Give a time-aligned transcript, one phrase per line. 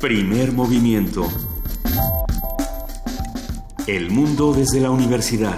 [0.00, 1.26] Primer movimiento.
[3.88, 5.56] El mundo desde la universidad.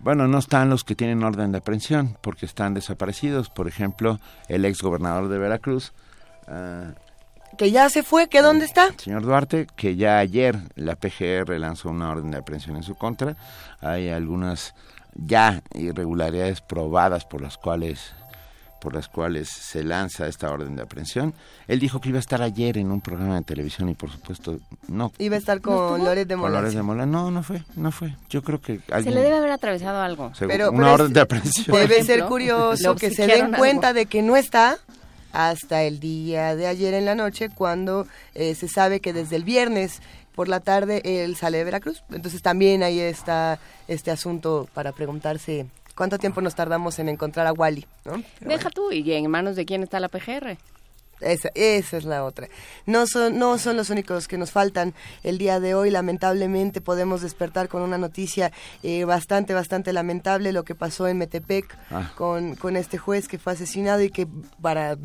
[0.00, 3.50] Bueno, no están los que tienen orden de aprehensión porque están desaparecidos.
[3.50, 5.92] Por ejemplo, el ex gobernador de Veracruz.
[6.48, 6.90] Uh,
[7.56, 8.92] que ya se fue, que dónde está.
[8.98, 13.36] Señor Duarte, que ya ayer la PGR lanzó una orden de aprehensión en su contra.
[13.80, 14.74] Hay algunas
[15.14, 18.14] ya irregularidades probadas por las cuales
[18.80, 21.34] por las cuales se lanza esta orden de aprehensión.
[21.68, 24.58] Él dijo que iba a estar ayer en un programa de televisión y por supuesto
[24.88, 25.12] no.
[25.18, 26.54] Iba a estar con Loret de Mola.
[26.54, 27.06] Con Loret de Mola.
[27.06, 28.16] No, no fue, no fue.
[28.28, 29.14] Yo creo que alguien...
[29.14, 30.32] Se le debe haber atravesado algo.
[30.36, 31.76] Pero, una orden de aprehensión.
[31.76, 34.78] Debe ser curioso que se den cuenta de que no está
[35.32, 39.44] hasta el día de ayer en la noche cuando eh, se sabe que desde el
[39.44, 40.00] viernes
[40.34, 42.02] por la tarde él sale de Veracruz.
[42.10, 47.52] Entonces también ahí está este asunto para preguntarse ¿Cuánto tiempo nos tardamos en encontrar a
[47.52, 47.84] Wally?
[48.04, 48.22] ¿no?
[48.40, 50.56] Deja tú, ¿y en manos de quién está la PGR?
[51.22, 52.48] Esa, esa, es la otra.
[52.86, 55.90] No son, no son los únicos que nos faltan el día de hoy.
[55.90, 61.76] Lamentablemente podemos despertar con una noticia eh, bastante, bastante lamentable, lo que pasó en Metepec
[61.90, 62.12] ah.
[62.16, 64.26] con, con este juez que fue asesinado y que
[64.60, 64.96] para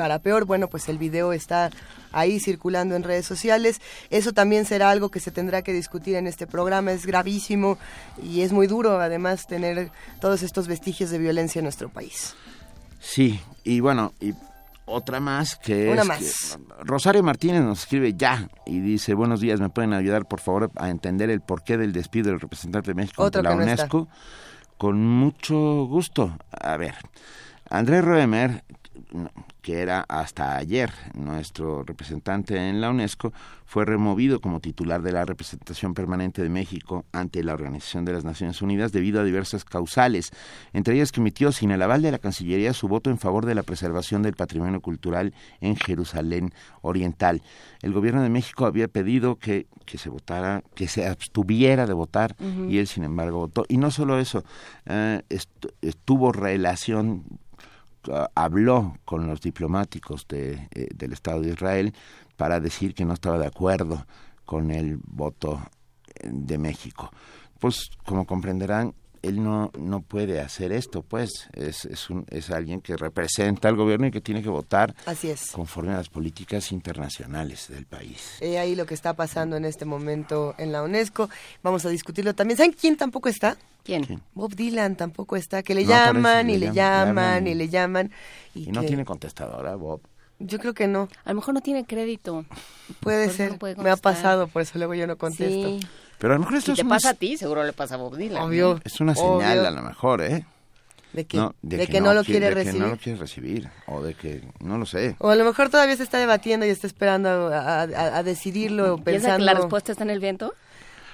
[0.00, 1.68] para peor, bueno, pues el video está
[2.10, 3.82] ahí circulando en redes sociales.
[4.08, 6.92] Eso también será algo que se tendrá que discutir en este programa.
[6.92, 7.76] Es gravísimo
[8.22, 12.34] y es muy duro, además, tener todos estos vestigios de violencia en nuestro país.
[12.98, 14.32] Sí, y bueno, y
[14.90, 16.58] otra más que Una es más.
[16.80, 20.90] Rosario Martínez nos escribe ya y dice, buenos días, ¿me pueden ayudar por favor a
[20.90, 24.08] entender el porqué del despido del representante de México ante la UNESCO?
[24.76, 25.56] Con mucho
[25.86, 26.36] gusto.
[26.50, 26.94] A ver,
[27.68, 28.64] Andrés Roemer
[29.62, 33.32] que era hasta ayer nuestro representante en la UNESCO,
[33.66, 38.24] fue removido como titular de la representación permanente de México ante la Organización de las
[38.24, 40.32] Naciones Unidas debido a diversas causales,
[40.72, 43.54] entre ellas que emitió sin el aval de la Cancillería su voto en favor de
[43.54, 47.42] la preservación del patrimonio cultural en Jerusalén Oriental.
[47.82, 52.34] El gobierno de México había pedido que, que se votara, que se abstuviera de votar
[52.68, 53.64] y él sin embargo votó.
[53.68, 54.44] Y no solo eso,
[54.86, 55.22] eh,
[55.80, 57.24] estuvo relación
[58.34, 61.94] habló con los diplomáticos de, eh, del Estado de Israel
[62.36, 64.06] para decir que no estaba de acuerdo
[64.44, 65.60] con el voto
[66.06, 67.10] eh, de México.
[67.58, 72.80] Pues como comprenderán, él no, no puede hacer esto, pues es, es, un, es alguien
[72.80, 75.50] que representa al gobierno y que tiene que votar Así es.
[75.50, 78.38] conforme a las políticas internacionales del país.
[78.40, 81.28] Y ahí lo que está pasando en este momento en la UNESCO.
[81.62, 82.56] Vamos a discutirlo también.
[82.56, 83.56] ¿Saben quién tampoco está?
[83.84, 84.22] ¿Quién?
[84.34, 88.10] Bob Dylan tampoco está, que le llaman y le llaman, y le llaman.
[88.54, 90.00] Y, no tiene contestadora, Bob.
[90.38, 91.08] Yo creo que no.
[91.24, 92.46] A lo mejor no tiene crédito.
[93.00, 93.58] Puede ser.
[93.78, 95.86] Me ha pasado, por eso luego yo no contesto.
[96.20, 98.14] Pero a lo mejor esto si te pasa a ti, seguro le pasa a Bob
[98.14, 98.42] Dylan.
[98.42, 98.78] Obvio.
[98.84, 100.44] Es una señal a lo mejor, ¿eh?
[101.14, 102.74] De que no, de, que, no, lo quiere, recibir.
[102.74, 105.16] De que no lo quiere recibir, o de que no lo sé.
[105.18, 109.38] O a lo mejor todavía se está debatiendo y está esperando a, a, decidirlo, pensando...
[109.38, 110.54] que la respuesta está en el viento?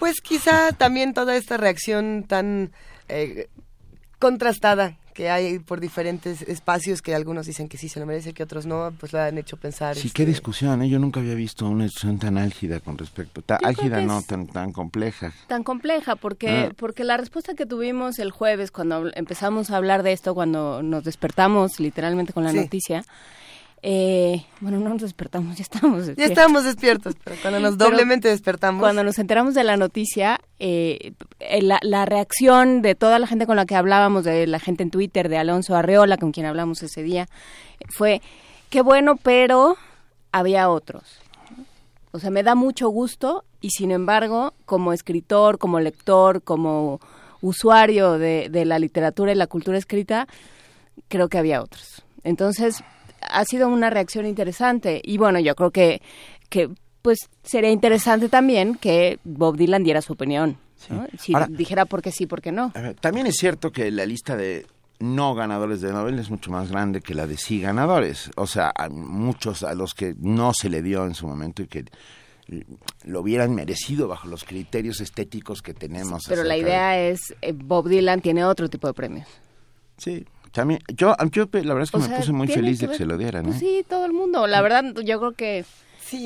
[0.01, 2.73] Pues quizá también toda esta reacción tan
[3.09, 3.49] eh,
[4.19, 8.43] contrastada que hay por diferentes espacios que algunos dicen que sí se lo merece, que
[8.43, 9.97] otros no, pues lo han hecho pensar.
[9.97, 10.91] Sí, qué este, discusión, ¿eh?
[10.91, 14.73] yo nunca había visto una discusión tan álgida con respecto, tan álgida no, tan, tan
[14.73, 15.33] compleja.
[15.47, 16.73] Tan compleja, porque, ah.
[16.77, 21.03] porque la respuesta que tuvimos el jueves cuando empezamos a hablar de esto, cuando nos
[21.05, 23.03] despertamos literalmente con la noticia,
[23.83, 26.17] eh, bueno, no nos despertamos, ya estamos despiertos.
[26.17, 28.81] Ya estamos despiertos, pero cuando nos doblemente despertamos.
[28.81, 33.47] Cuando nos enteramos de la noticia, eh, eh, la, la, reacción de toda la gente
[33.47, 36.83] con la que hablábamos, de la gente en Twitter, de Alonso Arreola, con quien hablamos
[36.83, 37.29] ese día,
[37.89, 38.23] fue,
[38.71, 39.77] qué bueno, pero
[40.33, 41.21] había otros.
[42.13, 46.99] O sea, me da mucho gusto y sin embargo, como escritor, como lector, como
[47.43, 50.27] usuario de, de la literatura y la cultura escrita,
[51.09, 52.03] creo que había otros.
[52.25, 52.83] Entonces,
[53.29, 56.03] ha sido una reacción interesante y bueno, yo creo que,
[56.49, 56.71] que
[57.03, 60.59] pues sería interesante también que Bob Dylan diera su opinión.
[61.19, 62.73] Si dijera por qué sí, por qué no.
[63.01, 64.67] también es cierto que la lista de
[64.99, 68.31] no ganadores de Nobel es mucho más grande que la de sí ganadores.
[68.37, 71.67] O sea, a muchos a los que no se le dio en su momento y
[71.67, 71.85] que
[73.05, 76.25] lo hubieran merecido bajo los criterios estéticos que tenemos.
[76.29, 79.29] Pero la idea es, eh, Bob Dylan tiene otro tipo de premios.
[79.99, 83.05] Sí, también, yo, yo la verdad es que me puse muy feliz de que se
[83.05, 83.45] lo dieran.
[83.45, 84.47] Pues sí, todo el mundo.
[84.47, 85.65] La verdad, yo creo que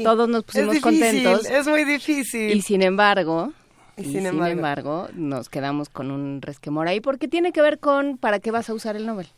[0.02, 1.46] todos nos pusimos contentos.
[1.46, 2.52] Es muy difícil.
[2.52, 3.52] Y sin embargo,
[3.96, 5.08] y, sin, embargo.
[5.14, 8.74] nos quedamos con un resquemor ahí porque tiene que ver con para qué vas a
[8.74, 9.28] usar el Nobel.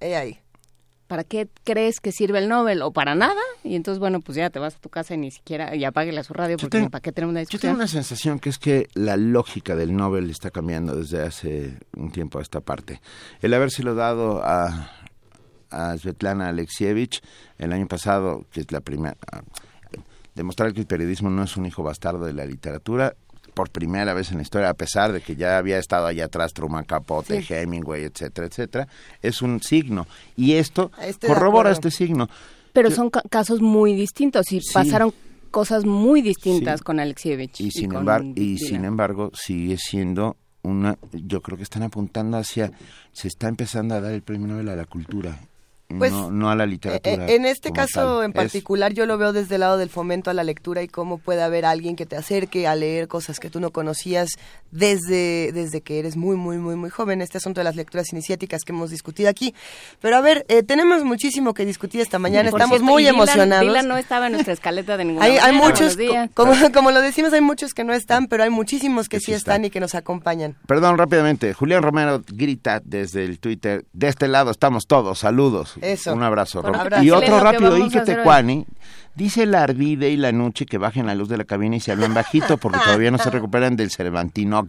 [0.00, 0.38] ahí.
[1.14, 2.82] ¿Para qué crees que sirve el Nobel?
[2.82, 3.40] ¿O para nada?
[3.62, 6.18] Y entonces, bueno, pues ya te vas a tu casa y ni siquiera, y apáguele
[6.18, 7.60] a su radio porque ¿para qué tenemos una discusión?
[7.60, 11.78] Yo tengo una sensación que es que la lógica del Nobel está cambiando desde hace
[11.96, 13.00] un tiempo a esta parte.
[13.42, 14.90] El habérselo dado a,
[15.70, 17.22] a Svetlana Alexievich
[17.58, 19.16] el año pasado, que es la primera
[20.34, 23.14] demostrar que el periodismo no es un hijo bastardo de la literatura
[23.54, 26.52] por primera vez en la historia, a pesar de que ya había estado allá atrás
[26.52, 28.88] Truman Capote, Hemingway, etcétera, etcétera,
[29.22, 30.06] es un signo.
[30.36, 30.90] Y esto
[31.26, 32.28] corrobora este signo.
[32.72, 35.14] Pero son casos muy distintos y pasaron
[35.50, 37.60] cosas muy distintas con Alexievich.
[37.60, 42.72] Y, sin, embargo, y sin embargo sigue siendo una, yo creo que están apuntando hacia,
[43.12, 45.38] se está empezando a dar el premio Nobel a la cultura
[45.98, 47.26] pues, no, a la literatura.
[47.26, 50.34] Eh, en este caso en particular yo lo veo desde el lado del fomento a
[50.34, 53.60] la lectura y cómo puede haber alguien que te acerque a leer cosas que tú
[53.60, 54.30] no conocías
[54.70, 57.22] desde, desde que eres muy, muy, muy, muy joven.
[57.22, 59.54] Este asunto de las lecturas iniciáticas que hemos discutido aquí.
[60.00, 63.84] Pero a ver, eh, tenemos muchísimo que discutir esta mañana, estamos muy emocionados.
[63.84, 65.96] no estaba en nuestra escaleta de ninguna Hay, hay muchos,
[66.34, 69.64] como, como lo decimos, hay muchos que no están, pero hay muchísimos que, sí están
[69.64, 70.56] y que nos acompañan.
[70.66, 75.76] Perdón, rápidamente, Julián Romero grita desde el Twitter, de este lado estamos todos, saludos.
[76.12, 76.62] Un abrazo.
[77.02, 78.66] Y otro rápido, Ike Tecuani
[79.16, 81.92] Dice la Ardide y la Noche que bajen la luz de la cabina y se
[81.92, 84.66] hablan bajito porque todavía no se recuperan del Cervantino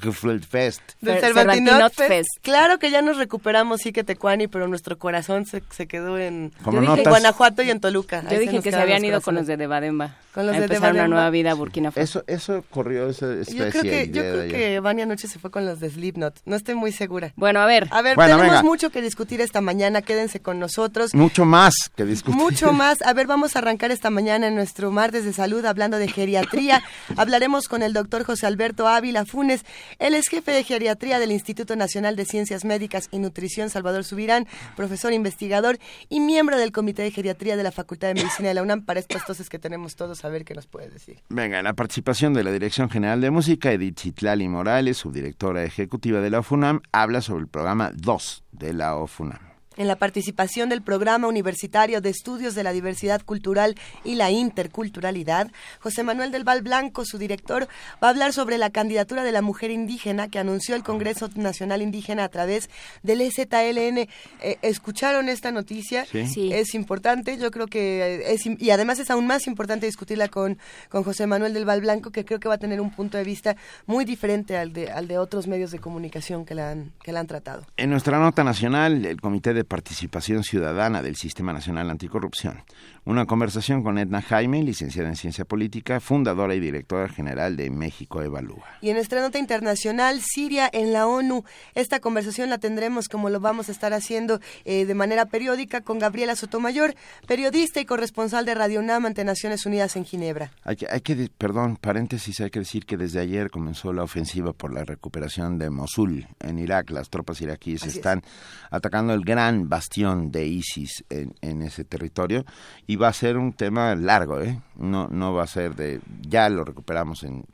[0.47, 0.81] Fest.
[1.01, 2.29] Del Cervantino Fest.
[2.43, 6.53] Claro que ya nos recuperamos, sí que Tecuani, pero nuestro corazón se, se quedó en,
[6.63, 8.23] Guanajuato y en Toluca.
[8.29, 10.15] Yo dije que se habían ido con los de Debademba.
[10.31, 11.05] Con los de Debademba.
[11.05, 12.19] una nueva vida a Burkina Faso.
[12.19, 13.57] Eso, eso ocurrió esa especie.
[13.57, 16.41] Yo creo que, yo creo que Vania Anoche se fue con los de Slipknot.
[16.45, 17.33] No estoy muy segura.
[17.35, 17.87] Bueno, a ver.
[17.89, 20.03] A ver, tenemos mucho que discutir esta mañana.
[20.03, 21.15] Quédense con nosotros.
[21.15, 22.39] Mucho más que discutir.
[22.39, 23.01] Mucho más.
[23.01, 26.81] A ver, vamos a arrancar esta mañana en nuestro martes de salud hablando de geriatría.
[27.17, 29.65] Hablaremos con el doctor José Alberto Ávila Funes.
[29.99, 34.47] Él es jefe de geriatría del Instituto Nacional de Ciencias Médicas y Nutrición Salvador Subirán,
[34.75, 35.77] profesor investigador
[36.09, 38.99] y miembro del Comité de Geriatría de la Facultad de Medicina de la UNAM para
[38.99, 41.21] estas toses que tenemos todos a ver qué nos puede decir.
[41.29, 46.29] Venga, la participación de la Dirección General de Música, Edith Chitlali Morales, subdirectora ejecutiva de
[46.29, 49.44] la FUNAM, habla sobre el programa 2 de la OFUNAM
[49.77, 55.51] en la participación del Programa Universitario de Estudios de la Diversidad Cultural y la Interculturalidad,
[55.79, 57.67] José Manuel del Val Blanco, su director,
[58.03, 61.81] va a hablar sobre la candidatura de la mujer indígena que anunció el Congreso Nacional
[61.81, 62.69] Indígena a través
[63.03, 63.97] del EZLN.
[63.97, 66.05] Eh, ¿Escucharon esta noticia?
[66.05, 66.51] Sí.
[66.53, 70.57] Es importante, yo creo que es, y además es aún más importante discutirla con,
[70.89, 73.23] con José Manuel del Val Blanco, que creo que va a tener un punto de
[73.23, 73.55] vista
[73.85, 77.19] muy diferente al de, al de otros medios de comunicación que la han, que la
[77.19, 77.65] han tratado.
[77.77, 82.63] En nuestra nota nacional, el Comité de Participación Ciudadana del Sistema Nacional Anticorrupción.
[83.07, 88.23] Una conversación con Edna Jaime, licenciada en Ciencia Política, fundadora y directora general de México
[88.23, 88.65] Evalúa.
[88.81, 91.43] Y en nuestra nota internacional, Siria en la ONU.
[91.75, 95.99] Esta conversación la tendremos como lo vamos a estar haciendo eh, de manera periódica con
[95.99, 96.95] Gabriela Sotomayor,
[97.27, 100.51] periodista y corresponsal de Radio UNAM ante Naciones Unidas en Ginebra.
[100.63, 104.51] Hay que, hay que, perdón, paréntesis, hay que decir que desde ayer comenzó la ofensiva
[104.53, 106.89] por la recuperación de Mosul en Irak.
[106.89, 108.23] Las tropas iraquíes están
[108.71, 112.45] atacando el gran bastión de ISIS en, ese territorio
[112.87, 114.59] y va a ser un tema largo, ¿eh?
[114.75, 117.45] No, no va a ser de, ya lo recuperamos en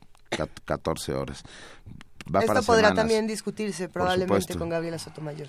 [0.65, 1.43] 14 horas.
[2.41, 5.47] Esto podrá también discutirse probablemente con Gabriela Sotomayor.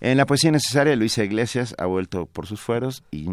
[0.00, 3.30] En la poesía necesaria, Luisa Iglesias ha vuelto por sus fueros y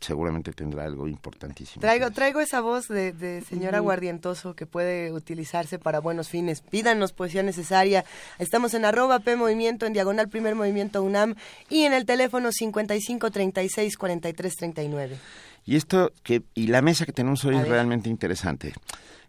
[0.00, 1.80] seguramente tendrá algo importantísimo.
[1.80, 6.60] Traigo, traigo esa voz de, de señor aguardientoso que puede utilizarse para buenos fines.
[6.60, 8.04] Pídanos poesía necesaria.
[8.38, 11.34] Estamos en arroba P Movimiento, en diagonal Primer Movimiento UNAM
[11.68, 15.18] y en el teléfono 55 36 43 39.
[15.66, 18.72] Y esto que y la mesa que tenemos hoy es realmente interesante.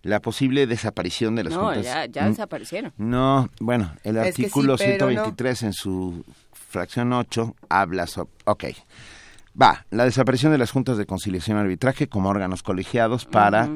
[0.04, 1.84] La posible desaparición de las no, juntas.
[1.84, 2.94] ya, ya desaparecieron.
[2.98, 8.30] No, bueno, el artículo 123 en su fracción 8 habla sobre...
[8.46, 8.66] Ok.
[9.60, 13.70] Va, la desaparición de las juntas de conciliación y arbitraje como órganos colegiados para,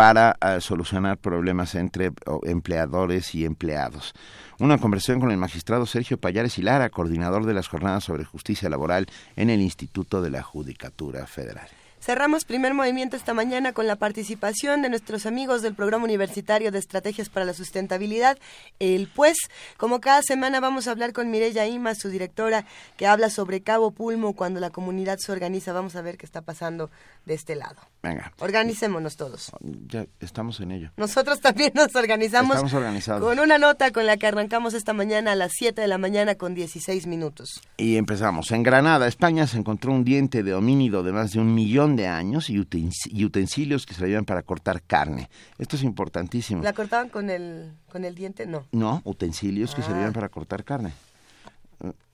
[0.00, 2.10] para eh, solucionar problemas entre
[2.44, 4.14] empleadores y empleados.
[4.58, 8.70] Una conversación con el magistrado Sergio Payares y Lara, coordinador de las jornadas sobre justicia
[8.70, 11.68] laboral en el Instituto de la Judicatura Federal.
[12.10, 16.80] Cerramos primer movimiento esta mañana con la participación de nuestros amigos del Programa Universitario de
[16.80, 18.36] Estrategias para la Sustentabilidad,
[18.80, 19.38] el PUES.
[19.76, 23.92] Como cada semana vamos a hablar con Mireya Ima, su directora, que habla sobre Cabo
[23.92, 25.72] Pulmo cuando la comunidad se organiza.
[25.72, 26.90] Vamos a ver qué está pasando
[27.26, 27.76] de este lado.
[28.02, 28.32] Venga.
[28.40, 29.52] Organicémonos todos.
[29.60, 30.90] Ya estamos en ello.
[30.96, 32.56] Nosotros también nos organizamos.
[32.56, 33.22] Estamos organizados.
[33.22, 36.34] Con una nota con la que arrancamos esta mañana a las 7 de la mañana
[36.34, 37.60] con 16 minutos.
[37.76, 38.50] Y empezamos.
[38.50, 41.94] En Granada, España, se encontró un diente de homínido de más de un millón millón
[41.94, 45.28] de años y utensilios que servían para cortar carne.
[45.58, 46.62] Esto es importantísimo.
[46.62, 48.46] ¿La cortaban con el, con el diente?
[48.46, 48.66] No.
[48.72, 50.12] No, utensilios que servían ah.
[50.12, 50.92] para cortar carne.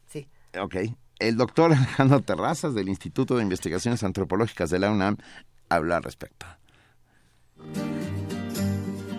[0.09, 0.27] Sí.
[0.61, 0.77] Ok.
[1.19, 5.17] El doctor Alejandro Terrazas del Instituto de Investigaciones Antropológicas de la UNAM
[5.69, 6.47] habla al respecto.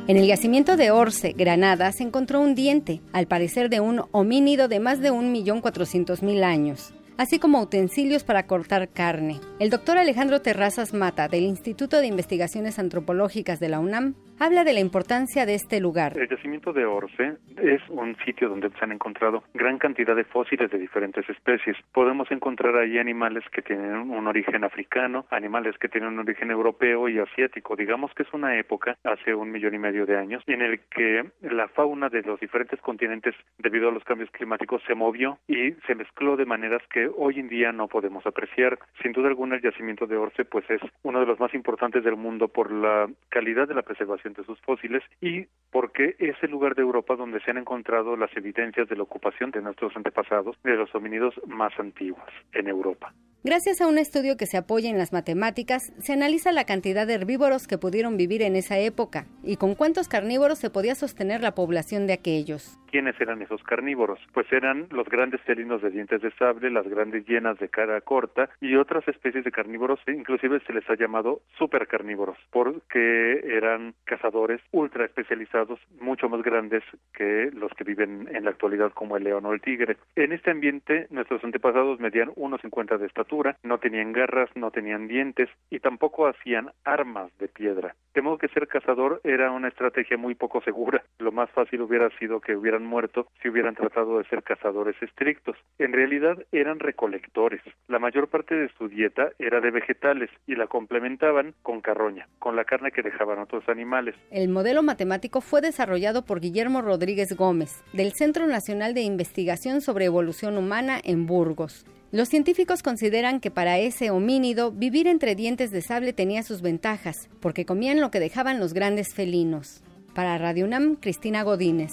[0.07, 4.69] En el yacimiento de Orce, Granada, se encontró un diente, al parecer de un homínido
[4.69, 9.39] de más de 1.400.000 años así como utensilios para cortar carne.
[9.59, 14.73] El doctor Alejandro Terrazas Mata, del Instituto de Investigaciones Antropológicas de la UNAM, habla de
[14.73, 16.17] la importancia de este lugar.
[16.17, 20.69] El yacimiento de Orce es un sitio donde se han encontrado gran cantidad de fósiles
[20.69, 21.75] de diferentes especies.
[21.91, 27.09] Podemos encontrar ahí animales que tienen un origen africano, animales que tienen un origen europeo
[27.09, 27.75] y asiático.
[27.75, 31.29] Digamos que es una época, hace un millón y medio de años, en el que
[31.41, 35.95] la fauna de los diferentes continentes, debido a los cambios climáticos, se movió y se
[35.95, 38.79] mezcló de maneras que hoy en día no podemos apreciar.
[39.01, 42.15] Sin duda alguna, el yacimiento de Orce pues es uno de los más importantes del
[42.15, 46.75] mundo por la calidad de la preservación de sus fósiles y porque es el lugar
[46.75, 50.75] de Europa donde se han encontrado las evidencias de la ocupación de nuestros antepasados de
[50.75, 53.13] los homínidos más antiguos en Europa.
[53.43, 57.13] Gracias a un estudio que se apoya en las matemáticas, se analiza la cantidad de
[57.13, 61.53] herbívoros que pudieron vivir en esa época y con cuántos carnívoros se podía sostener la
[61.53, 62.79] población de aquellos.
[62.89, 64.19] ¿Quiénes eran esos carnívoros?
[64.33, 68.49] Pues eran los grandes felinos de dientes de sable, las grandes hienas de cara corta
[68.59, 75.05] y otras especies de carnívoros, inclusive se les ha llamado supercarnívoros, porque eran cazadores ultra
[75.05, 79.53] especializados, mucho más grandes que los que viven en la actualidad como el león o
[79.53, 79.97] el tigre.
[80.15, 83.26] En este ambiente, nuestros antepasados medían 1,50 de estatura,
[83.63, 87.95] no tenían garras, no tenían dientes y tampoco hacían armas de piedra.
[88.13, 91.03] De modo que ser cazador era una estrategia muy poco segura.
[91.19, 95.55] Lo más fácil hubiera sido que hubieran muerto si hubieran tratado de ser cazadores estrictos.
[95.77, 97.61] En realidad eran recolectores.
[97.87, 102.55] La mayor parte de su dieta era de vegetales y la complementaban con carroña, con
[102.55, 104.15] la carne que dejaban otros animales.
[104.31, 110.05] El modelo matemático fue desarrollado por Guillermo Rodríguez Gómez, del Centro Nacional de Investigación sobre
[110.05, 111.85] Evolución Humana en Burgos.
[112.11, 117.27] Los científicos consideran que para ese homínido vivir entre dientes de sable tenía sus ventajas,
[117.41, 119.81] porque comían lo que dejaban los grandes felinos.
[120.13, 121.91] Para Radio UNAM, Cristina Godínez.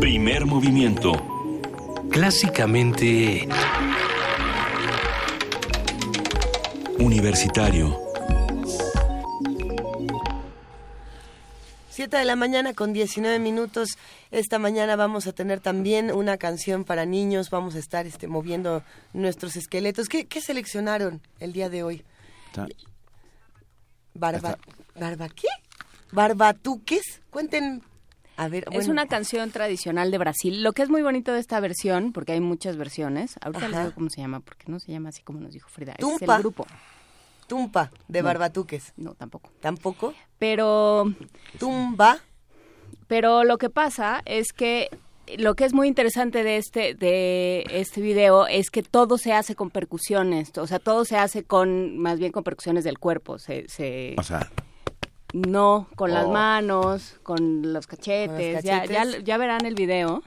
[0.00, 1.12] Primer movimiento.
[2.10, 3.46] Clásicamente...
[6.98, 8.07] Universitario.
[11.98, 13.98] Siete de la mañana con 19 minutos.
[14.30, 17.50] Esta mañana vamos a tener también una canción para niños.
[17.50, 20.08] Vamos a estar este, moviendo nuestros esqueletos.
[20.08, 22.04] ¿Qué, seleccionaron el día de hoy?
[24.14, 24.58] Barba,
[24.94, 25.48] ¿Barba qué?
[26.12, 27.20] ¿Barbatuques?
[27.30, 27.82] Cuenten
[28.70, 30.62] es una canción tradicional de Brasil.
[30.62, 33.94] Lo que es muy bonito de esta versión, porque hay muchas versiones, ahorita les digo
[33.94, 36.24] cómo se llama, porque no se llama así como nos dijo Frida, Tumpa.
[36.24, 36.64] es el grupo.
[37.48, 38.92] Tumpa, de Barbatuques.
[38.96, 39.50] No, tampoco.
[39.60, 40.14] ¿Tampoco?
[40.38, 41.12] Pero...
[41.58, 42.18] Tumba.
[43.08, 44.90] Pero lo que pasa es que
[45.38, 49.54] lo que es muy interesante de este de este video es que todo se hace
[49.54, 53.68] con percusiones, o sea, todo se hace con más bien con percusiones del cuerpo, se,
[53.68, 54.50] se o sea,
[55.34, 56.32] no, con las oh.
[56.32, 60.22] manos, con los cachetes, Ya, ya, verán el video.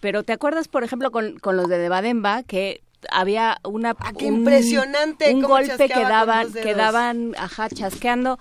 [0.00, 4.26] Pero ¿te acuerdas, por ejemplo, con, con los de Debademba, que había una ah, qué
[4.26, 8.38] impresionante un golpe que daban que daban ajá chasqueando.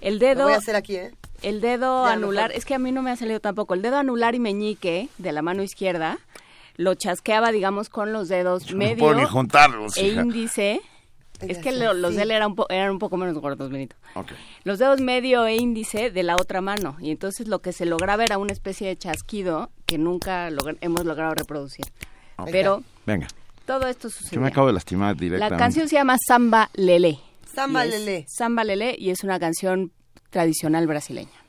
[0.00, 1.12] El dedo Lo voy a hacer aquí eh
[1.44, 3.74] el dedo anular es que a mí no me ha salido tampoco.
[3.74, 6.18] El dedo anular y meñique de la mano izquierda
[6.76, 9.28] lo chasqueaba digamos con los dedos medio
[9.96, 10.80] e índice.
[11.40, 13.96] Es que los de él eran un, eran un poco menos gordos, Benito.
[14.62, 16.96] Los dedos medio e índice de la otra mano.
[16.98, 20.48] Y entonces lo que se lograba era una especie de chasquido que nunca
[20.80, 21.84] hemos logrado reproducir.
[22.50, 23.28] Pero Venga.
[23.66, 24.36] Todo esto sucede.
[24.36, 25.54] Yo me acabo de lastimar directamente.
[25.54, 27.18] La canción se llama Samba Lele.
[27.52, 28.26] Samba Lele.
[28.28, 29.92] Samba Lele y es una canción
[30.30, 31.43] tradicional brasileña.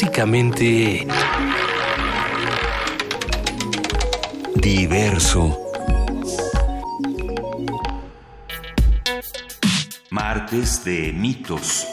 [0.00, 1.06] Básicamente...
[4.56, 5.58] Diverso.
[10.08, 11.89] Martes de mitos.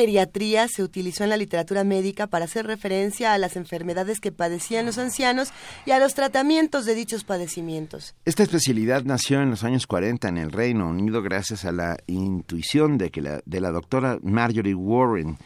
[0.00, 4.86] Geriatría se utilizó en la literatura médica para hacer referencia a las enfermedades que padecían
[4.86, 5.52] los ancianos
[5.84, 8.14] y a los tratamientos de dichos padecimientos.
[8.24, 12.96] Esta especialidad nació en los años 40 en el Reino Unido gracias a la intuición
[12.96, 15.36] de, que la, de la doctora Marjorie Warren,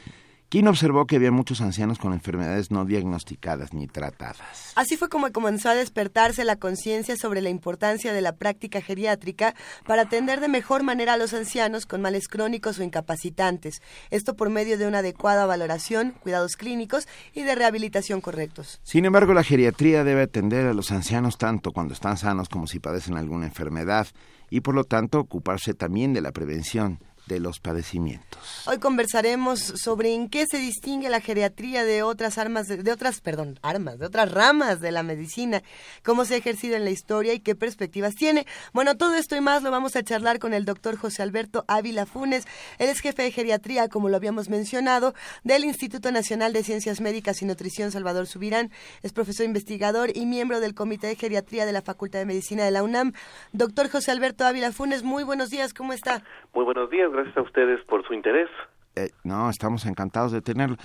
[0.54, 4.70] quien observó que había muchos ancianos con enfermedades no diagnosticadas ni tratadas.
[4.76, 9.56] Así fue como comenzó a despertarse la conciencia sobre la importancia de la práctica geriátrica
[9.84, 14.48] para atender de mejor manera a los ancianos con males crónicos o incapacitantes, esto por
[14.48, 18.78] medio de una adecuada valoración, cuidados clínicos y de rehabilitación correctos.
[18.84, 22.78] Sin embargo, la geriatría debe atender a los ancianos tanto cuando están sanos como si
[22.78, 24.06] padecen alguna enfermedad
[24.50, 28.64] y por lo tanto ocuparse también de la prevención de los padecimientos.
[28.66, 33.58] Hoy conversaremos sobre en qué se distingue la geriatría de otras armas de, otras, perdón,
[33.62, 35.62] armas, de otras ramas de la medicina,
[36.04, 38.46] cómo se ha ejercido en la historia y qué perspectivas tiene.
[38.72, 42.06] Bueno, todo esto y más lo vamos a charlar con el doctor José Alberto Ávila
[42.06, 42.46] Funes.
[42.78, 47.40] Él es jefe de geriatría, como lo habíamos mencionado, del Instituto Nacional de Ciencias Médicas
[47.40, 48.70] y Nutrición Salvador Subirán.
[49.02, 52.70] Es profesor investigador y miembro del Comité de Geriatría de la Facultad de Medicina de
[52.70, 53.12] la UNAM.
[53.52, 56.22] Doctor José Alberto Ávila Funes, muy buenos días, ¿cómo está?
[56.54, 58.50] Muy buenos días, gracias a ustedes por su interés.
[58.96, 60.76] Eh, no, estamos encantados de tenerlo.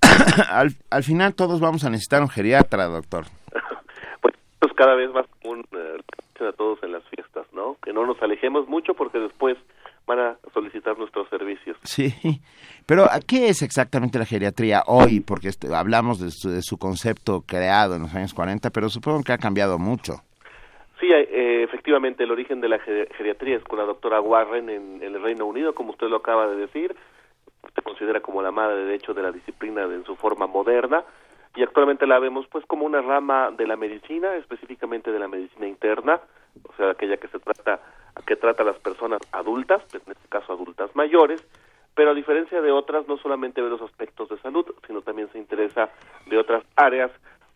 [0.50, 3.24] al, final todos vamos a necesitar un geriatra, doctor.
[4.20, 7.76] pues es cada vez más común eh, a todos en las fiestas, ¿no?
[7.82, 9.56] Que no nos alejemos mucho porque después
[10.06, 11.76] van a solicitar nuestros servicios.
[11.82, 12.12] Sí,
[12.86, 15.20] pero ¿qué es exactamente la geriatría hoy?
[15.20, 19.22] Porque este, hablamos de su, de su concepto creado en los años 40, pero supongo
[19.22, 20.22] que ha cambiado mucho.
[21.00, 25.20] Sí, eh, efectivamente, el origen de la geriatría es con la doctora Warren en, el
[25.20, 26.94] Reino Unido, como usted lo acaba de decir.
[27.74, 31.04] Se considera como la madre, de hecho, de la disciplina en su forma moderna
[31.56, 35.66] y actualmente la vemos pues como una rama de la medicina, específicamente de la medicina
[35.66, 36.20] interna,
[36.68, 37.80] o sea, aquella que se trata
[38.26, 41.44] que trata a las personas adultas, en este caso adultas mayores,
[41.94, 45.38] pero a diferencia de otras no solamente ve los aspectos de salud, sino también se
[45.38, 45.90] interesa
[46.26, 47.10] de otras áreas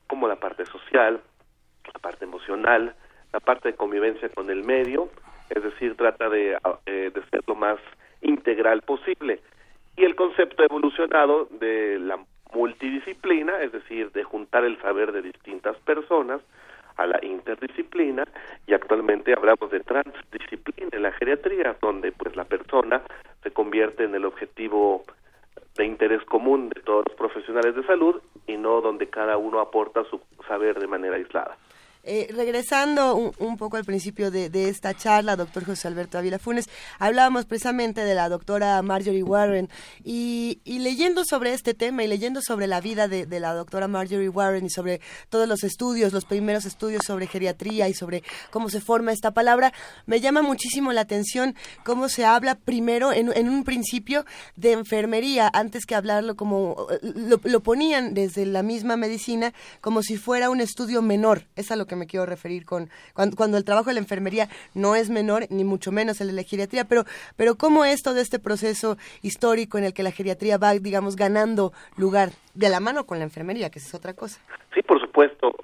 [0.08, 1.20] como la parte social,
[1.84, 2.94] la parte emocional,
[3.32, 5.08] la parte de convivencia con el medio,
[5.50, 7.78] es decir, trata de, eh, de ser lo más
[8.20, 9.40] integral posible.
[9.96, 12.18] Y el concepto evolucionado de la
[12.52, 16.40] multidisciplina, es decir, de juntar el saber de distintas personas
[16.96, 18.26] a la interdisciplina
[18.66, 23.02] y actualmente hablamos de transdisciplina en la geriatría, donde pues la persona
[23.42, 25.04] se convierte en el objetivo
[25.76, 30.02] de interés común de todos los profesionales de salud y no donde cada uno aporta
[30.04, 31.56] su saber de manera aislada.
[32.10, 37.44] Eh, regresando un, poco al principio de, esta charla, doctor José Alberto Ávila Funes, hablábamos
[37.44, 39.68] precisamente de la doctora Marjorie Warren
[40.02, 44.64] y, leyendo sobre este tema y leyendo sobre la vida de, la doctora Marjorie Warren
[44.64, 49.12] y sobre todos los estudios, los primeros estudios sobre geriatría y sobre cómo se forma
[49.12, 49.74] esta palabra,
[50.06, 54.24] me llama muchísimo la atención cómo se habla primero en, un principio
[54.56, 60.16] de enfermería, antes que hablarlo como lo, lo, ponían desde la misma medicina como si
[60.16, 61.46] fuera un estudio menor.
[61.54, 64.94] Es a lo que me quiero referir con cuando, el trabajo de la enfermería no
[64.94, 67.04] es menor, ni mucho menos el de la geriatría, pero,
[67.36, 71.72] pero cómo es todo este proceso histórico en el que la geriatría va, digamos, ganando
[71.96, 74.40] lugar de la mano con la enfermería, que es otra cosa.
[74.74, 75.54] Sí, por supuesto.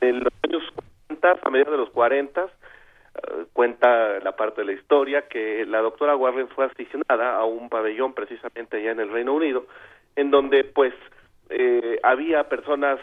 [0.00, 0.62] En los años
[1.08, 2.48] 40, a mediados de los 40, eh,
[3.52, 8.14] cuenta la parte de la historia que la doctora Warren fue aficionada a un pabellón
[8.14, 9.66] precisamente allá en el Reino Unido
[10.16, 10.92] en donde pues
[11.48, 12.98] eh, había personas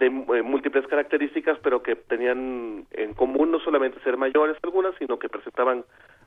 [0.00, 5.18] de eh, múltiples características, pero que tenían en común no solamente ser mayores algunas, sino
[5.18, 5.84] que presentaban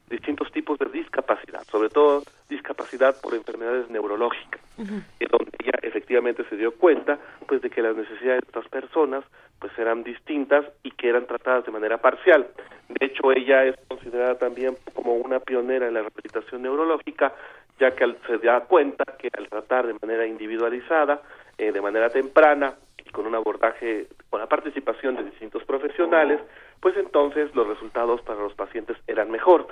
[0.10, 6.56] distintos tipos de discapacidad, sobre todo discapacidad por enfermedades neurológicas, en donde ella efectivamente se
[6.56, 9.26] dio cuenta pues de que las necesidades de estas personas
[9.60, 12.48] pues eran distintas y que eran tratadas de manera parcial.
[12.90, 17.34] De hecho, ella es considerada también como una pionera en la rehabilitación neurológica,
[17.80, 21.22] ya que se da cuenta que al tratar de manera individualizada,
[21.58, 22.76] eh, de manera temprana,
[23.13, 26.41] con un abordaje, con la participación de distintos profesionales,
[26.82, 29.67] pues entonces los resultados para los pacientes eran mejor.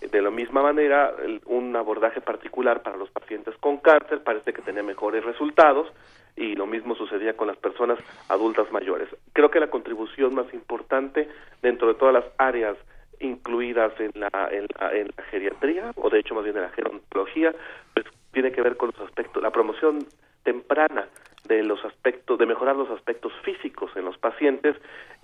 [0.00, 1.14] De la misma manera,
[1.46, 5.88] un abordaje particular para los pacientes con cáncer parece que tenía mejores resultados
[6.36, 7.98] y lo mismo sucedía con las personas
[8.28, 9.08] adultas mayores.
[9.32, 11.28] Creo que la contribución más importante
[11.62, 12.76] dentro de todas las áreas
[13.20, 16.70] incluidas en la, en la, en la geriatría, o de hecho más bien en la
[16.70, 17.54] gerontología,
[17.94, 20.06] pues tiene que ver con los aspectos, la promoción
[20.42, 21.06] temprana
[21.44, 24.76] de los aspectos, de mejorar los aspectos físicos en los pacientes,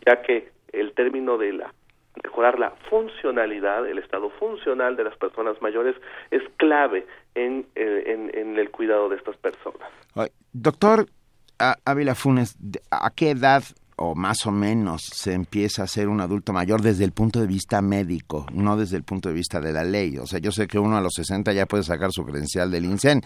[0.06, 1.74] ya que el término de la
[2.24, 5.94] mejorar la funcionalidad, el estado funcional de las personas mayores
[6.30, 9.86] es clave en, eh, en, el cuidado de estas personas.
[10.54, 11.08] Doctor
[11.84, 12.56] Ávila Funes,
[12.90, 13.64] ¿a qué edad
[13.96, 17.46] o más o menos se empieza a ser un adulto mayor desde el punto de
[17.46, 20.18] vista médico, no desde el punto de vista de la ley.
[20.18, 22.84] O sea, yo sé que uno a los 60 ya puede sacar su credencial del
[22.84, 23.22] INSEN,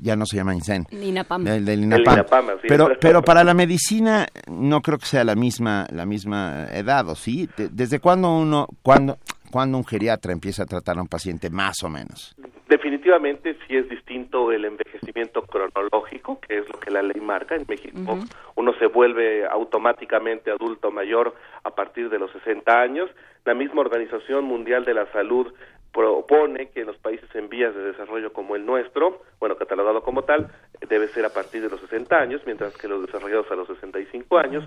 [0.00, 0.86] ya no se llama INSEN.
[0.90, 1.44] INAPAM.
[1.44, 2.24] Del, INAPAM.
[2.68, 7.16] pero, pero para la medicina no creo que sea la misma, la misma edad, ¿o
[7.16, 7.48] sí?
[7.56, 9.18] ¿Desde cuándo uno, cuándo,
[9.50, 12.36] cuándo un geriatra empieza a tratar a un paciente más o menos?
[12.70, 17.56] Definitivamente sí es distinto el envejecimiento cronológico, que es lo que la ley marca.
[17.56, 18.16] En México
[18.54, 23.10] uno se vuelve automáticamente adulto mayor a partir de los 60 años.
[23.44, 25.52] La misma Organización Mundial de la Salud
[25.92, 30.22] propone que en los países en vías de desarrollo como el nuestro, bueno, catalogado como
[30.22, 30.52] tal,
[30.88, 34.38] debe ser a partir de los 60 años, mientras que los desarrollados a los 65
[34.38, 34.62] años.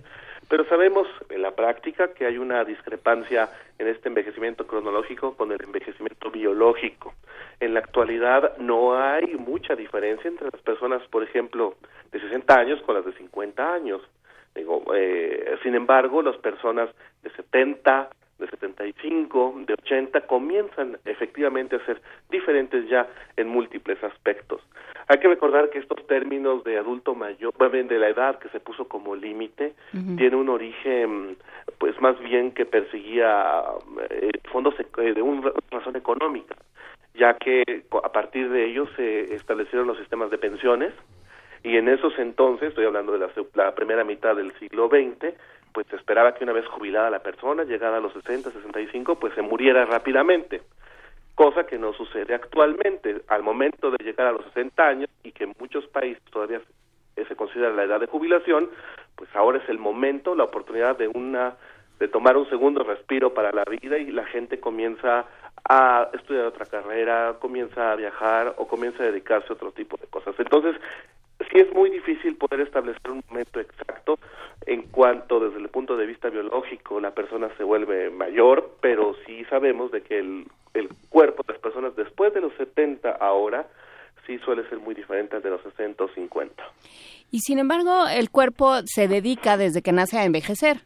[0.49, 5.61] Pero sabemos en la práctica que hay una discrepancia en este envejecimiento cronológico con el
[5.63, 7.13] envejecimiento biológico.
[7.59, 11.75] En la actualidad no hay mucha diferencia entre las personas, por ejemplo,
[12.11, 14.01] de 60 años con las de 50 años.
[14.55, 16.89] Digo, eh, sin embargo, las personas
[17.23, 18.09] de 70,
[18.43, 24.61] de 75, de 80 comienzan efectivamente a ser diferentes ya en múltiples aspectos.
[25.07, 28.87] Hay que recordar que estos términos de adulto mayor, de la edad que se puso
[28.87, 29.73] como límite,
[30.17, 31.37] tiene un origen,
[31.77, 33.63] pues más bien que perseguía
[34.09, 36.55] eh, fondos eh, de una razón económica,
[37.15, 40.93] ya que a partir de ellos se establecieron los sistemas de pensiones
[41.63, 45.33] y en esos entonces, estoy hablando de la, primera mitad del siglo XX,
[45.71, 49.33] pues se esperaba que una vez jubilada la persona, llegada a los 60, 65, pues
[49.33, 50.61] se muriera rápidamente,
[51.35, 53.21] cosa que no sucede actualmente.
[53.29, 56.61] Al momento de llegar a los 60 años y que en muchos países todavía
[57.15, 58.69] se considera la edad de jubilación,
[59.15, 61.55] pues ahora es el momento, la oportunidad de una
[61.99, 65.25] de tomar un segundo respiro para la vida y la gente comienza
[65.69, 70.07] a estudiar otra carrera, comienza a viajar o comienza a dedicarse a otro tipo de
[70.07, 70.35] cosas.
[70.37, 70.75] Entonces,
[71.39, 74.19] sí es muy difícil poder establecer un momento exacto
[74.65, 79.43] en cuanto desde el punto de vista biológico la persona se vuelve mayor, pero sí
[79.45, 83.67] sabemos de que el, el cuerpo de las personas después de los 70 ahora
[84.25, 86.63] sí suele ser muy diferente al de los 60 o 50.
[87.31, 90.81] Y sin embargo, el cuerpo se dedica desde que nace a envejecer.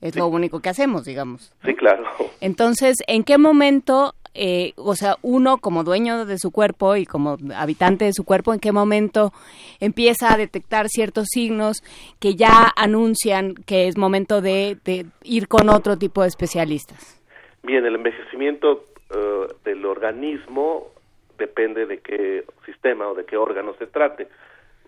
[0.00, 1.54] Es lo único que hacemos, digamos.
[1.64, 2.04] Sí, claro.
[2.40, 7.36] Entonces, ¿en qué momento eh, o sea, uno como dueño de su cuerpo y como
[7.54, 9.32] habitante de su cuerpo, en qué momento
[9.80, 11.78] empieza a detectar ciertos signos
[12.20, 14.78] que ya anuncian que es momento de,
[15.24, 17.20] ir con otro tipo de especialistas.
[17.62, 20.88] Bien, el envejecimiento eh, del organismo
[21.36, 24.28] depende de qué sistema o de qué órgano se trate.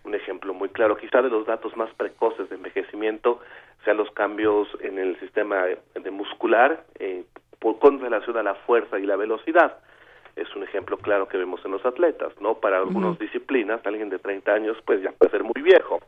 [0.04, 3.40] Un ejemplo muy claro, quizá de los datos más precoces de envejecimiento
[3.84, 7.24] sean los cambios en el sistema de muscular, eh,
[7.78, 9.78] con relación a la fuerza y la velocidad.
[10.36, 12.54] Es un ejemplo claro que vemos en los atletas, ¿no?
[12.54, 16.00] Para algunas disciplinas, alguien de 30 años, pues ya puede ser muy viejo.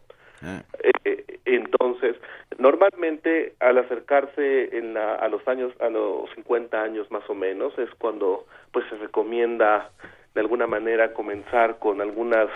[0.43, 0.63] Ah.
[0.83, 2.17] Eh, eh, entonces,
[2.59, 7.79] normalmente al acercarse en la, a los años, a los 50 años más o menos,
[7.79, 9.91] es cuando pues se recomienda
[10.35, 12.49] de alguna manera comenzar con algunas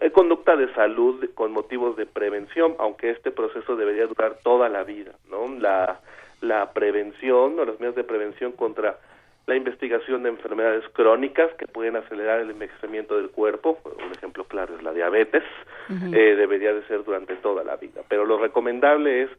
[0.00, 4.84] eh, conducta de salud con motivos de prevención, aunque este proceso debería durar toda la
[4.84, 5.48] vida, ¿no?
[5.58, 6.00] La
[6.40, 8.98] la prevención o las medidas de prevención contra
[9.46, 14.76] la investigación de enfermedades crónicas que pueden acelerar el envejecimiento del cuerpo, un ejemplo claro
[14.76, 15.42] es la diabetes,
[15.88, 18.02] eh, debería de ser durante toda la vida.
[18.08, 19.30] Pero lo recomendable es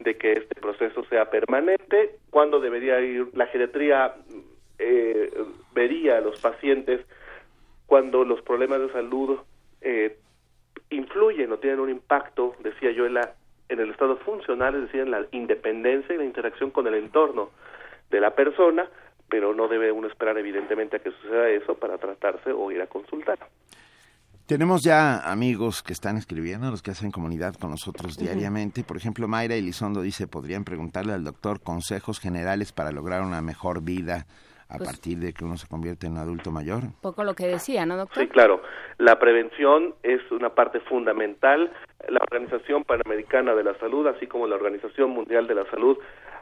[0.00, 4.14] de que este proceso sea permanente, cuando debería ir, la geriatría
[4.78, 5.32] eh,
[5.72, 7.00] vería a los pacientes
[7.86, 9.38] cuando los problemas de salud
[9.80, 10.18] eh,
[10.90, 13.34] influyen o tienen un impacto, decía yo, en, la,
[13.68, 17.50] en el estado funcional, es decir, en la independencia y la interacción con el entorno
[18.10, 18.88] de la persona,
[19.28, 22.86] pero no debe uno esperar evidentemente a que suceda eso para tratarse o ir a
[22.86, 23.38] consultar.
[24.46, 28.84] Tenemos ya amigos que están escribiendo, los que hacen comunidad con nosotros diariamente.
[28.84, 33.82] Por ejemplo, Mayra Elizondo dice, podrían preguntarle al doctor consejos generales para lograr una mejor
[33.82, 34.26] vida
[34.74, 36.82] a pues partir de que uno se convierte en adulto mayor.
[37.00, 38.22] Poco lo que decía, ¿no, doctor?
[38.22, 38.62] Sí, claro.
[38.98, 41.72] La prevención es una parte fundamental.
[42.08, 45.96] La Organización Panamericana de la Salud, así como la Organización Mundial de la Salud,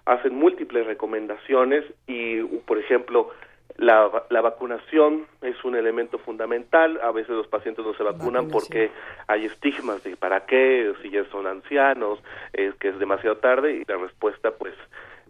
[0.07, 3.31] hacen múltiples recomendaciones y, por ejemplo,
[3.77, 7.01] la, la, vacunación es un elemento fundamental.
[7.03, 8.91] A veces los pacientes no se vacunan porque
[9.29, 12.19] hay estigmas de para qué, si ya son ancianos,
[12.53, 14.75] es que es demasiado tarde y la respuesta pues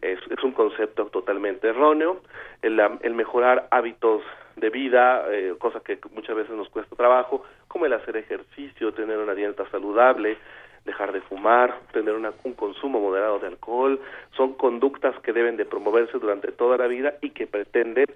[0.03, 2.21] es, es un concepto totalmente erróneo.
[2.61, 4.23] El, el mejorar hábitos
[4.57, 9.19] de vida, eh, cosa que muchas veces nos cuesta trabajo, como el hacer ejercicio, tener
[9.19, 10.37] una dieta saludable,
[10.85, 14.01] dejar de fumar, tener un consumo moderado de alcohol,
[14.37, 18.07] son conductas que deben de promoverse durante toda la vida y que pretenden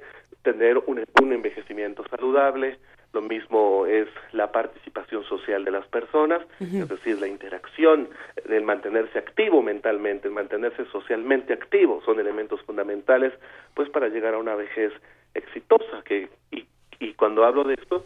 [0.42, 2.78] tener un, un envejecimiento saludable,
[3.12, 8.08] lo mismo es la participación social de las personas, es decir, la interacción,
[8.46, 13.32] el mantenerse activo mentalmente, el mantenerse socialmente activo, son elementos fundamentales
[13.74, 14.92] pues para llegar a una vejez
[15.34, 16.66] exitosa que y,
[17.00, 18.04] y cuando hablo de esto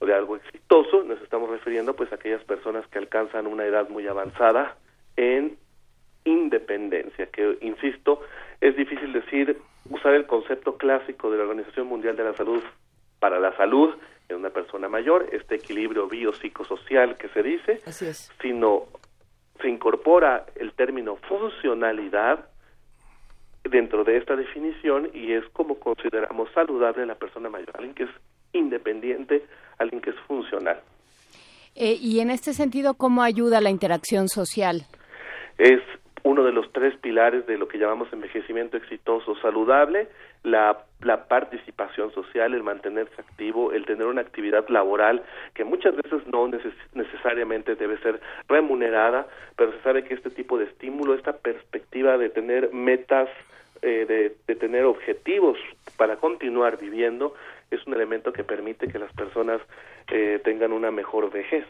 [0.00, 3.88] o de algo exitoso, nos estamos refiriendo pues a aquellas personas que alcanzan una edad
[3.88, 4.76] muy avanzada
[5.16, 5.56] en
[6.24, 8.20] independencia, que insisto,
[8.60, 9.58] es difícil decir
[9.88, 12.62] usar el concepto clásico de la Organización Mundial de la Salud
[13.18, 13.94] para la salud
[14.28, 17.80] en una persona mayor, este equilibrio biopsicosocial que se dice,
[18.40, 18.84] sino
[19.60, 22.46] se incorpora el término funcionalidad
[23.64, 28.04] dentro de esta definición y es como consideramos saludable a la persona mayor, alguien que
[28.04, 28.10] es
[28.52, 29.44] independiente,
[29.78, 30.80] alguien que es funcional.
[31.74, 34.86] Eh, y en este sentido, ¿cómo ayuda la interacción social?
[35.58, 35.80] Es
[36.22, 40.08] uno de los tres pilares de lo que llamamos envejecimiento exitoso saludable,
[40.42, 45.22] la, la, participación social, el mantenerse activo, el tener una actividad laboral
[45.54, 46.48] que muchas veces no
[46.94, 52.30] necesariamente debe ser remunerada, pero se sabe que este tipo de estímulo, esta perspectiva de
[52.30, 53.28] tener metas,
[53.82, 55.58] eh, de, de tener objetivos
[55.96, 57.34] para continuar viviendo,
[57.70, 59.60] es un elemento que permite que las personas
[60.10, 61.66] eh, tengan una mejor vejez.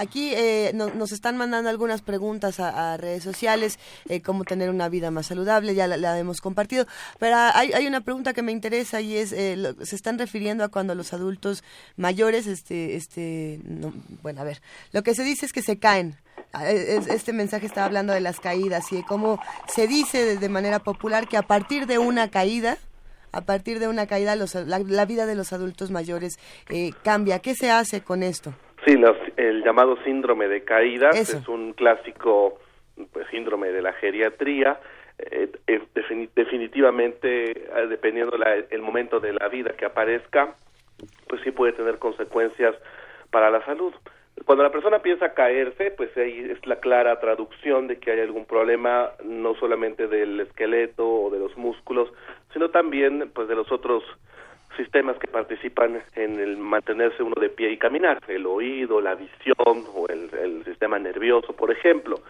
[0.00, 5.10] Aquí eh, nos están mandando algunas preguntas a, redes sociales, eh, cómo tener una vida
[5.10, 6.86] más saludable, ya la, hemos compartido,
[7.18, 10.68] pero hay, hay, una pregunta que me interesa y es, eh, se están refiriendo a
[10.68, 11.62] cuando los adultos
[11.98, 13.60] mayores, este, este,
[14.22, 16.16] bueno, a ver, lo que se dice es que se caen.
[16.54, 20.78] Ah, este mensaje está hablando de las caídas y de cómo se dice de manera
[20.78, 22.78] popular que a partir de una caída,
[23.32, 26.38] a partir de una caída la, vida de los adultos mayores
[26.70, 27.40] eh, cambia.
[27.40, 28.52] ¿Qué se hace con esto?
[28.86, 28.94] Sí,
[29.36, 32.58] el llamado síndrome de caídas es un clásico
[33.12, 34.80] pues, síndrome de la geriatría.
[35.18, 35.50] Eh,
[36.34, 40.54] definitivamente, eh, dependiendo la, el momento de la vida que aparezca,
[41.28, 42.74] pues sí puede tener consecuencias
[43.30, 43.92] para la salud.
[44.46, 48.46] Cuando la persona piensa caerse, pues ahí es la clara traducción de que hay algún
[48.46, 52.10] problema no solamente del esqueleto o de los músculos,
[52.52, 54.02] sino también pues de los otros
[54.76, 59.84] sistemas que participan en el mantenerse uno de pie y caminar, el oído, la visión
[59.94, 60.30] o el,
[60.64, 62.20] sistema nervioso, por ejemplo.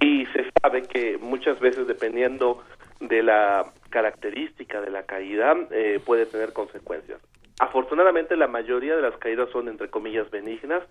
[0.00, 2.62] Y se sabe que muchas veces, dependiendo
[3.00, 7.20] de la característica de la caída, eh, puede tener consecuencias.
[7.58, 10.82] Afortunadamente la mayoría de las caídas son entre comillas benignas,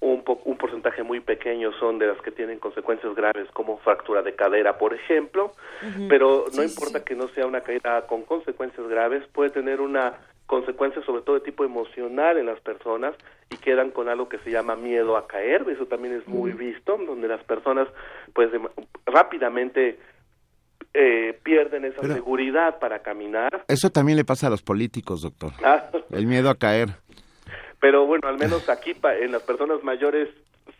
[0.00, 4.34] un, un porcentaje muy pequeño son de las que tienen consecuencias graves como fractura de
[4.34, 5.52] cadera, por ejemplo,
[6.08, 10.14] pero no importa que no sea una caída con consecuencias graves, puede tener una
[10.46, 13.14] consecuencia sobre todo de tipo emocional en las personas
[13.50, 16.98] y quedan con algo que se llama miedo a caer, eso también es muy visto,
[16.98, 17.88] donde las personas
[18.34, 18.50] pues
[19.06, 19.98] rápidamente
[20.92, 23.64] eh, pierden esa seguridad para caminar.
[23.68, 25.52] Eso también le pasa a los políticos, doctor.
[25.64, 25.84] Ah.
[26.10, 26.88] El miedo a caer.
[27.80, 30.28] Pero bueno, al menos aquí en las personas mayores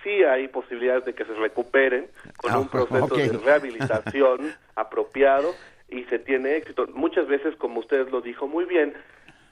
[0.03, 5.55] sí hay posibilidades de que se recuperen con ah, un proceso de rehabilitación apropiado
[5.89, 6.87] y se tiene éxito.
[6.93, 8.95] Muchas veces, como usted lo dijo muy bien,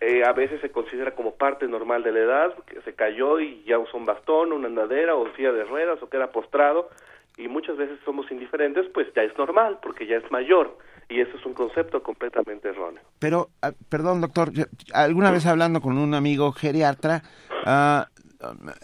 [0.00, 3.64] eh, a veces se considera como parte normal de la edad, que se cayó y
[3.64, 6.90] ya usó un bastón, una andadera o silla de ruedas o queda postrado
[7.38, 10.76] y muchas veces somos indiferentes, pues ya es normal, porque ya es mayor.
[11.08, 13.00] Y eso es un concepto completamente erróneo.
[13.18, 14.50] Pero, ah, perdón, doctor,
[14.92, 17.22] alguna vez hablando con un amigo geriatra,
[17.64, 18.08] ah,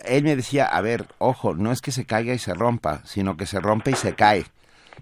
[0.06, 3.36] él me decía, a ver, ojo, no es que se caiga y se rompa, sino
[3.36, 4.44] que se rompe y se cae.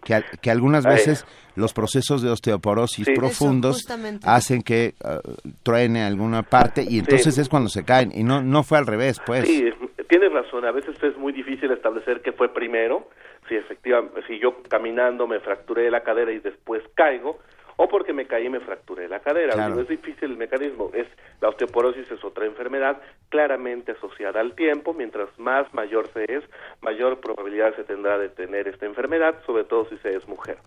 [0.04, 3.86] que, que algunas veces los procesos de osteoporosis profundos
[4.24, 5.20] hacen que uh,
[5.62, 9.20] truene alguna parte y entonces es cuando se caen y no no fue al revés,
[9.24, 9.46] pues.
[9.46, 9.64] Sí,
[10.08, 13.08] tienes razón, a veces es muy difícil establecer qué fue primero,
[13.52, 17.38] si efectivamente si yo caminando me fracturé la cadera y después caigo
[17.76, 19.54] o porque me caí y me fracturé la cadera.
[19.80, 20.90] es difícil el mecanismo.
[20.94, 21.06] Es
[21.40, 24.94] la osteoporosis es otra enfermedad claramente asociada al tiempo.
[24.94, 26.44] Mientras más mayor se es,
[26.80, 30.58] mayor probabilidad se tendrá de tener esta enfermedad, sobre todo si se es mujer.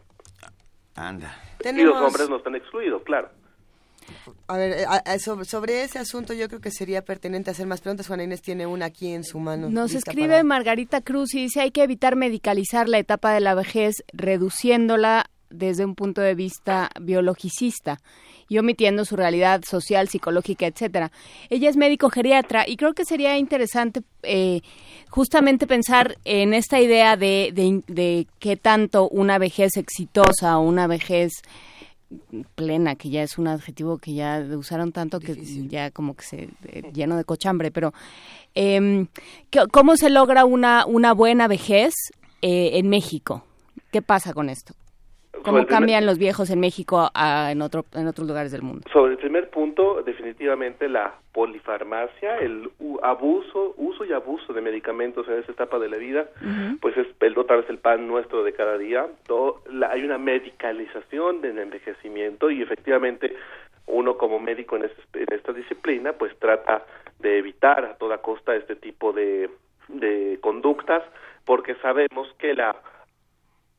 [0.95, 1.35] Anda.
[1.63, 3.29] Y los hombres no están excluidos, claro.
[4.47, 8.07] A ver, eh, sobre, ese asunto yo creo que sería pertinente hacer más preguntas.
[8.07, 9.69] Juana Inés tiene una aquí en su mano.
[9.69, 14.03] Nos escribe Margarita Cruz y dice hay que evitar medicalizar la etapa de la vejez
[14.13, 17.99] reduciéndola desde un punto de vista biologicista
[18.47, 21.11] y omitiendo su realidad social, psicológica, etcétera.
[21.49, 24.61] Ella es médico geriatra y creo que sería interesante eh,
[25.09, 27.51] justamente pensar en esta idea de,
[27.87, 31.31] de, qué tanto una vejez exitosa o una vejez
[32.55, 35.35] plena, que ya es un adjetivo que ya usaron tanto que
[35.67, 37.93] ya como que se eh, lleno de cochambre, pero
[38.53, 39.07] eh,
[39.71, 41.93] ¿cómo se logra una, una buena vejez
[42.41, 43.43] eh, en México?
[43.91, 44.73] ¿Qué pasa con esto?
[45.45, 48.81] ¿Cómo cambian los viejos en México en, otro, en otros lugares del mundo?
[48.91, 52.69] Sobre el primer punto, definitivamente la polifarmacia, el
[53.03, 56.27] abuso, uso y abuso de medicamentos en esta etapa de la vida,
[56.81, 59.07] pues es el, otra vez el pan nuestro de cada día.
[59.27, 63.35] Todo, hay una medicalización del envejecimiento y efectivamente
[63.87, 66.85] uno como médico en, en esta disciplina pues trata
[67.19, 69.49] de evitar a toda costa este tipo de,
[69.87, 71.03] de conductas
[71.45, 72.75] porque sabemos que la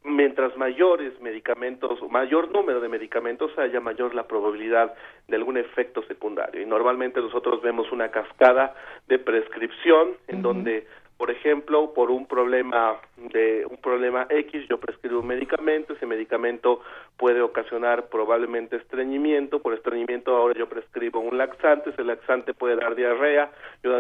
[0.07, 4.95] mientras mayores medicamentos, mayor número de medicamentos haya, mayor la probabilidad
[5.29, 6.63] de algún efecto secundario.
[6.63, 8.75] Y normalmente nosotros vemos una cascada
[9.09, 10.87] de prescripción en donde,
[11.17, 16.83] por ejemplo, por un problema de un problema X, yo prescribo un medicamento, ese medicamento
[17.17, 22.95] puede ocasionar probablemente estreñimiento, por estreñimiento ahora yo prescribo un laxante, ese laxante puede dar
[22.95, 23.51] diarrea,
[23.83, 23.93] yo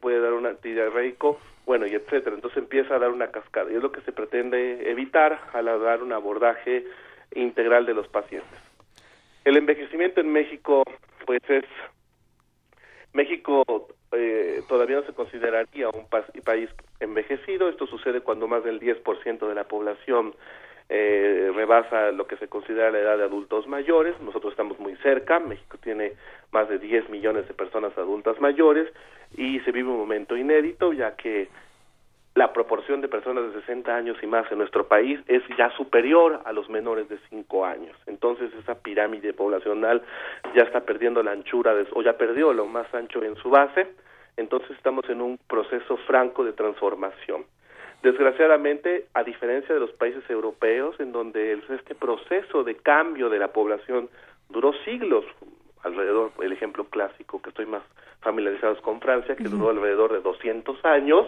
[0.00, 2.34] puede dar un antidiarreico, bueno, y etcétera.
[2.36, 6.02] Entonces empieza a dar una cascada y es lo que se pretende evitar al dar
[6.02, 6.86] un abordaje
[7.34, 8.58] integral de los pacientes.
[9.44, 10.82] El envejecimiento en México,
[11.26, 11.64] pues es
[13.14, 13.64] México
[14.12, 16.68] eh, todavía no se consideraría un país
[17.00, 17.68] envejecido.
[17.68, 20.34] Esto sucede cuando más del 10% de la población
[20.88, 24.20] eh, rebasa lo que se considera la edad de adultos mayores.
[24.20, 25.38] Nosotros estamos muy cerca.
[25.38, 26.12] México tiene
[26.50, 28.92] más de 10 millones de personas adultas mayores
[29.36, 31.48] y se vive un momento inédito ya que
[32.34, 36.40] la proporción de personas de 60 años y más en nuestro país es ya superior
[36.44, 37.96] a los menores de 5 años.
[38.06, 40.02] Entonces esa pirámide poblacional
[40.54, 43.86] ya está perdiendo la anchura de, o ya perdió lo más ancho en su base.
[44.36, 47.44] Entonces estamos en un proceso franco de transformación.
[48.02, 53.48] Desgraciadamente, a diferencia de los países europeos, en donde este proceso de cambio de la
[53.48, 54.10] población
[54.50, 55.24] duró siglos,
[55.84, 57.82] alrededor, el ejemplo clásico que estoy más
[58.20, 61.26] familiarizado con Francia, que duró alrededor de 200 años,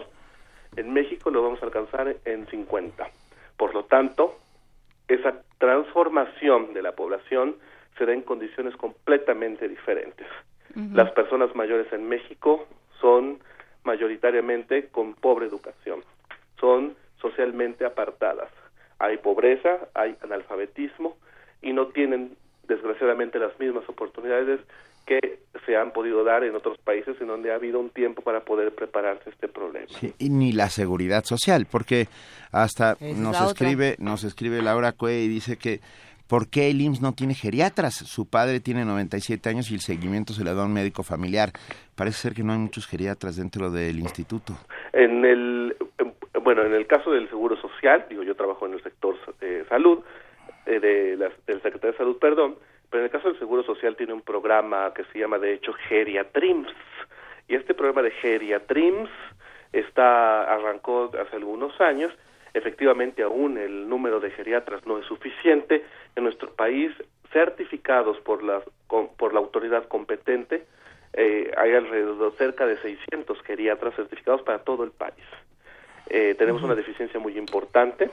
[0.75, 3.07] en México lo vamos a alcanzar en 50.
[3.57, 4.37] Por lo tanto,
[5.07, 7.55] esa transformación de la población
[7.97, 10.27] se da en condiciones completamente diferentes.
[10.93, 12.67] Las personas mayores en México
[13.01, 13.39] son
[13.83, 16.03] mayoritariamente con pobre educación,
[16.59, 18.51] son socialmente apartadas.
[18.99, 21.17] Hay pobreza, hay analfabetismo
[21.63, 24.59] y no tienen desgraciadamente las mismas oportunidades
[25.07, 28.41] que se han podido dar en otros países en donde ha habido un tiempo para
[28.41, 29.87] poder prepararse este problema.
[30.19, 32.07] y ni la seguridad social, porque
[32.51, 35.79] hasta nos escribe, nos escribe Laura Cue y dice que
[36.27, 37.95] ¿por qué el IMSS no tiene geriatras?
[37.95, 41.49] Su padre tiene 97 años y el seguimiento se le da a un médico familiar.
[41.95, 44.53] Parece ser que no hay muchos geriatras dentro del instituto.
[44.93, 45.75] En el
[46.43, 49.99] bueno, en el caso del seguro social, digo, yo trabajo en el sector eh, salud,
[50.65, 52.55] eh, de del Secretario de Salud, perdón,
[52.89, 55.73] pero en el caso del Seguro Social tiene un programa que se llama, de hecho,
[55.73, 56.71] Geriatrims.
[57.47, 59.09] Y este programa de Geriatrims
[59.73, 62.13] está, arrancó hace algunos años.
[62.53, 65.85] Efectivamente, aún el número de geriatras no es suficiente.
[66.15, 66.91] En nuestro país,
[67.31, 70.65] certificados por la, por la autoridad competente,
[71.13, 75.25] eh, hay alrededor cerca de 600 geriatras certificados para todo el país.
[76.09, 78.09] Eh, tenemos una deficiencia muy importante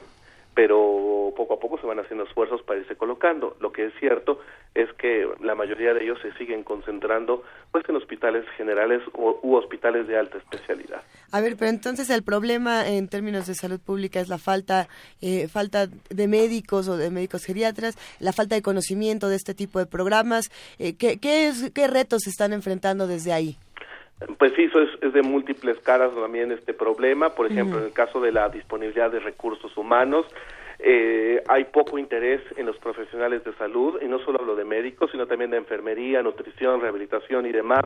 [0.55, 3.57] pero poco a poco se van haciendo esfuerzos para irse colocando.
[3.61, 4.41] Lo que es cierto
[4.75, 7.43] es que la mayoría de ellos se siguen concentrando
[7.73, 11.03] pues en hospitales generales u, hospitales de alta especialidad.
[11.33, 14.89] A ver, pero entonces el problema en términos de salud pública es la falta
[15.21, 19.79] eh, falta de médicos o de médicos geriatras, la falta de conocimiento de este tipo
[19.79, 20.51] de programas.
[20.79, 23.59] Eh, ¿qué, qué, es, ¿Qué retos se están enfrentando desde ahí?
[24.39, 27.31] Pues sí, eso es, de múltiples caras también este problema.
[27.31, 30.27] Por ejemplo, en el caso de la disponibilidad de recursos humanos,
[30.87, 35.09] Eh, hay poco interés en los profesionales de salud, y no solo hablo de médicos,
[35.13, 37.85] sino también de enfermería, nutrición, rehabilitación y demás,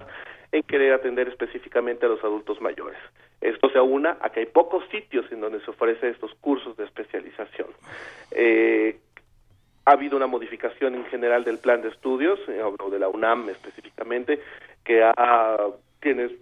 [0.51, 2.99] en querer atender específicamente a los adultos mayores.
[3.43, 6.85] Esto se aúna a que hay pocos sitios en donde se ofrece estos cursos de
[6.87, 7.68] especialización.
[8.33, 8.99] Eh,
[9.85, 13.51] ha habido una modificación en general del plan de estudios, eh, hablo de la UNAM
[13.51, 14.41] específicamente,
[14.83, 15.57] que ha,
[16.01, 16.36] tiene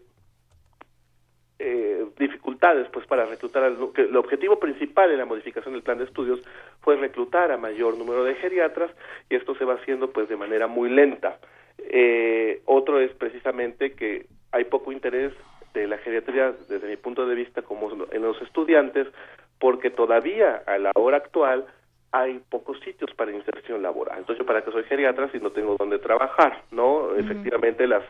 [1.59, 6.05] eh, dificultades pues para reclutar que el objetivo principal en la modificación del plan de
[6.05, 6.41] estudios
[6.83, 8.91] fue reclutar a mayor número de geriatras
[9.31, 11.39] y esto se va haciendo pues de manera muy lenta
[11.79, 15.33] eh, otro es precisamente que hay poco interés
[15.73, 19.07] de la geriatría desde mi punto de vista como en los estudiantes
[19.59, 21.67] porque todavía a la hora actual
[22.13, 24.19] hay pocos sitios para inserción laboral.
[24.19, 26.63] Entonces, ¿para qué soy geriatra si no tengo dónde trabajar?
[26.71, 27.15] ¿No?
[27.17, 28.05] Efectivamente, las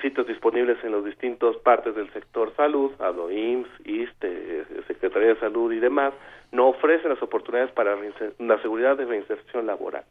[0.00, 5.72] sitios disponibles en las distintas partes del sector salud, hablo IMSS, ISTE, Secretaría de Salud
[5.72, 6.14] y demás,
[6.50, 7.96] no ofrecen las oportunidades para
[8.38, 10.04] la seguridad de reinserción laboral.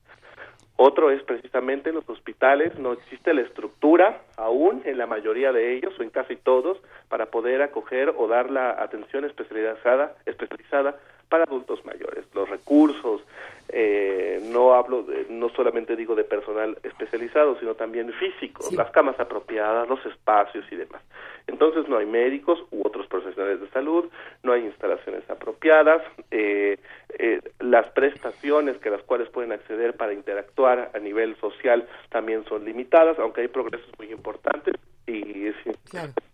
[0.84, 5.76] Otro es precisamente en los hospitales, no existe la estructura aún en la mayoría de
[5.76, 10.98] ellos o en casi todos para poder acoger o dar la atención especializada, especializada
[11.32, 12.26] para adultos mayores.
[12.36, 13.22] Los recursos,
[13.70, 19.18] eh, no hablo, de, no solamente digo de personal especializado, sino también físico, las camas
[19.18, 21.02] apropiadas, los espacios y demás.
[21.48, 24.10] Entonces no hay médicos u otros profesionales de salud,
[24.44, 26.78] no hay instalaciones apropiadas, eh,
[27.18, 32.66] eh, las prestaciones que las cuales pueden acceder para interactuar a nivel social también son
[32.66, 34.76] limitadas, aunque hay progresos muy importantes
[35.08, 35.56] y es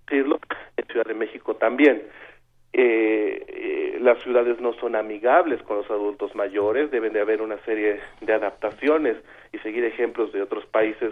[0.08, 0.40] decirlo,
[0.76, 2.02] en Ciudad de México también.
[2.80, 7.58] Eh, eh, las ciudades no son amigables con los adultos mayores, deben de haber una
[7.66, 9.18] serie de adaptaciones
[9.52, 11.12] y seguir ejemplos de otros países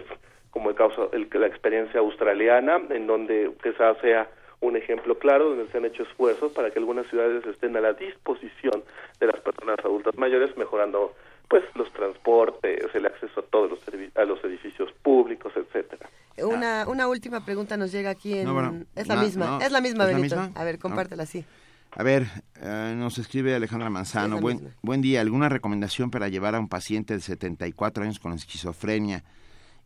[0.50, 4.28] como el caso, el, la experiencia australiana, en donde quizás sea
[4.60, 7.94] un ejemplo claro donde se han hecho esfuerzos para que algunas ciudades estén a la
[7.94, 8.84] disposición
[9.18, 11.14] de las personas adultas mayores, mejorando
[11.48, 13.80] pues los transportes, el acceso a todos los
[14.16, 16.08] a los edificios públicos, etcétera.
[16.38, 18.86] Una, una última pregunta nos llega aquí en...
[18.94, 20.50] es la misma, es la misma, Benito.
[20.54, 21.44] A ver, compártela, sí.
[21.92, 22.26] A ver,
[22.60, 24.38] eh, nos escribe Alejandra Manzano.
[24.38, 25.22] Buen, buen día.
[25.22, 29.24] ¿Alguna recomendación para llevar a un paciente de 74 años con esquizofrenia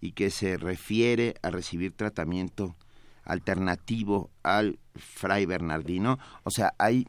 [0.01, 2.75] y que se refiere a recibir tratamiento
[3.25, 6.19] alternativo al Fray Bernardino?
[6.43, 7.07] O sea, hay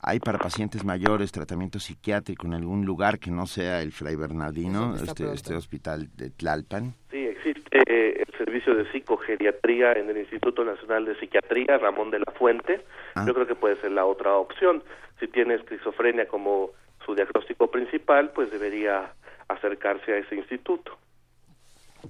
[0.00, 4.94] hay para pacientes mayores tratamiento psiquiátrico en algún lugar que no sea el Fray Bernardino,
[4.96, 6.94] este, este, hospital de Tlalpan?
[7.10, 12.20] Sí, existe eh, el servicio de psicogeriatría en el Instituto Nacional de Psiquiatría, Ramón de
[12.20, 12.84] la Fuente.
[13.14, 13.24] Ah.
[13.26, 14.82] Yo creo que puede ser la otra opción.
[15.18, 16.70] Si tiene esquizofrenia como
[17.04, 19.12] su diagnóstico principal, pues debería
[19.48, 20.98] acercarse a ese instituto.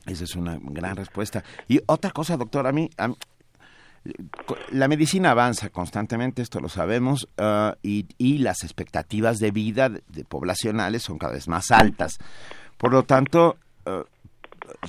[0.07, 1.45] Esa es una gran respuesta.
[1.68, 3.14] Y otra cosa, doctor, a mí, a mí
[4.70, 8.07] la medicina avanza constantemente, esto lo sabemos, ah, y,
[8.38, 12.18] las expectativas de vida de, poblacionales son cada vez más altas.
[12.76, 14.04] Por lo tanto, ah,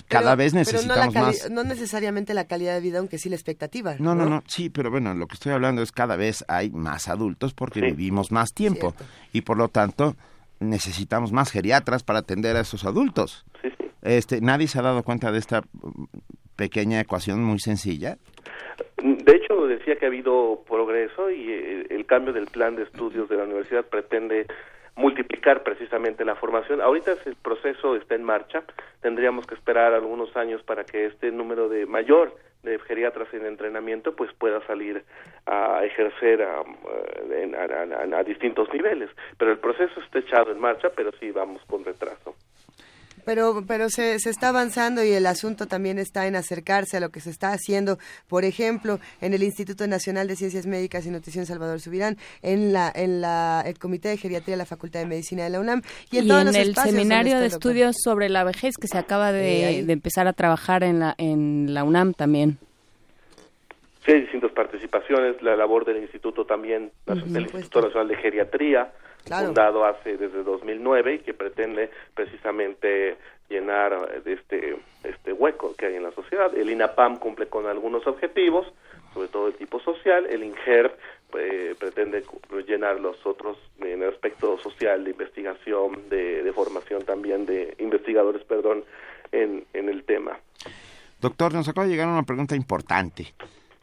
[0.08, 1.50] cada vez necesitamos más.
[1.50, 3.96] No necesariamente la calidad de vida, aunque sí la expectativa.
[4.00, 7.08] No, no, no, sí, pero bueno, lo que estoy hablando es cada vez hay más
[7.08, 8.94] adultos porque vivimos más tiempo
[9.34, 10.16] y por lo tanto
[10.60, 13.46] necesitamos más geriatras para atender a esos adultos.
[14.02, 15.64] Este, nadie se ha dado cuenta de esta
[16.58, 18.18] pequeña ecuación muy sencilla.
[18.98, 23.30] De hecho, decía que ha habido progreso y eh, el, cambio del plan de estudios
[23.30, 24.48] de la universidad pretende
[24.96, 26.82] multiplicar precisamente la formación.
[26.82, 28.64] Ahorita el proceso está en marcha,
[29.02, 34.16] tendríamos que esperar algunos años para que este número de mayor de geriatras en entrenamiento
[34.16, 35.04] pues pueda salir
[35.46, 36.64] a ejercer a,
[38.18, 39.12] a distintos niveles.
[39.38, 42.36] Pero el proceso está echado en marcha, pero sí vamos con retraso.
[43.28, 47.10] Pero, pero se, se está avanzando y el asunto también está en acercarse a lo
[47.10, 47.98] que se está haciendo,
[48.30, 52.90] por ejemplo, en el Instituto Nacional de Ciencias Médicas y Nutrición Salvador Subirán, en la
[52.96, 56.20] en la el Comité de Geriatría de la Facultad de Medicina de la UNAM y
[56.20, 60.32] en, el seminario de estudios sobre la vejez que se acaba de, de empezar a
[60.32, 62.60] trabajar en la en la UNAM también.
[64.06, 68.94] Sí, hay distintas participaciones, la labor del instituto también, del Instituto Nacional de Geriatría,
[69.28, 73.18] fundado hace desde 2009 y que pretende precisamente
[73.50, 76.56] llenar este este hueco que hay en la sociedad.
[76.56, 78.68] El INAPAM cumple con algunos objetivos,
[79.14, 80.26] sobre todo de tipo social.
[80.26, 80.98] El INGER
[81.38, 82.24] eh, pretende
[82.68, 88.44] llenar los otros en el aspecto social de investigación, de, de formación también de investigadores,
[88.44, 88.84] perdón,
[89.32, 90.40] en, en el tema.
[91.20, 93.34] Doctor, nos acaba de llegar una pregunta importante.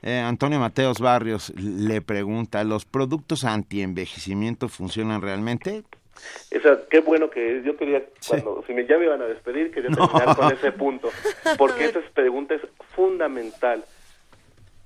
[0.07, 5.83] Eh, Antonio Mateos Barrios le pregunta, ¿los productos anti-envejecimiento funcionan realmente?
[6.51, 9.89] Esa, qué bueno que yo quería, cuando, si me, ya me iban a despedir, quería
[9.89, 11.09] terminar con ese punto,
[11.59, 12.61] porque esa pregunta es
[12.95, 13.83] fundamental.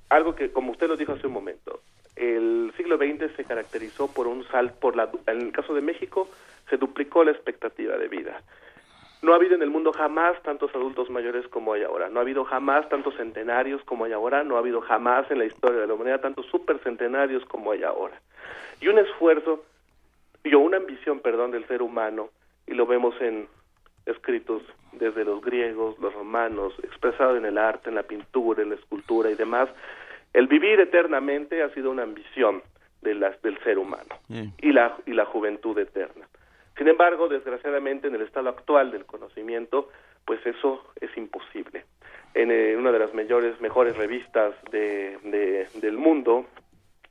[0.07, 1.81] Algo que, como usted lo dijo hace un momento,
[2.15, 6.29] el siglo XX se caracterizó por un salto, por la, en el caso de México,
[6.69, 8.41] se duplicó la expectativa de vida.
[9.21, 12.23] No ha habido en el mundo jamás tantos adultos mayores como hay ahora, no ha
[12.23, 15.87] habido jamás tantos centenarios como hay ahora, no ha habido jamás en la historia de
[15.87, 18.21] la humanidad tantos supercentenarios como hay ahora.
[18.79, 19.65] Y un esfuerzo,
[20.43, 22.29] y una ambición, perdón, del ser humano,
[22.65, 23.47] y lo vemos en
[24.05, 24.63] escritos
[24.93, 29.29] desde los griegos, los romanos, expresado en el arte, en la pintura, en la escultura
[29.29, 29.69] y demás,
[30.33, 32.61] el vivir eternamente ha sido una ambición
[33.01, 33.13] de
[33.43, 36.27] del ser humano y, la, y la juventud eterna.
[36.79, 39.89] Sin embargo, desgraciadamente, en el estado actual del conocimiento,
[40.23, 41.83] pues eso es imposible.
[42.33, 46.45] En eh, una de las mayores, mejores revistas de, del mundo,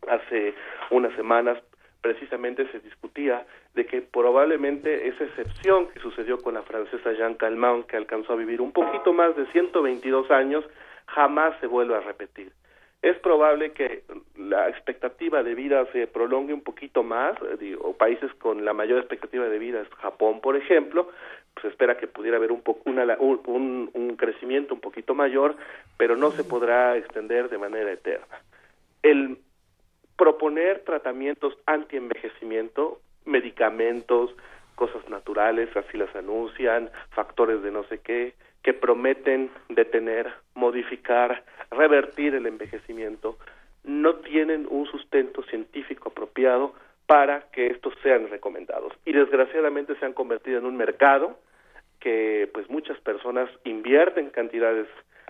[0.09, 0.55] hace
[0.91, 1.63] unas semanas,
[2.01, 7.85] precisamente se discutía de que probablemente esa excepción que sucedió con la francesa Jean Calment,
[7.85, 10.65] que alcanzó a vivir un poquito más de 122 años,
[11.09, 12.53] jamás se vuelva a repetir
[13.03, 14.03] es probable que
[14.37, 18.99] la expectativa de vida se prolongue un poquito más, eh, o países con la mayor
[18.99, 21.09] expectativa de vida es Japón, por ejemplo,
[21.55, 25.57] pues espera que pudiera haber un, poco un, un crecimiento un poquito mayor,
[25.97, 28.43] pero no se podrá extender de manera eterna.
[29.03, 29.39] El
[30.17, 34.35] proponer tratamientos anti-envejecimiento, medicamentos,
[34.75, 42.35] cosas naturales, así las anuncian, factores de no sé qué, que prometen detener, modificar, revertir
[42.35, 43.39] el envejecimiento,
[43.85, 46.75] no tienen un sustento científico apropiado
[47.07, 48.93] para que estos sean recomendados.
[49.05, 51.39] Y desgraciadamente se han convertido en un mercado
[52.01, 54.87] que pues muchas personas invierten cantidades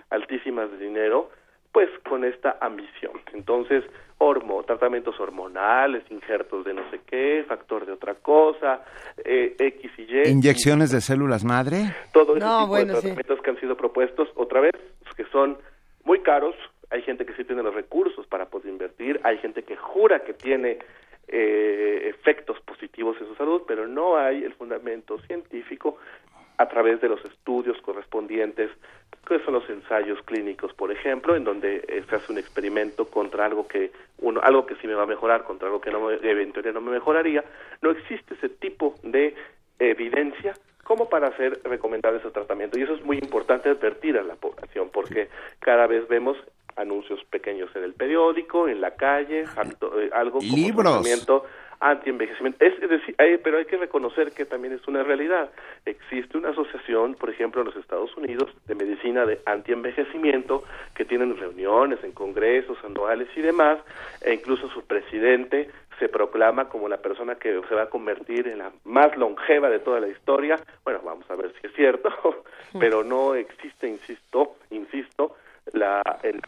[0.09, 1.31] altísimas de dinero
[1.71, 3.13] pues con esta ambición.
[3.33, 3.83] Entonces,
[4.19, 8.81] hormo, tratamientos hormonales, injertos de no sé qué, factor de otra cosa,
[9.23, 10.29] eh, X y Y.
[10.29, 11.95] ¿Inyecciones de células madre?
[12.13, 14.73] Todo ese tipo de tratamientos que han sido propuestos, otra vez,
[15.15, 15.57] que son
[16.03, 16.55] muy caros,
[16.89, 20.33] hay gente que sí tiene los recursos para poder invertir, hay gente que jura que
[20.33, 20.79] tiene
[21.27, 25.97] eh, efectos positivos en su salud, pero no hay el fundamento científico
[26.59, 28.69] a través de los estudios correspondientes,
[29.25, 33.45] que son los ensayos clínicos, por ejemplo, en donde eh, se hace un experimento contra
[33.45, 36.73] algo que uno, algo que sí me va a mejorar contra algo que no eventualmente
[36.73, 37.45] no me mejoraría.
[37.81, 39.35] No existe ese tipo de
[39.79, 40.53] evidencia
[40.83, 42.77] como para hacer recomendable ese tratamiento.
[42.77, 45.29] Y eso es muy importante advertir a la población, porque
[45.59, 46.35] cada vez vemos
[46.75, 51.45] anuncios pequeños en el periódico, en la calle, eh, algo como tratamiento
[51.79, 52.63] anti-envejecimiento.
[52.63, 55.49] Es, decir, pero hay que reconocer que también es una realidad.
[55.85, 60.63] Existe una asociación, por ejemplo, en los Estados Unidos, de medicina de anti-envejecimiento,
[60.95, 63.79] que tienen reuniones en congresos anuales y demás,
[64.21, 65.69] e incluso su presidente
[65.99, 69.79] se proclama como la persona que se va a convertir en la más longeva de
[69.79, 70.55] toda la historia.
[70.83, 72.09] Bueno, vamos a ver si es cierto,
[72.79, 75.35] pero no existe, insisto, insisto,
[75.73, 76.41] la, el,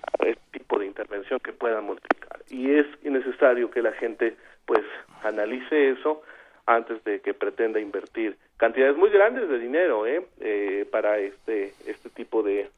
[0.52, 2.40] tipo de intervención que pueda multiplicar.
[2.50, 4.84] Y es necesario que la gente pues
[5.24, 6.22] analice eso
[6.66, 10.26] antes de que pretenda invertir cantidades muy grandes de dinero ¿eh?
[10.40, 12.70] eh para este este tipo de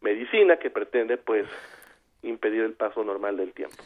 [0.00, 1.46] medicina que pretende pues
[2.22, 3.76] impedir el paso normal del tiempo.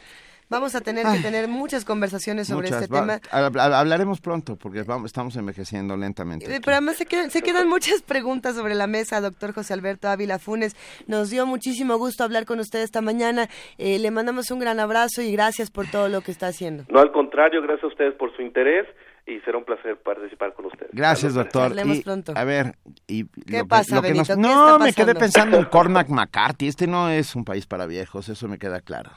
[0.49, 3.19] Vamos a tener que tener muchas conversaciones sobre este tema.
[3.31, 6.45] Hablaremos pronto porque vamos, estamos envejeciendo lentamente.
[6.45, 10.07] Eh, pero además se quedan, se quedan muchas preguntas sobre la mesa, doctor José Alberto
[10.07, 10.75] Ávila Funes.
[11.07, 13.49] Nos dio muchísimo gusto hablar con usted esta mañana.
[13.77, 16.85] Eh, le mandamos un gran abrazo y gracias por todo lo que está haciendo.
[16.89, 18.87] No, al contrario, gracias a ustedes por su interés
[19.25, 20.91] y será un placer participar con ustedes.
[20.93, 21.63] Gracias, doctor.
[21.63, 22.31] Hablemos pronto.
[22.35, 24.37] A ver, y ¿qué pasa, Benito?
[24.37, 26.67] No, me quedé pensando en Cormac McCarthy.
[26.67, 29.11] Este no es un país para viejos, eso me queda claro.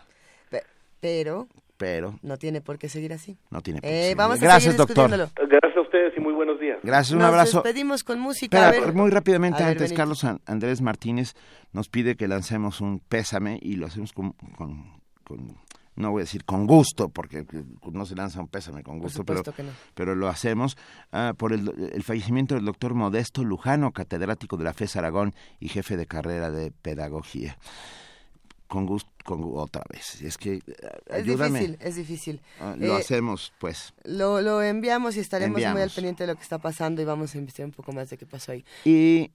[1.01, 1.49] Pero
[1.81, 3.39] pero no tiene por qué seguir así.
[3.51, 4.11] No tiene por qué.
[4.11, 5.09] Eh, vamos a Gracias, doctor.
[5.09, 6.79] Gracias a ustedes y muy buenos días.
[6.83, 7.57] Gracias, un abrazo.
[7.57, 8.71] Nos despedimos con música.
[8.93, 11.33] muy rápidamente antes, Carlos Andrés Martínez
[11.73, 14.35] nos pide que lancemos un pésame y lo hacemos con,
[15.97, 17.47] no voy a decir con gusto, porque
[17.91, 19.43] no se lanza un pésame con gusto, pero,
[19.95, 20.77] pero lo hacemos
[21.13, 25.69] ah, por el, el, fallecimiento del doctor Modesto Lujano, catedrático de la FES Aragón y
[25.69, 27.57] jefe de carrera de pedagogía
[28.71, 30.23] con gusto con otra vez.
[30.23, 30.63] Es que
[31.11, 32.41] ayúdame es difícil es difícil.
[32.61, 33.93] Ah, lo eh, hacemos pues.
[34.05, 37.35] lo, lo enviamos y estaremos muy al pendiente de lo que está pasando y vamos
[37.35, 38.65] a investigar un poco más de qué pasó ahí.
[38.85, 39.33] Y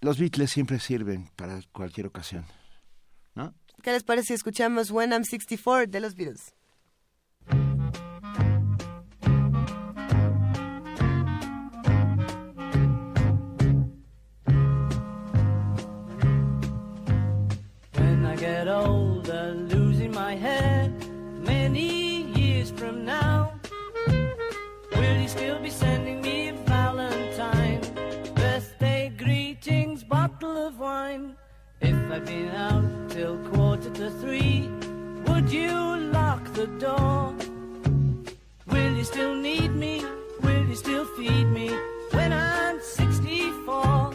[0.00, 2.46] los Beatles siempre sirven para cualquier ocasión
[3.34, 3.52] ¿no?
[3.82, 6.54] ¿qué les parece si escuchamos When I'm 64 de los Beatles
[32.12, 34.68] I've been out till quarter to three?
[35.26, 37.32] Would you lock the door?
[38.66, 40.02] Will you still need me?
[40.42, 41.70] Will you still feed me
[42.10, 44.09] when I'm 64?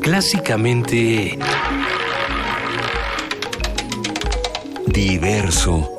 [0.00, 1.38] Clásicamente...
[4.88, 5.95] Diverso.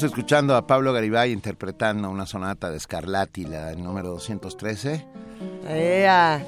[0.00, 5.06] Estamos escuchando a Pablo Garibay interpretando una sonata de Scarlatti, la número 213.
[5.68, 6.42] ¡Ea!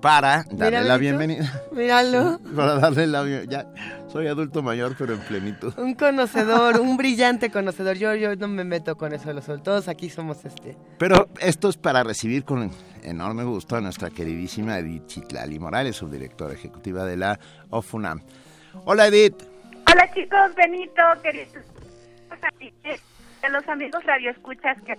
[0.00, 1.62] Para darle Mira, la bienvenida.
[1.72, 2.40] Míralo.
[2.56, 3.66] Para darle la bienvenida.
[3.74, 5.74] Ya, soy adulto mayor, pero en plenitud.
[5.76, 7.98] Un conocedor, un brillante conocedor.
[7.98, 10.74] Yo, yo no me meto con eso de los todos aquí somos este.
[10.96, 12.70] Pero esto es para recibir con
[13.02, 17.38] enorme gusto a nuestra queridísima Edith Chitlali Morales, subdirectora ejecutiva de la
[17.68, 18.22] OFUNAM.
[18.86, 19.42] Hola Edith.
[19.86, 21.73] Hola chicos, Benito, queridos
[23.42, 24.94] de los amigos radioescuchas que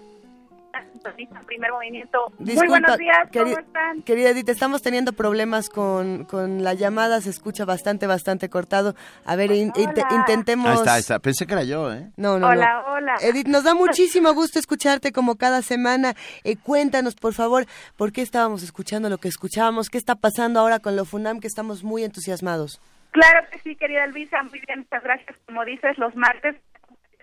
[1.48, 2.34] primer movimiento.
[2.38, 4.02] Muy Disculpa, buenos días, ¿cómo queri- están?
[4.02, 8.94] Querida Edith, estamos teniendo problemas con, con la llamada, se escucha bastante, bastante cortado.
[9.26, 10.68] A ver, in- intentemos...
[10.68, 11.20] Ahí está, ahí está.
[11.20, 12.10] Pensé que era yo, ¿eh?
[12.18, 12.94] No, no, Hola, no.
[12.94, 13.16] hola.
[13.22, 16.14] Edith, nos da muchísimo gusto escucharte como cada semana.
[16.44, 17.66] Eh, cuéntanos, por favor,
[17.96, 21.48] por qué estábamos escuchando lo que escuchábamos, qué está pasando ahora con lo FUNAM, que
[21.48, 22.82] estamos muy entusiasmados.
[23.12, 25.38] Claro que sí, querida Elvisa, muy bien, muchas gracias.
[25.46, 26.56] Como dices, los martes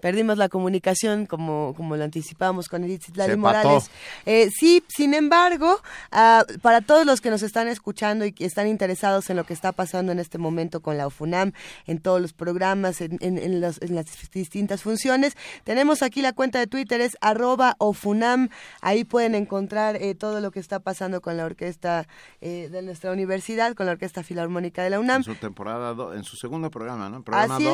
[0.00, 3.32] Perdimos la comunicación, como, como lo anticipábamos con Edith Citlali.
[3.36, 3.90] Morales.
[4.26, 5.80] Eh, sí, sin embargo,
[6.12, 9.52] ah, para todos los que nos están escuchando y que están interesados en lo que
[9.54, 11.52] está pasando en este momento con la UFUNAM,
[11.86, 16.32] en todos los programas, en, en- en los- en las distintas funciones, tenemos aquí la
[16.32, 18.48] cuenta de Twitter, es arroba OFUNAM.
[18.80, 22.06] Ahí pueden encontrar eh, todo lo que está pasando con la orquesta
[22.40, 25.18] eh, de nuestra universidad, con la Orquesta Filarmónica de la UNAM.
[25.18, 27.22] En su temporada, do- en su segundo programa, ¿no?
[27.22, 27.72] Programa Así es.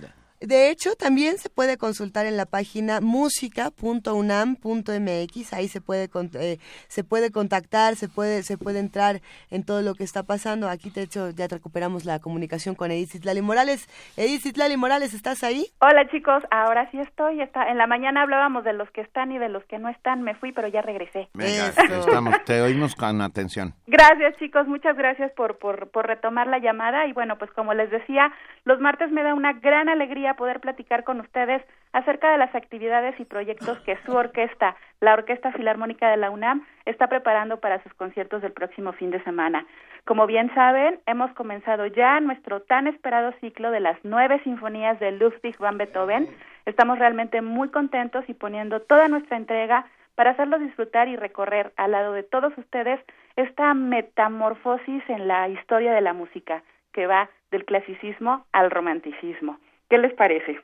[0.00, 0.10] 2.
[0.40, 5.52] De hecho, también se puede consultar en la página música.unam.mx.
[5.52, 6.58] Ahí se puede eh,
[6.88, 9.20] se puede contactar, se puede se puede entrar
[9.50, 10.68] en todo lo que está pasando.
[10.68, 13.88] Aquí, de hecho, ya recuperamos la comunicación con Edith Citlali Morales.
[14.16, 15.66] Edith Citlali Morales, ¿estás ahí?
[15.80, 17.40] Hola chicos, ahora sí estoy.
[17.40, 20.22] Está, en la mañana hablábamos de los que están y de los que no están.
[20.22, 21.28] Me fui, pero ya regresé.
[21.32, 22.00] Venga, Eso.
[22.00, 23.72] estamos, te oímos con atención.
[23.86, 27.90] Gracias chicos, muchas gracias por, por, por retomar la llamada y bueno, pues como les
[27.90, 28.32] decía,
[28.64, 31.62] los martes me da una gran alegría poder platicar con ustedes
[31.92, 36.66] acerca de las actividades y proyectos que su orquesta, la Orquesta Filarmónica de la UNAM,
[36.84, 39.66] está preparando para sus conciertos del próximo fin de semana.
[40.04, 45.12] Como bien saben, hemos comenzado ya nuestro tan esperado ciclo de las nueve sinfonías de
[45.12, 46.28] Ludwig van Beethoven.
[46.64, 51.92] Estamos realmente muy contentos y poniendo toda nuestra entrega para hacerlos disfrutar y recorrer al
[51.92, 53.00] lado de todos ustedes
[53.36, 56.62] esta metamorfosis en la historia de la música
[56.92, 59.58] que va del clasicismo al romanticismo.
[59.88, 60.58] ¿Qué les parece?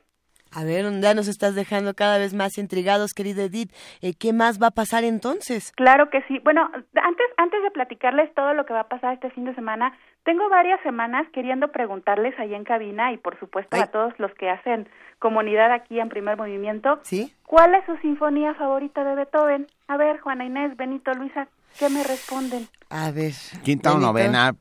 [0.54, 3.72] A ver, ya nos estás dejando cada vez más intrigados, querida Edith.
[4.02, 5.72] Eh, ¿Qué más va a pasar entonces?
[5.72, 6.40] Claro que sí.
[6.40, 9.96] Bueno, antes antes de platicarles todo lo que va a pasar este fin de semana,
[10.24, 13.82] tengo varias semanas queriendo preguntarles ahí en cabina y por supuesto Ay.
[13.82, 17.32] a todos los que hacen comunidad aquí en Primer Movimiento, ¿Sí?
[17.46, 19.66] ¿cuál es su sinfonía favorita de Beethoven?
[19.88, 21.48] A ver, Juana Inés, Benito, Luisa,
[21.78, 22.68] ¿qué me responden?
[22.90, 23.32] A ver.
[23.64, 24.52] Quinta o novena,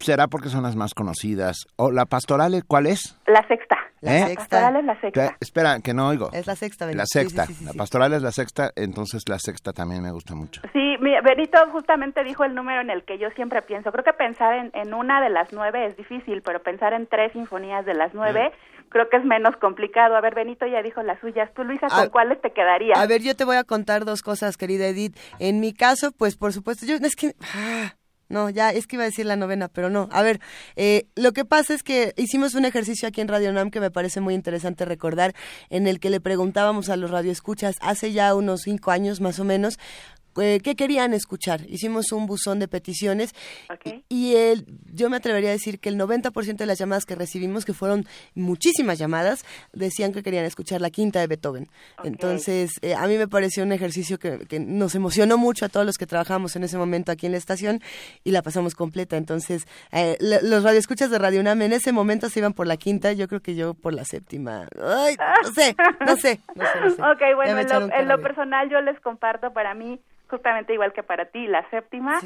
[0.00, 1.66] será porque son las más conocidas.
[1.76, 3.18] ¿O la pastoral cuál es?
[3.26, 3.76] La sexta.
[4.02, 4.20] La ¿Eh?
[4.20, 4.42] La sexta.
[4.44, 5.28] pastoral es la sexta.
[5.30, 6.30] Que- espera, que no oigo.
[6.32, 6.98] Es la sexta, Benito.
[6.98, 7.46] La Sí, sí, sexta.
[7.46, 7.78] sí, sí, La sí.
[7.78, 10.60] pastoral es la sexta, entonces la sexta también me gusta mucho.
[10.72, 13.90] Sí, mi- Benito justamente dijo el número en el que yo siempre pienso.
[13.92, 17.32] Creo que pensar en, en una de las nueve es difícil, pero pensar en tres
[17.32, 18.52] sinfonías de las nueve
[18.90, 20.14] creo que es menos complicado.
[20.14, 21.50] A ver, Benito ya dijo las suyas.
[21.54, 22.98] Tú, Luisa, ¿con A- cuáles te quedarías?
[22.98, 25.16] A ver, yo te voy a contar dos cosas, querida Edith.
[25.38, 27.34] En mi caso, pues por supuesto, yo es que...
[27.54, 27.94] ah,
[28.28, 30.08] no, ya es que iba a decir la novena, pero no.
[30.10, 30.40] A ver,
[30.74, 33.90] eh, lo que pasa es que hicimos un ejercicio aquí en Radio Nam que me
[33.90, 35.34] parece muy interesante recordar,
[35.70, 39.44] en el que le preguntábamos a los radioescuchas hace ya unos cinco años más o
[39.44, 39.78] menos,
[40.40, 41.62] eh, qué querían escuchar.
[41.68, 43.34] Hicimos un buzón de peticiones
[44.08, 47.64] y, el, yo me atrevería a decir que el 90% de las llamadas que recibimos,
[47.64, 51.68] que fueron muchísimas llamadas, decían que querían escuchar la quinta de Beethoven.
[52.04, 55.98] Entonces, eh, a mí me pareció un ejercicio que, nos emocionó mucho a todos los
[55.98, 57.80] que trabajamos en ese momento aquí en la estación
[58.24, 59.16] y la pasamos completa.
[59.16, 63.12] Entonces, eh, los radioescuchas de Radio UNAM en ese momento se iban por la quinta,
[63.12, 64.68] yo creo que yo por la séptima.
[64.82, 65.76] Ay, no sé,
[66.06, 66.40] no sé.
[66.96, 71.46] Ok, bueno, en lo, personal yo les comparto para mí, justamente igual que para ti,
[71.46, 72.20] la séptima,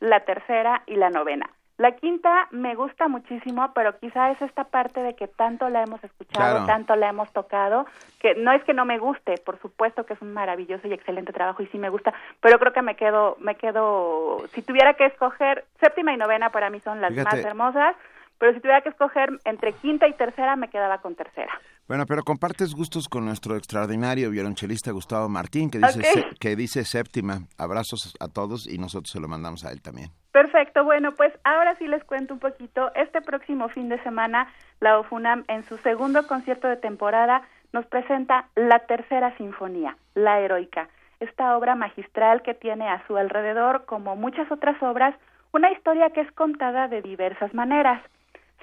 [0.00, 1.48] la tercera y la novena.
[1.76, 6.02] La quinta me gusta muchísimo, pero quizá es esta parte de que tanto la hemos
[6.04, 7.84] escuchado, tanto la hemos tocado,
[8.20, 11.32] que no es que no me guste, por supuesto que es un maravilloso y excelente
[11.32, 15.06] trabajo y sí me gusta, pero creo que me quedo, me quedo, si tuviera que
[15.06, 17.96] escoger, séptima y novena para mí son las más hermosas,
[18.38, 21.60] pero si tuviera que escoger entre quinta y tercera me quedaba con tercera.
[21.86, 27.40] Bueno, pero compartes gustos con nuestro extraordinario violonchelista Gustavo Martín, que dice, que dice séptima.
[27.58, 30.08] Abrazos a todos y nosotros se lo mandamos a él también.
[30.32, 32.90] Perfecto, bueno, pues ahora sí les cuento un poquito.
[32.94, 37.42] Este próximo fin de semana, la OFUNAM, en su segundo concierto de temporada,
[37.74, 40.88] nos presenta la tercera sinfonía, La Heroica,
[41.20, 45.14] esta obra magistral que tiene a su alrededor, como muchas otras obras,
[45.52, 48.02] una historia que es contada de diversas maneras.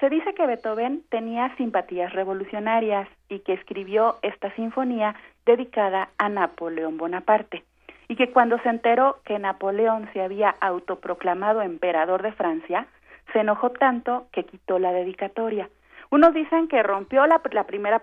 [0.02, 5.14] Se dice que Beethoven tenía simpatías revolucionarias y que escribió esta sinfonía
[5.46, 7.62] dedicada a Napoleón Bonaparte
[8.08, 12.88] y que cuando se enteró que Napoleón se había autoproclamado emperador de Francia,
[13.32, 15.68] se enojó tanto que quitó la dedicatoria.
[16.10, 18.00] Unos dicen que rompió la, primera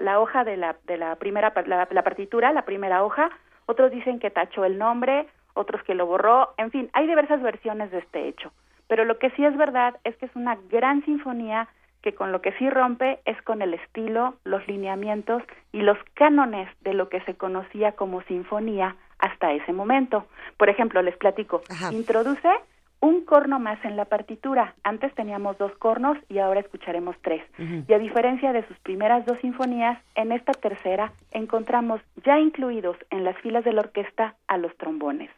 [0.00, 3.28] la, hoja de la, de la primera la partitura, la primera hoja,
[3.66, 7.90] otros dicen que tachó el nombre, otros que lo borró, en fin, hay diversas versiones
[7.90, 8.52] de este hecho.
[8.88, 11.68] Pero lo que sí es verdad es que es una gran sinfonía
[12.02, 16.68] que con lo que sí rompe es con el estilo, los lineamientos y los cánones
[16.82, 20.26] de lo que se conocía como sinfonía hasta ese momento.
[20.56, 22.48] Por ejemplo, les platico, introduce
[23.00, 24.74] un corno más en la partitura.
[24.82, 27.42] Antes teníamos dos cornos y ahora escucharemos tres.
[27.58, 33.24] Y a diferencia de sus primeras dos sinfonías, en esta tercera encontramos ya incluidos en
[33.24, 35.30] las filas de la orquesta a los trombones.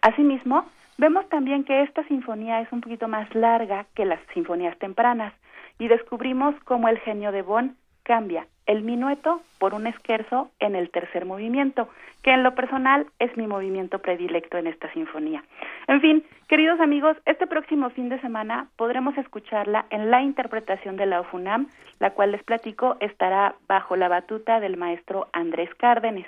[0.00, 0.66] Asimismo,
[0.96, 5.34] Vemos también que esta sinfonía es un poquito más larga que las sinfonías tempranas
[5.78, 10.90] y descubrimos cómo el genio de Bonn cambia el minueto por un esquerzo en el
[10.90, 11.88] tercer movimiento,
[12.22, 15.44] que en lo personal es mi movimiento predilecto en esta sinfonía.
[15.86, 21.06] En fin, queridos amigos, este próximo fin de semana podremos escucharla en la interpretación de
[21.06, 21.68] la OFUNAM,
[22.00, 26.26] la cual les platico estará bajo la batuta del maestro Andrés Cárdenes.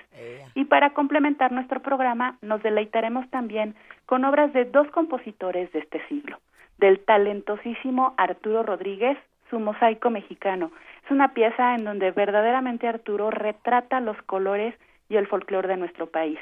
[0.54, 3.74] Y para complementar nuestro programa, nos deleitaremos también
[4.04, 6.38] con obras de dos compositores de este siglo,
[6.78, 9.16] del talentosísimo Arturo Rodríguez,
[9.50, 10.70] su mosaico mexicano,
[11.04, 14.74] es una pieza en donde verdaderamente Arturo retrata los colores
[15.08, 16.38] y el folclore de nuestro país.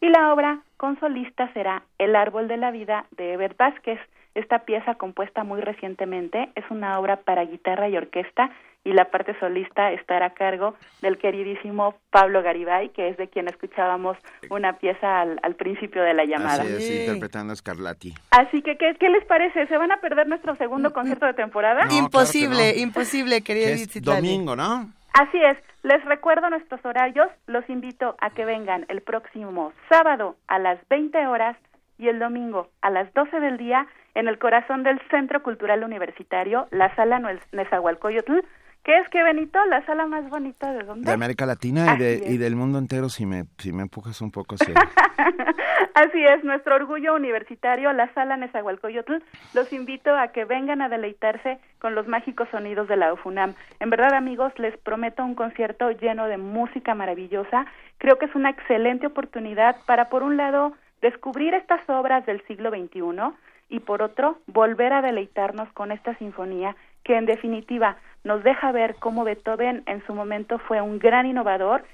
[0.00, 3.98] Y la obra con solista será El árbol de la vida de Ebert Vázquez.
[4.34, 8.50] Esta pieza compuesta muy recientemente es una obra para guitarra y orquesta
[8.86, 13.48] y la parte solista estará a cargo del queridísimo Pablo Garibay, que es de quien
[13.48, 14.16] escuchábamos
[14.48, 16.62] una pieza al, principio de la llamada.
[16.62, 18.14] Así interpretando a Scarlatti.
[18.30, 19.66] Así que, ¿qué, les parece?
[19.66, 21.88] ¿Se van a perder nuestro segundo concierto de temporada?
[21.90, 24.92] imposible, imposible, querida Domingo, ¿no?
[25.14, 25.58] Así es.
[25.82, 27.26] Les recuerdo nuestros horarios.
[27.48, 31.56] Los invito a que vengan el próximo sábado a las 20 horas
[31.98, 36.68] y el domingo a las 12 del día en el corazón del Centro Cultural Universitario,
[36.70, 37.20] la Sala
[37.52, 38.42] Nezahualcóyotl,
[38.86, 39.58] ¿Qué es que Benito?
[39.64, 41.06] La sala más bonita de dónde?
[41.06, 44.30] De América Latina y, de, y, del mundo entero, si me, si me empujas un
[44.30, 44.54] poco.
[44.54, 44.72] Así.
[45.94, 49.14] así es, nuestro orgullo universitario, la sala Nezahualcóyotl.
[49.54, 53.54] Los invito a que vengan a deleitarse con los mágicos sonidos de la UFUNAM.
[53.80, 57.66] En verdad, amigos, les prometo un concierto lleno de música maravillosa.
[57.98, 62.70] Creo que es una excelente oportunidad para, por un lado, descubrir estas obras del siglo
[62.70, 63.34] XXI
[63.68, 66.76] y, por otro, volver a deleitarnos con esta sinfonía
[67.06, 71.84] que, en definitiva, nos deja ver cómo Beethoven en su momento fue un gran innovador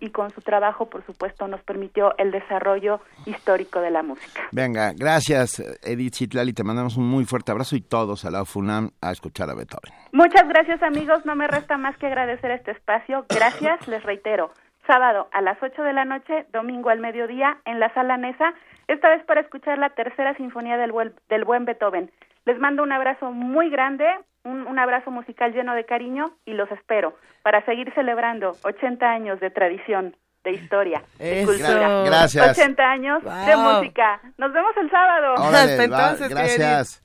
[0.00, 4.42] y con su trabajo, por supuesto, nos permitió el desarrollo histórico de la música.
[4.50, 8.90] Venga, gracias Edith Chitlali, te mandamos un muy fuerte abrazo y todos a la FUNAM
[9.00, 9.92] a escuchar a Beethoven.
[10.12, 13.24] Muchas gracias amigos, no me resta más que agradecer este espacio.
[13.28, 14.50] Gracias, les reitero,
[14.88, 18.54] sábado a las 8 de la noche, domingo al mediodía en la sala Nesa,
[18.88, 20.92] esta vez para escuchar la tercera sinfonía del
[21.28, 22.10] del buen Beethoven.
[22.44, 24.06] Les mando un abrazo muy grande,
[24.46, 29.50] un, abrazo musical lleno de cariño y los espero para seguir celebrando 80 años de
[29.50, 32.04] tradición, de historia, de cultura.
[32.04, 32.58] Gracias.
[32.58, 34.20] 80 años de música.
[34.38, 35.34] Nos vemos el sábado.
[35.36, 36.28] Hasta entonces.
[36.28, 37.02] gracias.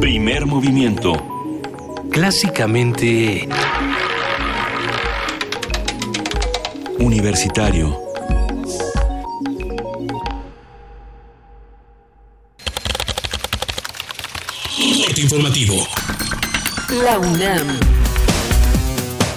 [0.00, 1.12] Primer movimiento.
[2.10, 3.48] Clásicamente...
[6.98, 8.05] Universitario
[15.16, 15.86] corte informativo.
[17.02, 17.66] La UNAM.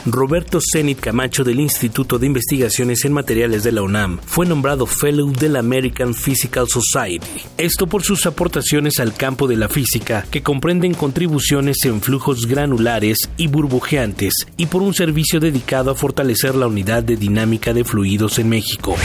[0.05, 5.31] Roberto Zenit Camacho del Instituto de Investigaciones en Materiales de la UNAM fue nombrado Fellow
[5.31, 7.41] de la American Physical Society.
[7.57, 13.29] Esto por sus aportaciones al campo de la física, que comprenden contribuciones en flujos granulares
[13.37, 18.39] y burbujeantes, y por un servicio dedicado a fortalecer la unidad de dinámica de fluidos
[18.39, 18.95] en México.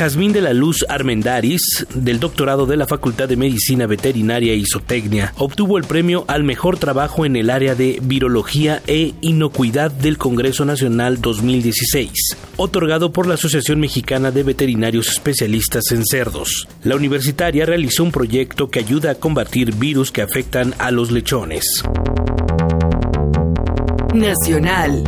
[0.00, 5.34] Jazmín de la Luz Armendaris, del doctorado de la Facultad de Medicina Veterinaria y Zootecnia,
[5.36, 10.64] obtuvo el premio al mejor trabajo en el área de virología e inocuidad del Congreso
[10.64, 12.10] Nacional 2016,
[12.56, 16.66] otorgado por la Asociación Mexicana de Veterinarios Especialistas en Cerdos.
[16.82, 21.66] La universitaria realizó un proyecto que ayuda a combatir virus que afectan a los lechones.
[24.14, 25.04] Nacional.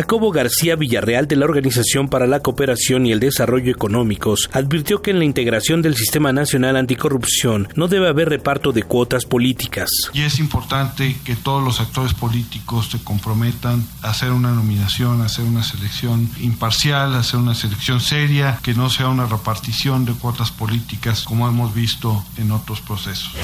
[0.00, 5.10] Jacobo García Villarreal de la Organización para la Cooperación y el Desarrollo Económicos advirtió que
[5.10, 9.90] en la integración del Sistema Nacional Anticorrupción no debe haber reparto de cuotas políticas.
[10.14, 15.26] Y es importante que todos los actores políticos se comprometan a hacer una nominación, a
[15.26, 20.14] hacer una selección imparcial, a hacer una selección seria, que no sea una repartición de
[20.14, 23.34] cuotas políticas como hemos visto en otros procesos.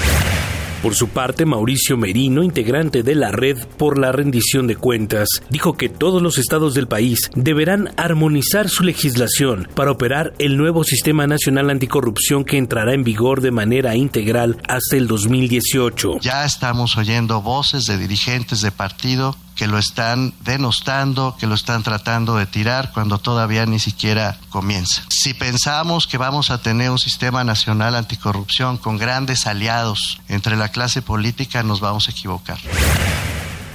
[0.82, 5.72] Por su parte, Mauricio Merino, integrante de la Red por la Rendición de Cuentas, dijo
[5.72, 11.26] que todos los estados del país deberán armonizar su legislación para operar el nuevo Sistema
[11.26, 16.20] Nacional Anticorrupción que entrará en vigor de manera integral hasta el 2018.
[16.20, 21.82] Ya estamos oyendo voces de dirigentes de partido que lo están denostando, que lo están
[21.82, 25.02] tratando de tirar cuando todavía ni siquiera comienza.
[25.08, 30.68] Si pensamos que vamos a tener un sistema nacional anticorrupción con grandes aliados entre la
[30.68, 32.58] clase política, nos vamos a equivocar.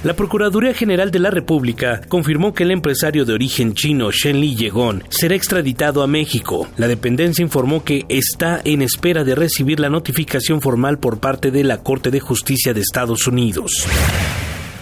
[0.04, 4.56] La Procuraduría General de la República confirmó que el empresario de origen chino Shen Li
[4.56, 6.68] Yegon será extraditado a México.
[6.76, 11.62] La dependencia informó que está en espera de recibir la notificación formal por parte de
[11.62, 13.86] la Corte de Justicia de Estados Unidos.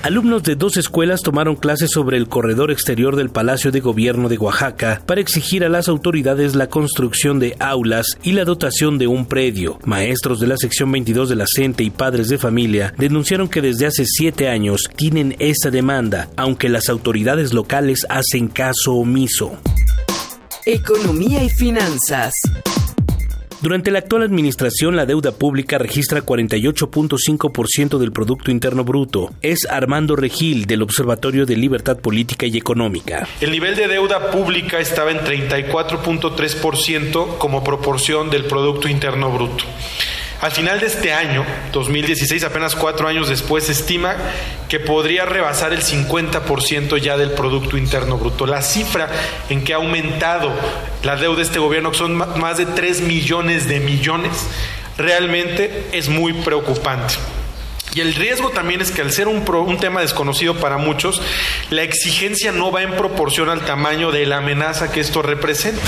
[0.02, 4.38] Alumnos de dos escuelas tomaron clases sobre el corredor exterior del Palacio de Gobierno de
[4.38, 9.26] Oaxaca para exigir a las autoridades la construcción de aulas y la dotación de un
[9.26, 9.78] predio.
[9.84, 13.84] Maestros de la sección 22 de la CENTE y padres de familia denunciaron que desde
[13.84, 19.52] hace siete años tienen esa demanda, aunque las autoridades locales hacen caso omiso.
[20.64, 22.32] Economía y finanzas.
[23.62, 29.34] Durante la actual administración, la deuda pública registra 48.5% del Producto Interno Bruto.
[29.42, 33.28] Es Armando Regil, del Observatorio de Libertad Política y Económica.
[33.42, 39.64] El nivel de deuda pública estaba en 34.3% como proporción del Producto Interno Bruto.
[40.40, 44.16] Al final de este año, 2016, apenas cuatro años después, se estima
[44.70, 48.46] que podría rebasar el 50% ya del Producto Interno Bruto.
[48.46, 49.10] La cifra
[49.50, 50.50] en que ha aumentado
[51.02, 54.46] la deuda de este gobierno, que son más de 3 millones de millones,
[54.96, 57.14] realmente es muy preocupante.
[57.92, 61.20] Y el riesgo también es que al ser un, un, tema desconocido para muchos,
[61.70, 65.82] la exigencia no va en proporción al tamaño de la amenaza que esto representa.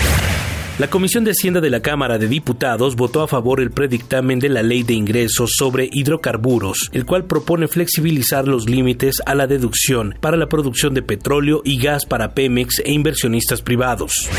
[0.78, 4.48] La Comisión de Hacienda de la Cámara de Diputados votó a favor el predictamen de
[4.48, 10.16] la Ley de Ingresos sobre hidrocarburos, el cual propone flexibilizar los límites a la deducción
[10.20, 14.30] para la producción de petróleo y gas para Pemex e inversionistas privados.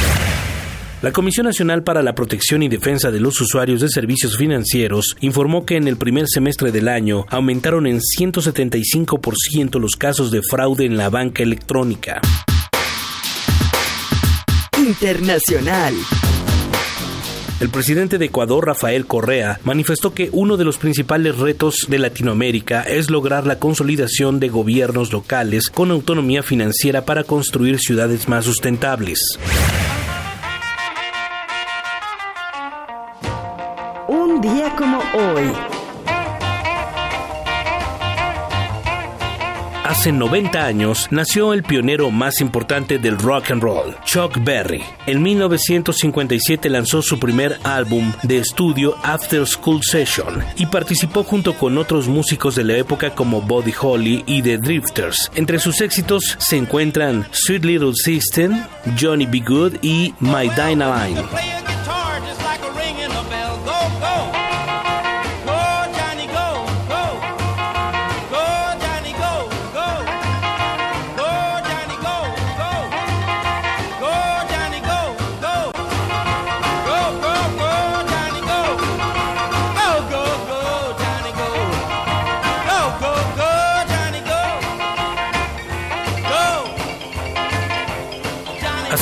[1.03, 5.65] La Comisión Nacional para la Protección y Defensa de los Usuarios de Servicios Financieros informó
[5.65, 10.97] que en el primer semestre del año aumentaron en 175% los casos de fraude en
[10.97, 12.21] la banca electrónica.
[14.83, 15.93] Internacional.
[17.61, 22.81] El presidente de Ecuador, Rafael Correa, manifestó que uno de los principales retos de Latinoamérica
[22.83, 29.19] es lograr la consolidación de gobiernos locales con autonomía financiera para construir ciudades más sustentables.
[34.09, 35.72] Un día como hoy.
[39.93, 44.81] Hace 90 años nació el pionero más importante del rock and roll, Chuck Berry.
[45.05, 51.77] En 1957 lanzó su primer álbum de estudio After School Session y participó junto con
[51.77, 55.31] otros músicos de la época como Buddy Holly y The Drifters.
[55.35, 58.63] Entre sus éxitos se encuentran Sweet Little System,
[58.99, 59.43] Johnny B.
[59.45, 60.49] Good y My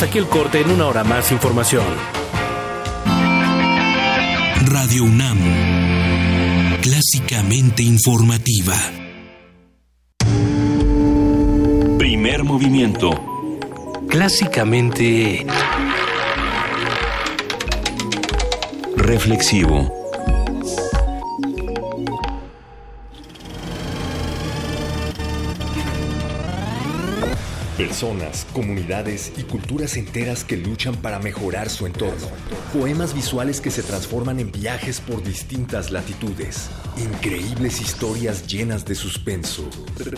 [0.02, 1.86] Aquí el corte en una hora más información.
[4.66, 5.38] Radio UNAM.
[6.82, 8.74] clásicamente informativa.
[12.00, 13.12] Primer movimiento.
[14.10, 15.46] Clásicamente...
[18.98, 20.01] Reflexivo.
[27.82, 32.28] Personas, comunidades y culturas enteras que luchan para mejorar su entorno.
[32.72, 36.70] Poemas visuales que se transforman en viajes por distintas latitudes.
[36.96, 39.68] Increíbles historias llenas de suspenso.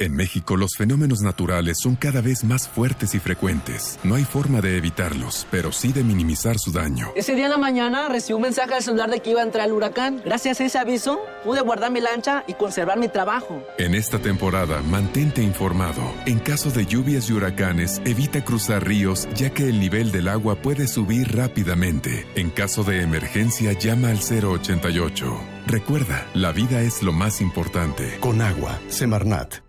[0.00, 3.96] En México los fenómenos naturales son cada vez más fuertes y frecuentes.
[4.02, 7.12] No hay forma de evitarlos, pero sí de minimizar su daño.
[7.14, 9.68] Ese día en la mañana recibí un mensaje al celular de que iba a entrar
[9.68, 10.20] el huracán.
[10.24, 13.62] Gracias a ese aviso pude guardar mi lancha y conservar mi trabajo.
[13.78, 16.02] En esta temporada, mantente informado.
[16.26, 20.56] En caso de lluvias y huracanes, evita cruzar ríos ya que el nivel del agua
[20.56, 22.26] puede subir rápidamente.
[22.34, 25.40] En caso de emergencia, llama al 088.
[25.68, 28.18] Recuerda, la vida es lo más importante.
[28.18, 29.62] Con agua, Semarnat.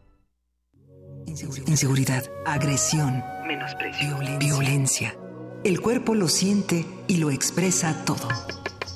[1.25, 5.15] Inseguridad, agresión, menosprecio, violencia.
[5.63, 8.27] El cuerpo lo siente y lo expresa todo.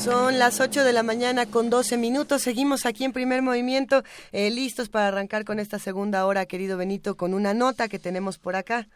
[0.05, 2.43] Son las 8 de la mañana con 12 minutos.
[2.43, 7.17] Seguimos aquí en primer movimiento, eh, listos para arrancar con esta segunda hora, querido Benito,
[7.17, 8.87] con una nota que tenemos por acá.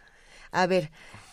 [0.52, 0.90] A ver,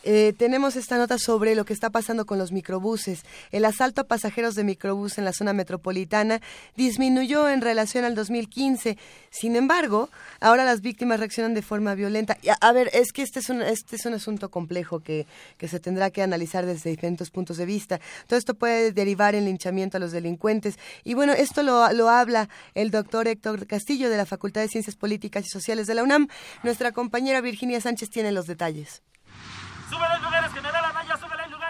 [0.08, 3.26] eh, tenemos esta nota sobre lo que está pasando con los microbuses.
[3.52, 6.42] El asalto a pasajeros de microbús en la zona metropolitana
[6.78, 9.00] disminuyó en relación al 2015.
[9.32, 12.38] Sin embargo, ahora las víctimas reaccionan de forma violenta.
[12.62, 15.26] a, ver, es que este es un, este es un asunto complejo que,
[15.58, 18.00] que se tendrá que analizar desde diferentes puntos de vista.
[18.28, 20.78] Todo esto puede derivar en linchamiento a los delincuentes.
[21.04, 24.96] Y bueno, esto lo, lo habla el doctor Héctor Castillo de la Facultad de Ciencias
[24.96, 26.28] Políticas y Sociales de la UNAM.
[26.62, 29.02] Nuestra compañera Virginia Sánchez tiene los detalles.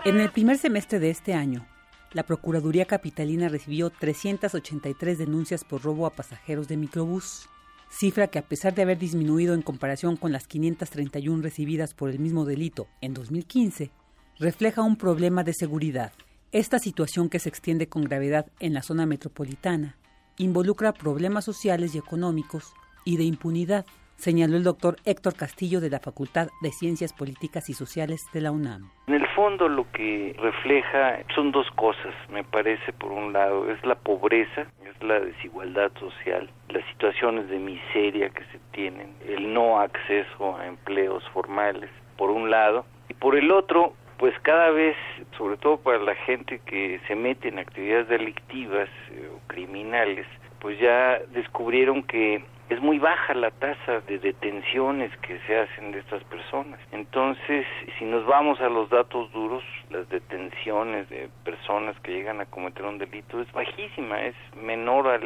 [0.05, 1.65] En el primer semestre de este año,
[2.13, 7.49] la Procuraduría Capitalina recibió 383 denuncias por robo a pasajeros de microbús,
[7.89, 12.19] cifra que a pesar de haber disminuido en comparación con las 531 recibidas por el
[12.19, 13.91] mismo delito en 2015,
[14.39, 16.13] refleja un problema de seguridad.
[16.51, 19.97] Esta situación que se extiende con gravedad en la zona metropolitana
[20.37, 22.73] involucra problemas sociales y económicos
[23.05, 23.85] y de impunidad,
[24.15, 28.51] señaló el doctor Héctor Castillo de la Facultad de Ciencias Políticas y Sociales de la
[28.51, 28.89] UNAM.
[29.07, 33.83] En el fondo lo que refleja son dos cosas, me parece, por un lado, es
[33.85, 39.79] la pobreza, es la desigualdad social, las situaciones de miseria que se tienen, el no
[39.79, 44.95] acceso a empleos formales, por un lado, y por el otro, pues cada vez,
[45.37, 50.25] sobre todo para la gente que se mete en actividades delictivas eh, o criminales,
[50.59, 55.99] pues ya descubrieron que es muy baja la tasa de detenciones que se hacen de
[55.99, 56.79] estas personas.
[56.91, 57.65] Entonces,
[57.99, 62.83] si nos vamos a los datos duros, las detenciones de personas que llegan a cometer
[62.85, 65.21] un delito es bajísima, es menor al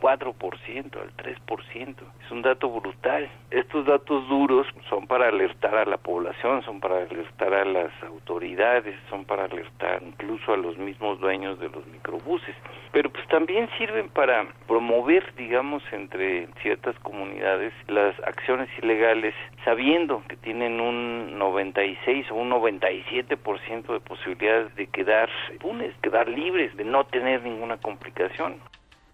[0.00, 1.96] 4%, al 3%.
[2.24, 3.30] Es un dato brutal.
[3.50, 8.96] Estos datos duros son para alertar a la población, son para alertar a las autoridades,
[9.08, 12.54] son para alertar incluso a los mismos dueños de los microbuses.
[12.92, 16.48] Pero pues también sirven para promover, digamos, entre
[16.80, 24.74] ciertas comunidades las acciones ilegales, sabiendo que tienen un 96 o un 97% de posibilidades
[24.76, 28.56] de quedar impunes, quedar libres, de no tener ninguna complicación.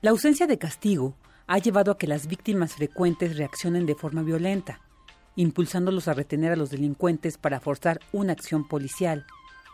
[0.01, 1.15] La ausencia de castigo
[1.47, 4.81] ha llevado a que las víctimas frecuentes reaccionen de forma violenta,
[5.37, 9.25] impulsándolos a retener a los delincuentes para forzar una acción policial,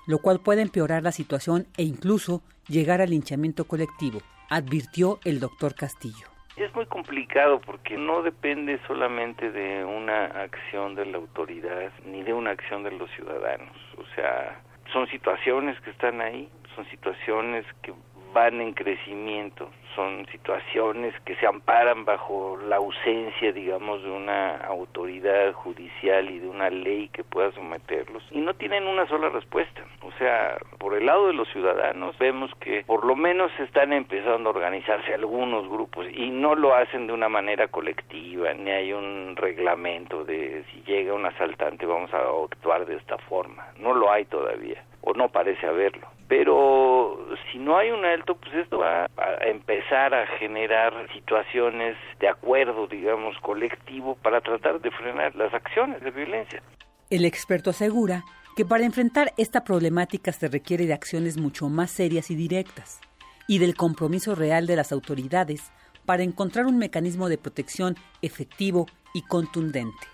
[0.06, 4.20] lo cual puede empeorar la situación e incluso llegar al linchamiento colectivo,
[4.50, 6.31] advirtió el doctor Castillo.
[6.56, 12.34] Es muy complicado porque no depende solamente de una acción de la autoridad ni de
[12.34, 13.74] una acción de los ciudadanos.
[13.96, 14.60] O sea,
[14.92, 17.94] son situaciones que están ahí, son situaciones que
[18.34, 25.52] van en crecimiento, son situaciones que se amparan bajo la ausencia, digamos, de una autoridad
[25.52, 29.82] judicial y de una ley que pueda someterlos y no tienen una sola respuesta.
[30.02, 34.50] O sea, por el lado de los ciudadanos vemos que por lo menos están empezando
[34.50, 39.36] a organizarse algunos grupos y no lo hacen de una manera colectiva, ni hay un
[39.36, 43.66] reglamento de si llega un asaltante vamos a actuar de esta forma.
[43.78, 46.08] No lo hay todavía o no parece haberlo.
[46.28, 52.28] Pero si no hay un alto, pues esto va a empezar a generar situaciones de
[52.28, 56.62] acuerdo, digamos, colectivo para tratar de frenar las acciones de violencia.
[57.10, 58.24] El experto asegura
[58.56, 63.00] que para enfrentar esta problemática se requiere de acciones mucho más serias y directas
[63.48, 65.72] y del compromiso real de las autoridades
[66.06, 70.06] para encontrar un mecanismo de protección efectivo y contundente.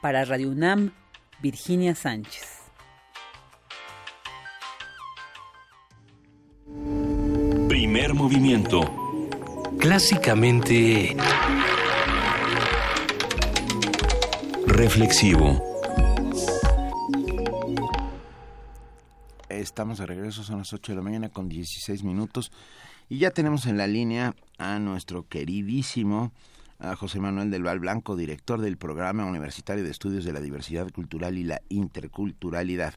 [0.00, 0.92] Para Radio UNAM,
[1.40, 2.65] Virginia Sánchez.
[6.66, 8.80] Primer movimiento.
[9.78, 11.16] Clásicamente...
[14.66, 15.62] Reflexivo.
[19.48, 22.50] Estamos de regreso, son las 8 de la mañana con 16 minutos
[23.08, 26.32] y ya tenemos en la línea a nuestro queridísimo
[26.98, 31.38] José Manuel del Val Blanco, director del Programa Universitario de Estudios de la Diversidad Cultural
[31.38, 32.94] y la Interculturalidad.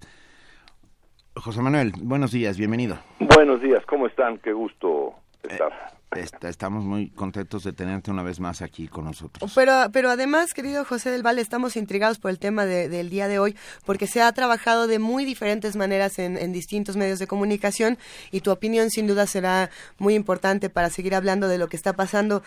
[1.41, 2.98] José Manuel, buenos días, bienvenido.
[3.20, 4.38] Buenos días, ¿cómo están?
[4.40, 5.14] Qué gusto
[5.44, 5.72] estar.
[6.16, 9.52] Eh, estamos muy contentos de tenerte una vez más aquí con nosotros.
[9.56, 13.40] Pero, pero además, querido José del Valle, estamos intrigados por el tema del día de
[13.40, 13.56] hoy,
[13.86, 17.98] porque se ha trabajado de muy diferentes maneras en, en, distintos medios de comunicación
[18.32, 21.94] y tu opinión sin duda será muy importante para seguir hablando de lo que está
[21.94, 22.41] pasando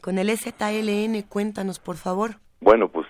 [0.00, 1.22] con el EZLN.
[1.28, 2.36] Cuéntanos, por favor.
[2.60, 3.06] Bueno, pues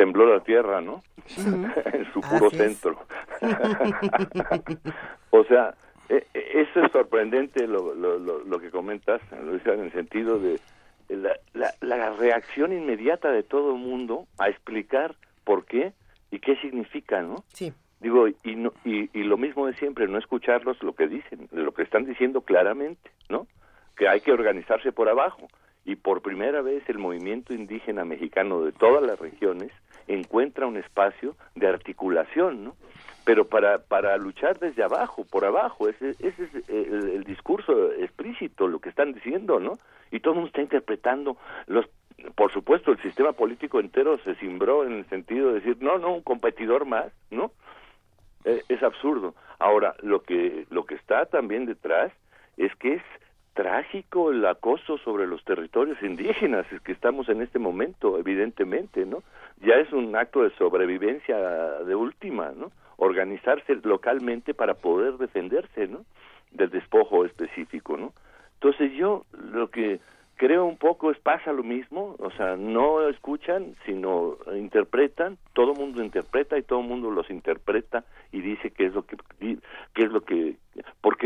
[0.00, 1.02] tembló la tierra, ¿no?
[1.36, 2.98] en su puro centro.
[5.30, 5.74] o sea,
[6.08, 10.58] e, e, eso es sorprendente lo, lo, lo, que comentas, lo en el sentido de
[11.10, 15.92] la, la, la, reacción inmediata de todo el mundo a explicar por qué
[16.30, 17.44] y qué significa, ¿no?
[17.52, 17.70] Sí.
[18.00, 21.74] Digo, y, no, y, y lo mismo de siempre, no escucharlos lo que dicen, lo
[21.74, 23.46] que están diciendo claramente, ¿no?
[23.98, 25.46] Que hay que organizarse por abajo
[25.84, 29.70] y por primera vez el movimiento indígena mexicano de todas las regiones
[30.14, 32.76] encuentra un espacio de articulación, ¿no?
[33.24, 38.80] Pero para, para luchar desde abajo, por abajo, ese, ese es el, discurso explícito, lo
[38.80, 39.78] que están diciendo, ¿no?
[40.10, 41.86] Y todo el mundo está interpretando los
[42.34, 46.12] por supuesto, el sistema político entero se cimbró en el sentido de decir, no, no,
[46.12, 47.50] un competidor más, ¿no?
[48.44, 49.34] Eh, es absurdo.
[49.58, 52.12] Ahora, lo que, lo que está también detrás
[52.56, 53.02] es que es
[53.60, 59.22] trágico el acoso sobre los territorios indígenas es que estamos en este momento, evidentemente, ¿no?
[59.60, 61.36] Ya es un acto de sobrevivencia
[61.84, 62.72] de última, ¿no?
[62.96, 66.06] Organizarse localmente para poder defenderse, ¿no?
[66.52, 68.14] Del despojo específico, ¿no?
[68.54, 70.00] Entonces yo lo que
[70.36, 75.78] creo un poco es pasa lo mismo, o sea, no escuchan, sino interpretan, todo el
[75.78, 79.18] mundo interpreta y todo el mundo los interpreta y dice qué es lo que
[79.92, 80.56] qué es lo que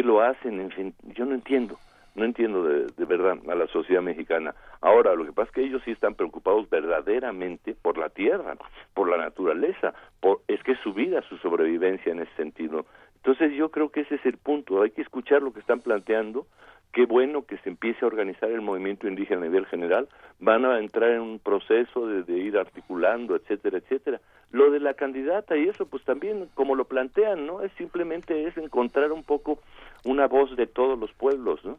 [0.03, 1.79] lo hacen, en fin, yo no entiendo,
[2.15, 4.55] no entiendo de, verdad a la sociedad mexicana.
[4.81, 8.57] Ahora, lo que pasa es que ellos sí están preocupados verdaderamente por la tierra,
[8.95, 12.87] por la naturaleza, por, es que es su vida, su sobrevivencia en ese sentido.
[13.17, 16.47] Entonces yo creo que ese es el punto, hay que escuchar lo que están planteando,
[16.93, 20.09] qué bueno que se empiece a organizar el movimiento indígena a nivel general,
[20.39, 24.21] van a entrar en un proceso de, de, ir articulando, etcétera, etcétera.
[24.53, 27.63] Lo de la candidata y eso, pues también, como lo plantean, ¿no?
[27.63, 29.59] Es simplemente es encontrar un poco
[30.05, 31.79] una voz de todos los pueblos, ¿no?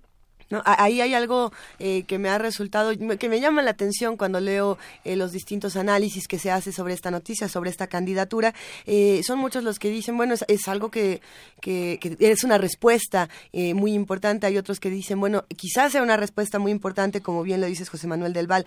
[0.52, 4.40] No, ahí hay algo eh, que me ha resultado, que me llama la atención cuando
[4.40, 8.54] leo eh, los distintos análisis que se hace sobre esta noticia, sobre esta candidatura.
[8.86, 11.22] Eh, son muchos los que dicen, bueno, es, algo que,
[11.64, 14.46] es una respuesta muy importante.
[14.46, 17.90] Hay otros que dicen, bueno, quizás sea una respuesta muy importante, como bien lo dices
[17.90, 18.66] José Manuel del Val,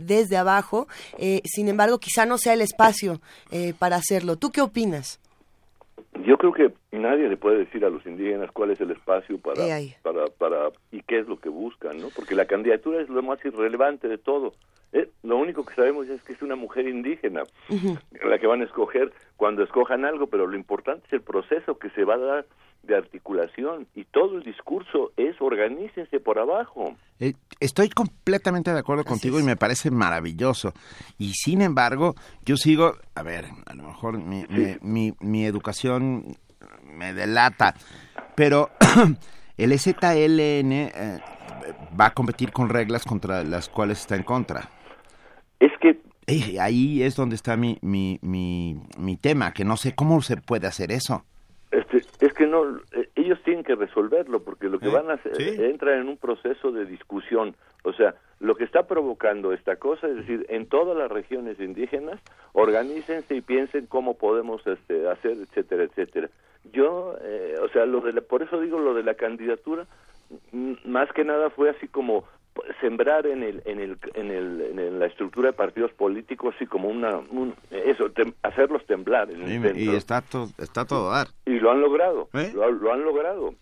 [0.00, 0.88] desde abajo.
[1.44, 3.20] sin embargo, quizá no sea el espacio
[3.78, 4.36] para hacerlo.
[4.36, 5.20] ¿Tú qué opinas?
[6.26, 9.62] Yo creo que nadie le puede decir a los indígenas cuál es el espacio para,
[10.02, 12.08] para, para y qué es lo que buscan, ¿no?
[12.14, 14.54] Porque la candidatura es lo más irrelevante de todo.
[14.92, 17.44] Eh, lo único que sabemos es que es una mujer indígena
[18.24, 21.90] la que van a escoger cuando escojan algo, pero lo importante es el proceso que
[21.90, 22.46] se va a dar
[22.82, 26.96] de articulación y todo el discurso es organícense por abajo.
[27.20, 30.72] Eh, estoy completamente de acuerdo contigo y me parece maravilloso.
[31.18, 32.14] Y sin embargo,
[32.44, 34.44] yo sigo, a ver, a lo mejor mi,
[34.80, 36.36] mi, mi, educación
[36.94, 37.74] me delata,
[38.34, 38.70] pero
[39.56, 41.20] el ZLN eh,
[41.98, 44.68] va a competir con reglas contra las cuales está en contra.
[45.58, 46.00] Es que
[46.60, 50.66] ahí es donde está mi, mi, mi, mi tema, que no sé cómo se puede
[50.66, 51.24] hacer eso.
[51.70, 55.40] Este, es que no, eh, ellos tienen que resolverlo porque lo que van a hacer
[55.40, 57.54] entra en un proceso de discusión.
[57.84, 62.20] O sea, lo que está provocando esta cosa, es decir, en todas las regiones indígenas,
[62.52, 66.28] organícense y piensen cómo podemos este, hacer, etcétera, etcétera.
[66.72, 69.86] Yo, eh, o sea, lo de por eso digo lo de la candidatura,
[70.84, 72.24] más que nada fue así como
[72.80, 76.88] sembrar en el en el en el en la estructura de partidos políticos así como
[76.88, 77.20] una
[77.70, 78.10] eso
[78.42, 81.28] hacerlos temblar y está todo está todo dar.
[81.46, 82.52] Y lo han logrado ¿Eh?
[82.54, 83.54] lo, han logrado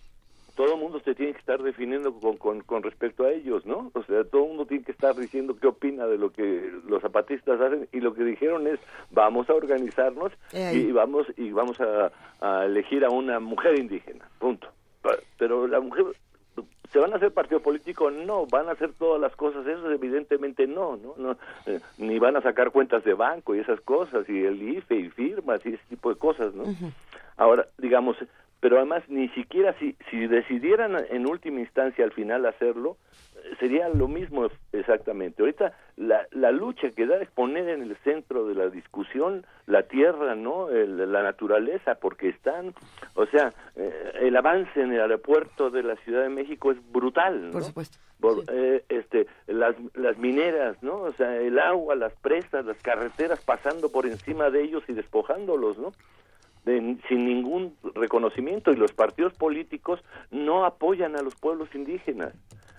[0.59, 3.93] todo el mundo se tiene que estar definiendo con, con, respecto a ellos, ¿no?
[3.95, 7.01] O sea, todo el mundo tiene que estar diciendo qué opina de lo que los
[7.01, 8.81] zapatistas hacen y lo que dijeron es
[9.13, 12.11] vamos a organizarnos y vamos y vamos a,
[12.41, 14.67] a elegir a una mujer indígena, punto.
[15.39, 16.07] Pero la mujer
[16.93, 18.11] ¿Se van a hacer partido político?
[18.11, 21.15] No, van a hacer todas las cosas, eso evidentemente no, ¿no?
[21.19, 21.37] no
[21.67, 25.09] eh, ni van a sacar cuentas de banco y esas cosas, y el IFE y
[25.11, 26.65] firmas y ese tipo de cosas, ¿no?
[27.37, 28.17] Ahora, digamos,
[28.61, 32.97] pero además ni siquiera si, si decidieran en última instancia al final hacerlo,
[33.59, 35.43] sería lo mismo exactamente.
[35.43, 39.83] Ahorita la, la lucha que da es poner en el centro de la discusión la
[39.85, 40.69] tierra, ¿no?
[40.71, 42.75] la naturaleza, porque están,
[43.15, 47.47] o sea, eh, el avance en el aeropuerto de la Ciudad de México es brutal,
[47.47, 47.53] ¿no?
[47.53, 47.99] Por supuesto.
[48.51, 51.03] Eh, este, las, las mineras, ¿no?
[51.03, 55.79] O sea, el agua, las presas, las carreteras pasando por encima de ellos y despojándolos,
[55.79, 55.93] ¿no?
[57.09, 60.01] Sin ningún reconocimiento y los partidos políticos
[60.31, 62.35] no apoyan a los pueblos indígenas.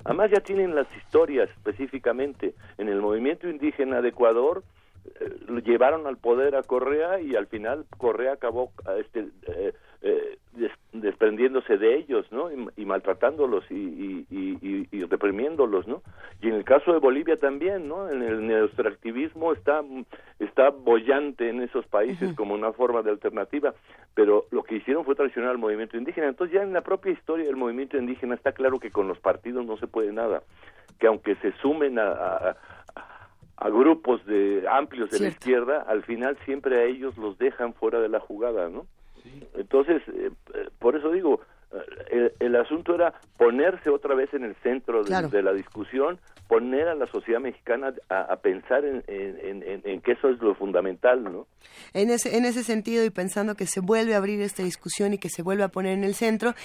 [0.05, 2.53] Además ya tienen las historias específicamente.
[2.77, 4.63] En el movimiento indígena de Ecuador
[5.19, 10.37] eh, llevaron al poder a Correa y al final Correa acabó este, eh, eh,
[10.93, 12.49] desprendiéndose de ellos, ¿no?
[12.51, 16.01] Y, maltratándolos y, y, reprimiéndolos, ¿no?
[16.41, 18.09] Y en el caso de Bolivia también, ¿no?
[18.09, 19.81] En el neoextractivismo está
[20.39, 23.73] está bollante en esos países como una forma de alternativa,
[24.13, 26.27] pero lo que hicieron fue traicionar al movimiento indígena.
[26.27, 29.65] Entonces ya en la propia historia del movimiento indígena está claro que con los partidos
[29.65, 30.43] no se puede nada,
[30.99, 32.55] que aunque se sumen a,
[33.57, 37.99] a grupos de amplios de la izquierda, al final siempre a ellos los dejan fuera
[37.99, 38.85] de la jugada, ¿no?
[39.55, 41.41] Entonces, eh, eh, por eso digo,
[42.11, 46.17] eh, el, asunto era ponerse otra vez en el centro de, la discusión,
[46.47, 49.03] poner a la sociedad mexicana a, pensar en,
[50.01, 51.45] que eso es lo fundamental, ¿no?
[51.93, 55.19] En ese, en ese sentido y pensando que se vuelve a abrir esta discusión y
[55.19, 56.55] que se vuelve a poner en el centro,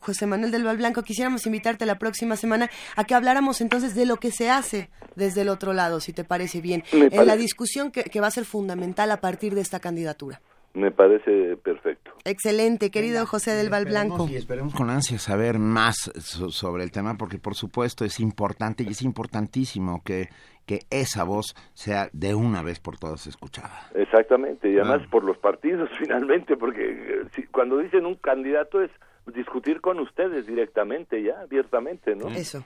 [0.00, 4.06] José Manuel del Val Blanco, quisiéramos invitarte la próxima semana a que habláramos entonces de
[4.06, 7.92] lo que se hace desde el otro lado, si te parece bien, en la discusión
[7.92, 10.40] que va a ser fundamental a partir de esta candidatura.
[10.74, 12.10] Me parece perfecto.
[12.24, 14.26] Excelente, querido José del Val Blanco.
[14.28, 18.88] Y esperemos con ansia saber más sobre el tema, porque por supuesto es importante y
[18.88, 20.30] es importantísimo que,
[20.66, 23.88] que esa voz sea de una vez por todas escuchada.
[23.94, 28.90] Exactamente, y además por los partidos finalmente, porque eh, cuando dicen un candidato es
[29.32, 32.28] discutir con ustedes directamente, ya, abiertamente, ¿no?
[32.28, 32.64] Eso.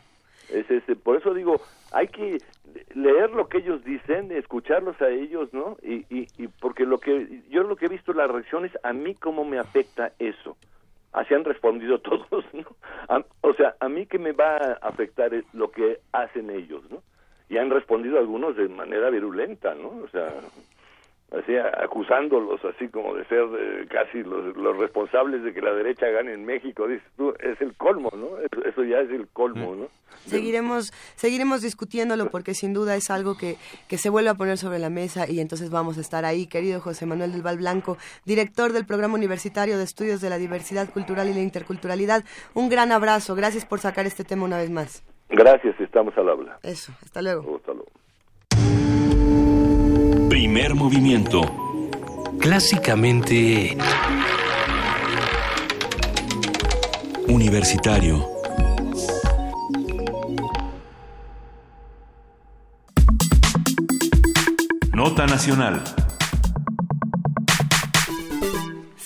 [0.51, 1.61] Es, este, por eso digo,
[1.93, 2.39] hay que
[2.95, 5.77] leer lo que ellos dicen, escucharlos a ellos, ¿no?
[5.83, 9.45] Y, y, porque lo que yo lo que he visto las reacciones, a mí cómo
[9.45, 10.57] me afecta eso.
[11.13, 12.65] así han respondido todos, ¿no?
[13.41, 17.03] o sea, a mí que me va a afectar lo que hacen ellos, ¿no?
[17.51, 19.89] Y han respondido algunos de manera virulenta, ¿no?
[19.89, 20.29] O sea,
[21.33, 26.09] así acusándolos así como de ser eh, casi los, los, responsables de que la derecha
[26.09, 28.39] gane en México, dices tú, es el colmo, ¿no?
[28.65, 29.89] Eso, ya es el colmo, ¿no?
[30.25, 33.57] Seguiremos, seguiremos discutiéndolo porque sin duda es algo que,
[33.89, 36.81] que se vuelve a poner sobre la mesa y entonces vamos a estar ahí, querido
[36.81, 41.29] José Manuel del Val Blanco, director del Programa Universitario de Estudios de la Diversidad Cultural
[41.29, 42.25] y la Interculturalidad.
[42.55, 45.05] Un gran abrazo, gracias por sacar este tema una vez más.
[45.29, 46.59] Gracias, estamos al habla.
[46.63, 47.57] Eso, hasta luego.
[47.57, 47.91] Hasta luego.
[50.39, 51.43] Primer movimiento.
[52.39, 53.77] Clásicamente...
[57.27, 58.25] Universitario.
[64.93, 65.83] Nota Nacional.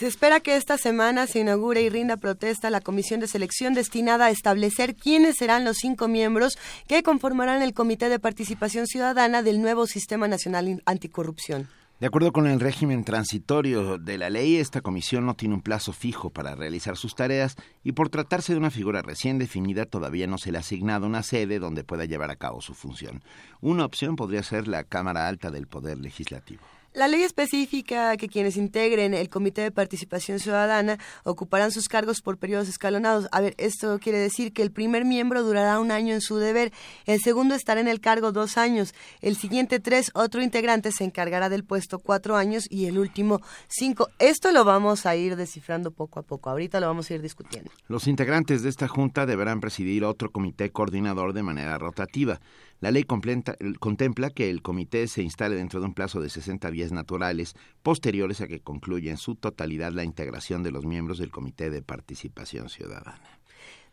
[0.02, 4.24] Se espera que esta semana se inaugure y rinda protesta la comisión de selección destinada
[4.24, 6.58] a establecer quiénes serán los cinco miembros
[6.88, 11.68] que conformarán el Comité de Participación Ciudadana del nuevo Sistema Nacional Anticorrupción.
[12.00, 15.92] De acuerdo con el régimen transitorio de la ley, esta comisión no tiene un plazo
[15.92, 17.54] fijo para realizar sus tareas
[17.84, 21.22] y por tratarse de una figura recién definida todavía no se le ha asignado una
[21.22, 23.22] sede donde pueda llevar a cabo su función.
[23.60, 26.62] Una opción podría ser la Cámara Alta del Poder Legislativo.
[26.94, 32.36] La ley especifica que quienes integren el Comité de Participación Ciudadana ocuparán sus cargos por
[32.36, 33.28] periodos escalonados.
[33.32, 36.70] A ver, esto quiere decir que el primer miembro durará un año en su deber,
[37.06, 41.48] el segundo estará en el cargo dos años, el siguiente tres, otro integrante se encargará
[41.48, 44.10] del puesto cuatro años y el último cinco.
[44.19, 46.51] Esto lo vamos a ir descifrando poco a poco.
[46.51, 47.70] Ahorita lo vamos a ir discutiendo.
[47.89, 52.39] Los integrantes de esta junta deberán presidir otro comité coordinador de manera rotativa.
[52.82, 56.90] La ley contempla que el comité se instale dentro de un plazo de 60 días
[56.90, 57.54] naturales
[57.84, 61.80] posteriores a que concluya en su totalidad la integración de los miembros del Comité de
[61.80, 63.38] Participación Ciudadana.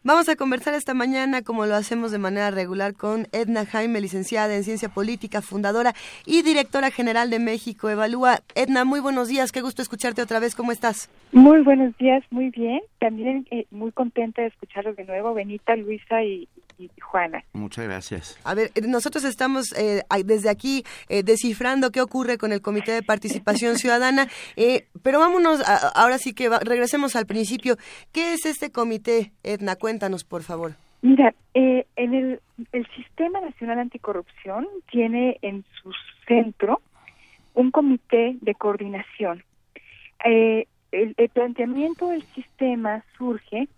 [0.04, 4.56] Vamos a conversar esta mañana, como lo hacemos de manera regular, con Edna Jaime, licenciada
[4.56, 5.94] en Ciencia Política, fundadora
[6.26, 8.40] y directora general de México Evalúa.
[8.56, 11.12] Edna, muy buenos días, qué gusto escucharte otra vez, ¿cómo estás?
[11.32, 12.80] Muy buenos días, muy bien.
[12.98, 16.48] También eh, muy contenta de escucharlos de nuevo, Benita, Luisa y,
[17.02, 17.44] Juana.
[17.54, 18.40] Muchas gracias.
[18.44, 23.04] A ver, eh, nosotros estamos eh, desde aquí descifrando qué ocurre con el Comité de
[23.04, 24.28] Participación Ciudadana,
[25.04, 25.62] pero vámonos,
[25.96, 27.78] ahora sí que regresemos al principio.
[28.12, 29.76] ¿Qué es este comité, Edna?
[29.76, 30.74] Cuéntanos, por favor.
[31.02, 32.42] Mira, eh, en el,
[32.74, 35.94] el Sistema Nacional Anticorrupción tiene en su
[36.28, 36.82] centro
[37.54, 39.44] un comité de coordinación.
[40.26, 43.70] Eh, el, el, planteamiento del sistema surge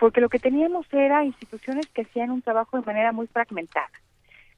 [0.00, 3.90] porque lo que teníamos era instituciones que hacían un trabajo de manera muy fragmentada.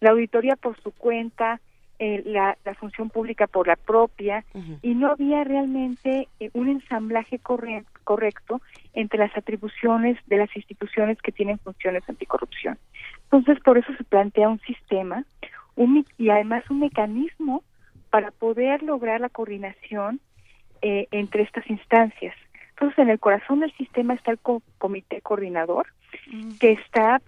[0.01, 1.61] La auditoría por su cuenta,
[1.99, 4.45] eh, la, función pública por la propia
[4.83, 8.61] y no había realmente eh, un ensamblaje correcto
[8.95, 12.79] entre las atribuciones de las instituciones que tienen funciones anticorrupción.
[13.25, 15.25] Entonces, por eso se plantea un sistema
[15.75, 17.63] un, y además un mecanismo
[18.11, 20.21] para poder lograr la coordinación
[20.83, 22.35] eh, entre estas instancias.
[22.83, 24.41] Entonces, en el corazón del sistema está el
[24.79, 25.87] comité coordinador,
[26.59, 27.23] que está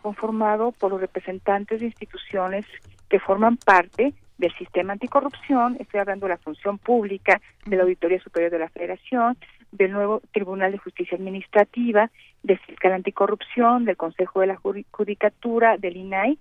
[0.00, 2.64] conformado por los representantes de instituciones
[3.10, 8.22] que forman parte del sistema anticorrupción, estoy hablando de la función pública, de la Auditoría
[8.22, 9.36] Superior de la Federación,
[9.70, 12.10] del nuevo Tribunal de Justicia Administrativa,
[12.42, 16.38] del Fiscal Anticorrupción, del Consejo de la Judicatura, del INAI,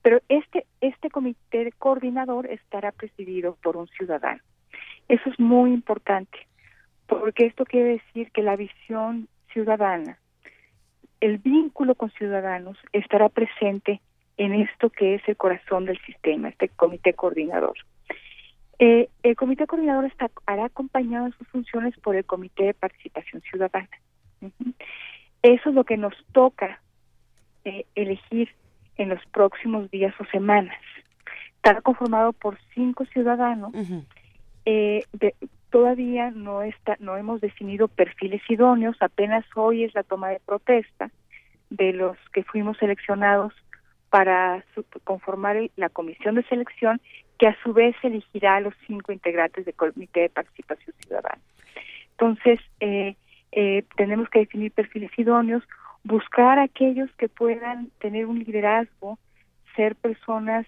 [0.00, 4.40] pero este, este comité coordinador estará presidido por un ciudadano.
[5.08, 6.46] Eso es muy importante,
[7.20, 10.18] porque esto quiere decir que la visión ciudadana,
[11.20, 14.00] el vínculo con ciudadanos estará presente
[14.36, 17.74] en esto que es el corazón del sistema, este comité coordinador.
[18.78, 23.40] Eh, el comité coordinador está, hará acompañado en sus funciones por el comité de participación
[23.42, 23.88] ciudadana.
[25.42, 26.80] Eso es lo que nos toca
[27.64, 28.48] eh, elegir
[28.96, 30.76] en los próximos días o semanas.
[31.56, 33.72] Estará conformado por cinco ciudadanos.
[34.64, 35.04] eh,
[35.72, 38.96] todavía no está, no hemos definido perfiles idóneos.
[39.00, 41.10] Apenas hoy es la toma de protesta
[41.70, 43.54] de los que fuimos seleccionados
[44.10, 44.62] para
[45.04, 47.00] conformar la comisión de selección
[47.38, 51.40] que a su vez elegirá a los cinco integrantes del Comité de Participación Ciudadana.
[52.10, 53.16] Entonces, eh,
[53.52, 55.64] eh, tenemos que definir perfiles idóneos,
[56.04, 59.18] buscar aquellos que puedan tener un liderazgo,
[59.74, 60.66] ser personas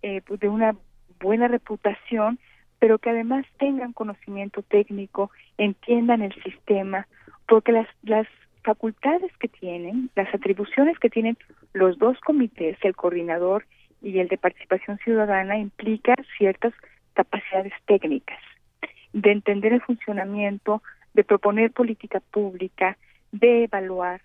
[0.00, 0.74] eh, pues, de una
[1.20, 2.38] buena reputación,
[2.78, 7.06] pero que además tengan conocimiento técnico, entiendan el sistema,
[7.48, 8.26] porque las, las
[8.62, 11.36] facultades que tienen, las atribuciones que tienen
[11.72, 13.64] los dos comités, el coordinador
[14.02, 16.74] y el de participación ciudadana, implica ciertas
[17.14, 18.40] capacidades técnicas
[19.12, 20.82] de entender el funcionamiento,
[21.14, 22.98] de proponer política pública,
[23.32, 24.20] de evaluar,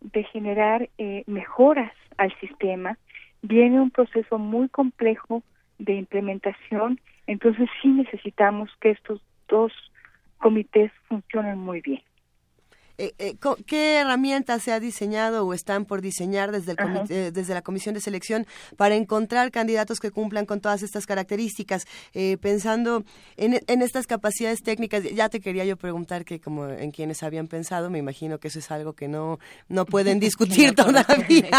[0.00, 2.98] de generar eh, mejoras al sistema,
[3.42, 5.42] viene un proceso muy complejo
[5.78, 9.72] de implementación, entonces sí necesitamos que estos dos
[10.38, 12.02] comités funcionen muy bien.
[12.96, 13.34] Eh, eh,
[13.66, 16.78] ¿Qué herramientas se ha diseñado o están por diseñar desde, el
[17.10, 18.46] eh, desde la Comisión de Selección
[18.76, 21.86] para encontrar candidatos que cumplan con todas estas características?
[22.40, 23.04] pensando
[23.36, 27.48] en, en, estas capacidades técnicas, ya te quería yo preguntar que como en quienes habían
[27.48, 29.38] pensado, me imagino que eso es algo que no,
[29.68, 31.50] no pueden discutir todavía,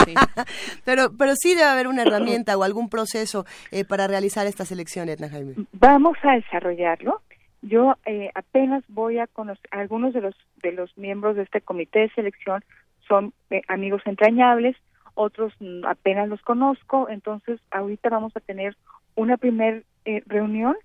[0.83, 3.45] pero, pero sí debe haber una herramienta o algún proceso
[3.87, 5.55] para realizar esta selección, Edna Jaime.
[5.73, 7.21] Vamos a desarrollarlo
[7.67, 11.99] yo eh, apenas voy a conocer, algunos de los, de los miembros de este comité
[11.99, 12.63] de selección
[13.07, 14.75] son eh, amigos entrañables,
[15.15, 15.53] otros
[15.87, 18.75] apenas los conozco, entonces ahorita vamos a tener
[19.15, 20.75] una primer eh, reunión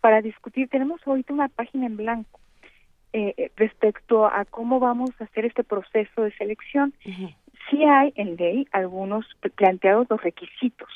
[0.00, 0.68] para discutir.
[0.68, 2.40] Tenemos ahorita una página en blanco
[3.56, 6.94] respecto a cómo vamos a hacer este proceso de selección.
[7.68, 9.26] Sí hay en ley algunos
[9.56, 10.88] planteados los requisitos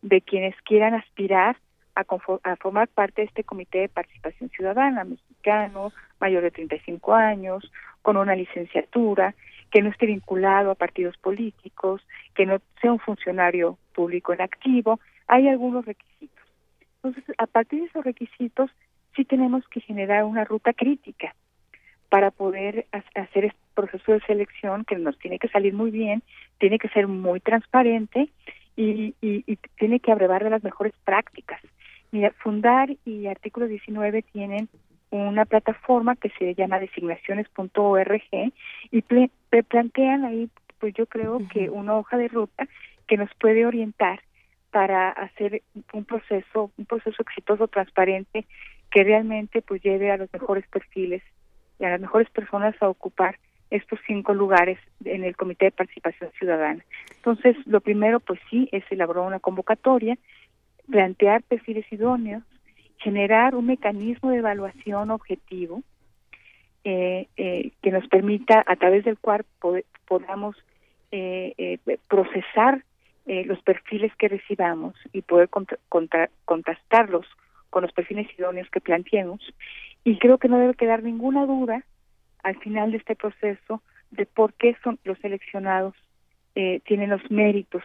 [0.00, 1.56] de quienes quieran aspirar
[1.98, 7.70] a, formar parte de este Comité de Participación Ciudadana mexicano, mayor de 35 años,
[8.02, 9.34] con una licenciatura,
[9.70, 15.00] que no esté vinculado a partidos políticos, que no sea un funcionario público en activo.
[15.26, 16.44] Hay algunos requisitos.
[16.96, 18.70] Entonces, a partir de esos requisitos,
[19.14, 21.34] sí tenemos que generar una ruta crítica
[22.08, 26.22] para poder hacer este proceso de selección que nos tiene que salir muy bien,
[26.58, 28.30] tiene que ser muy transparente
[28.76, 31.60] y, y tiene que abrevar de las mejores prácticas.
[32.10, 34.68] Mira, Fundar y Artículo 19 tienen
[35.10, 38.52] una plataforma que se llama designaciones.org
[38.90, 42.68] y plantean ahí, pues yo creo que una hoja de ruta
[43.06, 44.20] que nos puede orientar
[44.70, 45.62] para hacer
[45.92, 48.46] un proceso, un proceso exitoso, transparente,
[48.90, 51.22] que realmente pues lleve a los mejores perfiles
[51.78, 53.38] y a las mejores personas a ocupar
[53.70, 56.84] estos cinco lugares en el Comité de Participación Ciudadana.
[57.16, 60.16] Entonces, lo primero, pues sí, es elaborar una convocatoria
[60.90, 62.42] plantear perfiles idóneos,
[62.98, 65.82] generar un mecanismo de evaluación objetivo
[66.84, 69.44] eh, eh, que nos permita, a través del cual
[70.06, 70.56] podamos
[71.10, 71.78] eh,
[72.08, 72.82] procesar
[73.26, 75.50] los perfiles que recibamos y poder
[76.44, 77.26] contrastarlos
[77.68, 79.40] con los perfiles idóneos que planteemos.
[80.02, 81.84] Y creo que no debe quedar ninguna duda
[82.42, 85.94] al final de este proceso de por qué son los seleccionados
[86.54, 87.84] tienen los méritos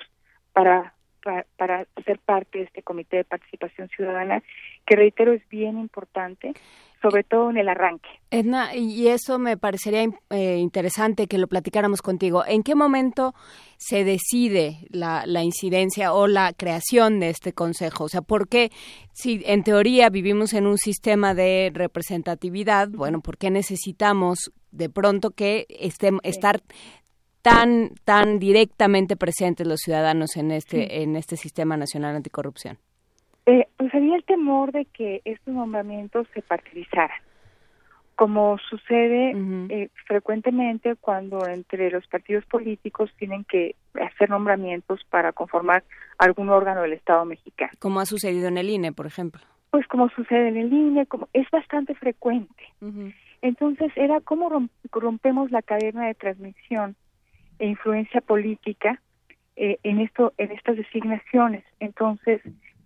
[0.54, 0.93] para
[1.24, 4.44] para, ser parte de este comité de participación ciudadana,
[4.86, 6.54] que reitero es bien importante,
[7.02, 8.10] sobre todo en el arranque.
[8.32, 12.44] Edna, y eso me parecería eh, interesante que lo platicáramos contigo.
[12.46, 13.34] ¿En qué momento
[13.78, 18.06] se decide la, la, incidencia o la creación de este consejo?
[18.06, 18.72] O sea, ¿por qué,
[19.12, 25.32] si en teoría vivimos en un sistema de representatividad, bueno, ¿por qué necesitamos de pronto
[25.32, 26.62] que estén, estar
[27.44, 32.78] tan tan directamente presentes los ciudadanos en este en este sistema nacional anticorrupción?
[33.46, 37.20] Eh, pues había el temor de que estos nombramientos se partidizaran,
[38.16, 39.34] como sucede
[39.70, 45.84] eh, frecuentemente cuando entre los partidos políticos tienen que hacer nombramientos para conformar
[46.18, 47.74] algún órgano del Estado mexicano.
[47.80, 49.42] Como ha sucedido en el INE, por ejemplo.
[49.72, 52.64] Pues como sucede en el INE, como es bastante frecuente.
[53.42, 54.50] Entonces era cómo
[54.94, 56.96] rompemos la cadena de transmisión
[57.64, 59.02] e influencia política
[59.56, 61.64] eh, en esto en estas designaciones.
[61.80, 62.42] Entonces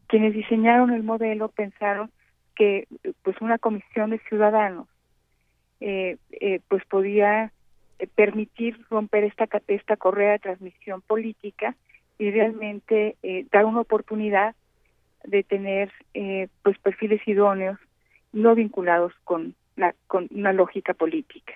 [0.06, 2.12] quienes diseñaron el modelo pensaron
[2.56, 2.88] que
[3.24, 4.88] pues una comisión de ciudadanos
[5.80, 7.52] eh, eh, pues podía
[8.14, 11.76] permitir romper esta esta correa de transmisión política
[12.20, 13.16] y realmente
[13.52, 14.56] dar una oportunidad
[15.24, 15.92] de tener
[16.62, 17.80] pues perfiles idóneos
[18.32, 21.54] no vinculados con la con una lógica política.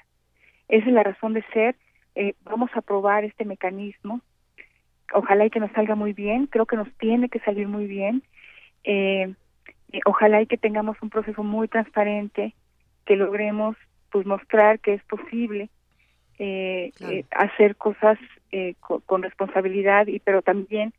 [0.67, 1.75] Esa es la razón de ser
[2.15, 4.21] eh, vamos a probar este mecanismo.
[5.13, 8.23] Ojalá y que nos salga muy bien, creo que nos tiene que salir muy bien.
[8.83, 9.33] Eh,
[9.91, 12.53] eh, ojalá y que tengamos un proceso muy transparente,
[13.05, 13.75] que logremos
[14.11, 15.69] pues mostrar que es posible
[17.31, 18.17] hacer cosas
[19.05, 20.91] con, responsabilidad y pero también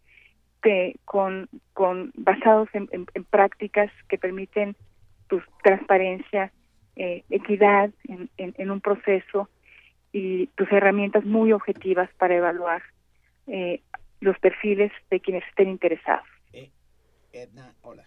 [1.04, 2.86] con, con basados en,
[3.28, 4.76] prácticas que permiten
[5.28, 6.52] pues transparencia,
[6.94, 9.48] equidad en, en un proceso
[10.12, 12.82] y tus herramientas muy objetivas para evaluar
[13.46, 13.80] eh,
[14.20, 16.26] los perfiles de quienes estén interesados.
[16.52, 16.70] Eh,
[17.32, 18.04] Edna, hola.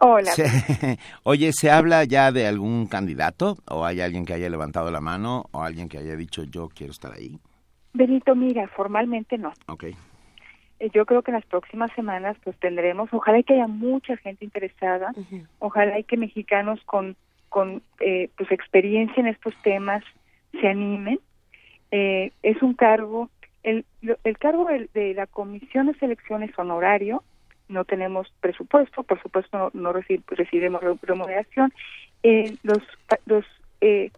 [0.00, 0.30] Hola.
[1.24, 3.56] Oye, ¿se habla ya de algún candidato?
[3.66, 5.46] ¿O hay alguien que haya levantado la mano?
[5.52, 7.38] ¿O alguien que haya dicho yo quiero estar ahí?
[7.92, 9.52] Benito, mira, formalmente no.
[9.68, 9.84] Ok.
[9.84, 14.44] Eh, yo creo que en las próximas semanas pues tendremos, ojalá que haya mucha gente
[14.44, 15.12] interesada,
[15.60, 17.16] ojalá y que mexicanos con,
[17.48, 20.04] con eh, pues experiencia en estos temas
[20.60, 21.20] se animen.
[21.90, 23.30] Eh, es un cargo,
[23.62, 23.84] el,
[24.24, 27.22] el cargo de, la Comisión de Selecciones honorario,
[27.68, 31.72] no tenemos presupuesto, por supuesto no, recibimos remuneración.
[32.22, 32.82] Eh, los
[33.26, 33.44] los
[33.80, 34.10] eh,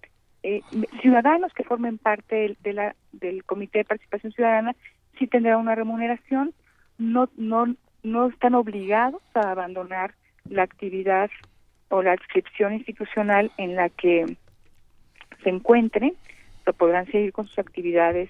[0.42, 0.62] eh,
[1.00, 4.76] ciudadanos que formen parte de la, del Comité de Participación Ciudadana
[5.18, 6.54] sí tendrán una remuneración,
[6.98, 10.14] no, no, no están obligados a abandonar
[10.48, 11.30] la actividad
[11.88, 14.36] o la adscripción institucional en la que
[15.42, 16.14] se encuentren,
[16.78, 18.28] podrán seguir con sus actividades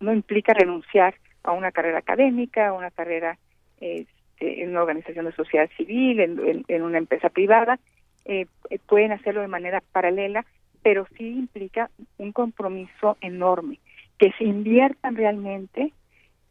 [0.00, 3.38] no implica renunciar a una carrera académica, a una carrera
[3.80, 7.78] este, en una organización de sociedad civil, en, una empresa privada,
[8.24, 10.44] eh, eh, pueden hacerlo de manera paralela,
[10.82, 13.78] pero sí implica un compromiso enorme,
[14.18, 15.92] que se inviertan realmente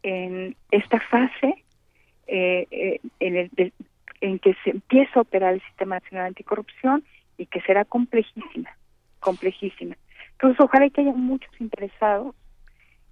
[0.02, 1.64] en esta fase
[2.26, 3.72] eh, en, el,
[4.20, 7.04] en que se empieza a operar el Sistema Nacional Anticorrupción
[7.38, 8.70] y que será complejísima,
[9.20, 9.96] complejísima.
[10.32, 12.34] Entonces, ojalá que haya muchos interesados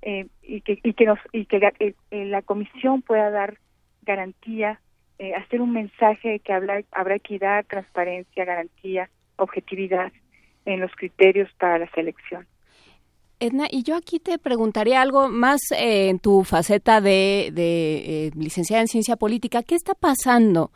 [0.03, 3.59] eh, y que y que nos y que la, eh, la comisión pueda dar
[4.03, 4.81] garantía,
[5.19, 10.13] eh, hacer un mensaje de que habrá, habrá equidad, transparencia, garantía, objetividad
[10.65, 12.47] en los criterios para la selección.
[13.41, 18.89] Edna, y yo aquí te preguntaría algo más en tu faceta de, de licenciada en
[18.89, 19.63] ciencia política.
[19.63, 20.73] ¿Qué está pasando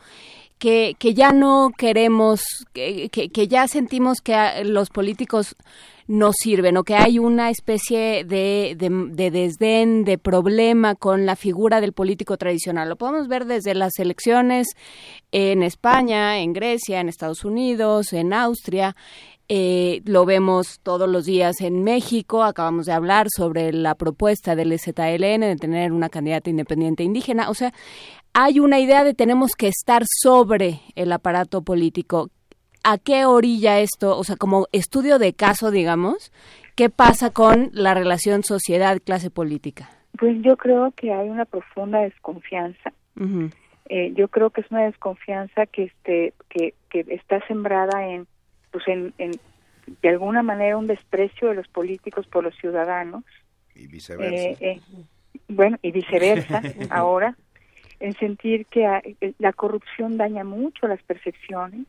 [0.63, 2.41] que, que ya no queremos,
[2.73, 5.57] que, que, ya sentimos que los políticos
[6.07, 11.81] no sirven o que hay una especie de, de, desdén, de problema con la figura
[11.81, 12.89] del político tradicional.
[12.89, 14.69] Lo podemos ver desde las elecciones
[15.33, 18.95] en España, en Grecia, en Estados Unidos, en Austria.
[19.49, 22.45] Eh, lo vemos todos los días en México.
[22.45, 27.51] Acabamos de hablar sobre la propuesta del ZLN de tener una candidata independiente indígena.
[27.51, 27.75] O sea,
[28.35, 32.31] hay una idea de tenemos que estar sobre el aparato político.
[32.85, 34.19] ¿A qué orilla esto?
[34.19, 36.33] O sea, como estudio de caso, digamos,
[36.75, 39.91] ¿qué pasa con la relación sociedad-clase política?
[40.19, 42.93] Pues yo creo que hay una profunda desconfianza.
[43.89, 48.27] Eh, yo creo que es una desconfianza que este que, que está sembrada en
[48.71, 49.33] pues en, en
[50.01, 53.25] de alguna manera un desprecio de los políticos por los ciudadanos
[53.75, 54.81] y viceversa eh, eh,
[55.49, 57.37] bueno y viceversa ahora
[58.03, 61.87] en sentir que eh, la corrupción daña mucho las percepciones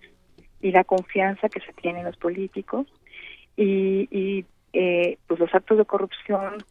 [0.61, 2.87] y la confianza que se tiene en los políticos
[3.57, 6.63] y, y eh, pues los actos de corrupción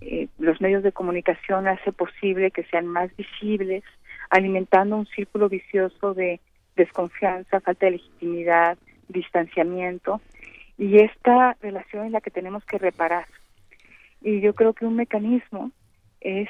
[0.00, 3.84] eh, los medios de comunicación hace posible que sean más visibles
[4.30, 6.40] alimentando un círculo vicioso de
[6.74, 8.76] desconfianza falta de legitimidad
[9.08, 10.20] distanciamiento.
[10.78, 13.26] Y esta relación es la que tenemos que reparar.
[14.22, 15.70] Y yo creo que un mecanismo
[16.20, 16.48] es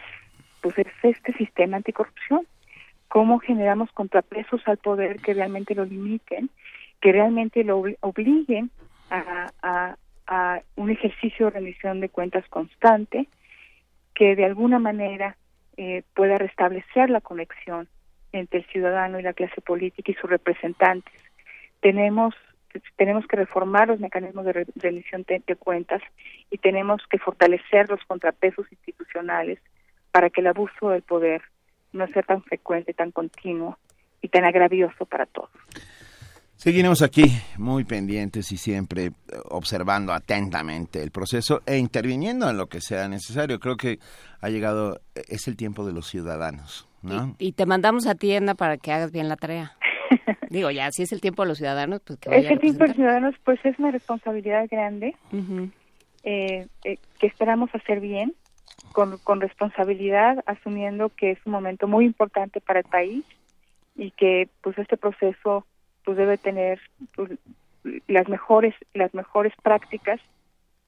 [0.60, 2.46] pues es este sistema anticorrupción.
[3.08, 6.50] Cómo generamos contrapesos al poder que realmente lo limiten,
[7.00, 8.70] que realmente lo obliguen
[9.10, 9.96] a,
[10.76, 13.26] un ejercicio de rendición de cuentas constante,
[14.14, 15.36] que de alguna manera
[15.76, 17.88] eh, pueda restablecer la conexión
[18.32, 21.14] entre el ciudadano y la clase política y sus representantes.
[21.80, 22.34] Tenemos
[22.96, 26.00] tenemos que reformar los mecanismos de rendición de cuentas
[26.50, 29.58] y tenemos que fortalecer los contrapesos institucionales
[30.10, 31.42] para que el abuso del poder
[31.92, 33.78] no sea tan frecuente, tan continuo
[34.22, 35.50] y tan agravioso para todos.
[36.60, 37.24] Seguiremos aquí
[37.56, 39.12] muy pendientes y siempre eh,
[39.48, 43.58] observando atentamente el proceso e interviniendo en lo que sea necesario.
[43.58, 43.98] Creo que
[44.42, 46.86] ha llegado, eh, es el tiempo de los ciudadanos.
[47.00, 47.34] ¿no?
[47.38, 49.72] Y, te mandamos a tienda para que hagas bien la tarea.
[50.50, 52.88] Digo, ya, si es el tiempo de los ciudadanos, pues que Es el tiempo de
[52.88, 55.16] los ciudadanos, pues es una responsabilidad grande
[56.24, 58.34] eh, que esperamos hacer bien
[58.92, 63.24] con, con responsabilidad, asumiendo que es un momento muy importante para el país
[63.96, 65.66] y que pues este proceso
[66.04, 66.80] pues debe tener
[67.14, 67.30] pues,
[68.08, 70.20] las mejores las mejores prácticas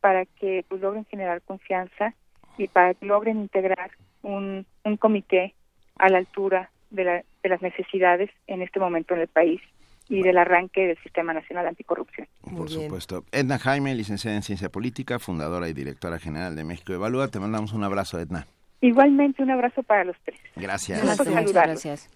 [0.01, 2.15] para que pues logren generar confianza
[2.59, 3.93] y para que logren integrar
[4.23, 5.55] un, un comité
[5.99, 9.61] a la altura de, la, de las necesidades en este momento en el país
[10.09, 12.29] y del arranque del Sistema Nacional Anticorrupción.
[12.57, 13.25] Por supuesto.
[13.33, 17.29] Edna Jaime, licenciada en Ciencia Política, fundadora y directora general de México Evalúa.
[17.29, 18.47] Te mandamos un abrazo, Edna.
[18.81, 20.39] Igualmente, un abrazo para los tres.
[20.57, 21.03] Gracias.
[21.03, 21.53] Gracias.
[21.53, 22.11] gracias.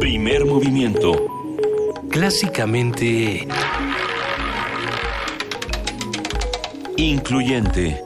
[0.00, 1.12] Primer movimiento.
[2.10, 3.46] Clásicamente...
[6.98, 8.00] Incluyente.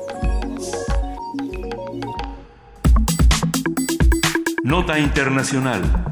[4.64, 6.09] Nota Internacional.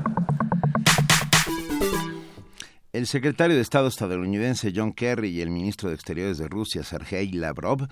[2.91, 7.31] El secretario de Estado estadounidense John Kerry y el ministro de Exteriores de Rusia, Sergei
[7.33, 7.87] Lavrov,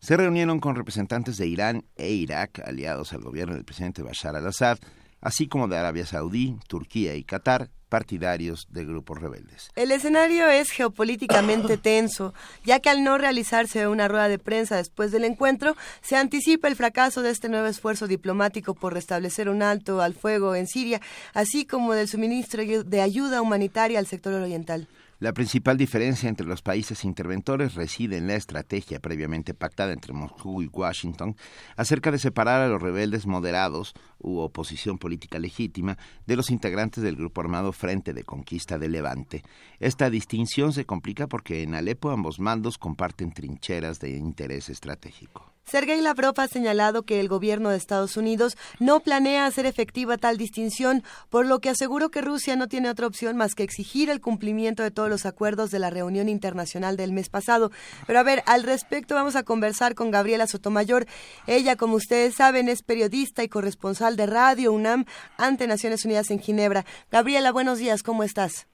[0.00, 4.78] se reunieron con representantes de Irán e Irak, aliados al gobierno del presidente Bashar al-Assad,
[5.20, 9.70] así como de Arabia Saudí, Turquía y Qatar, partidarios de grupos rebeldes.
[9.74, 12.34] El escenario es geopolíticamente tenso,
[12.64, 16.76] ya que al no realizarse una rueda de prensa después del encuentro, se anticipa el
[16.76, 21.00] fracaso de este nuevo esfuerzo diplomático por restablecer un alto al fuego en Siria,
[21.34, 24.88] así como del suministro de ayuda humanitaria al sector oriental.
[25.20, 30.62] La principal diferencia entre los países interventores reside en la estrategia previamente pactada entre Moscú
[30.62, 31.34] y Washington
[31.76, 37.16] acerca de separar a los rebeldes moderados u oposición política legítima de los integrantes del
[37.16, 39.42] grupo armado Frente de Conquista de Levante.
[39.80, 45.47] Esta distinción se complica porque en Alepo ambos mandos comparten trincheras de interés estratégico.
[45.70, 50.38] Sergei Lavrov ha señalado que el gobierno de Estados Unidos no planea hacer efectiva tal
[50.38, 54.22] distinción, por lo que aseguró que Rusia no tiene otra opción más que exigir el
[54.22, 57.70] cumplimiento de todos los acuerdos de la reunión internacional del mes pasado.
[58.06, 61.06] Pero a ver, al respecto vamos a conversar con Gabriela Sotomayor.
[61.46, 65.04] Ella, como ustedes saben, es periodista y corresponsal de Radio UNAM
[65.36, 66.86] ante Naciones Unidas en Ginebra.
[67.10, 68.66] Gabriela, buenos días, ¿cómo estás?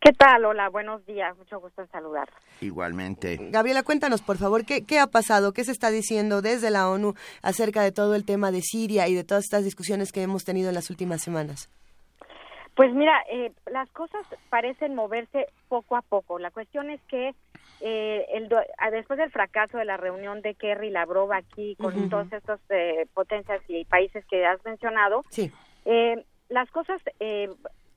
[0.00, 0.46] ¿Qué tal?
[0.46, 1.36] Hola, buenos días.
[1.36, 2.30] Mucho gusto en saludar.
[2.62, 3.36] Igualmente.
[3.50, 5.52] Gabriela, cuéntanos, por favor, ¿qué, ¿qué ha pasado?
[5.52, 7.12] ¿Qué se está diciendo desde la ONU
[7.42, 10.70] acerca de todo el tema de Siria y de todas estas discusiones que hemos tenido
[10.70, 11.68] en las últimas semanas?
[12.74, 16.38] Pues mira, eh, las cosas parecen moverse poco a poco.
[16.38, 17.34] La cuestión es que
[17.82, 18.48] eh, el,
[18.92, 23.06] después del fracaso de la reunión de Kerry y Lavrov aquí con todas estas eh,
[23.12, 25.52] potencias y países que has mencionado, sí.
[26.48, 27.02] las cosas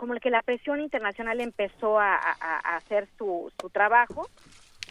[0.04, 2.18] como que la presión internacional empezó a,
[2.76, 4.28] hacer su, su trabajo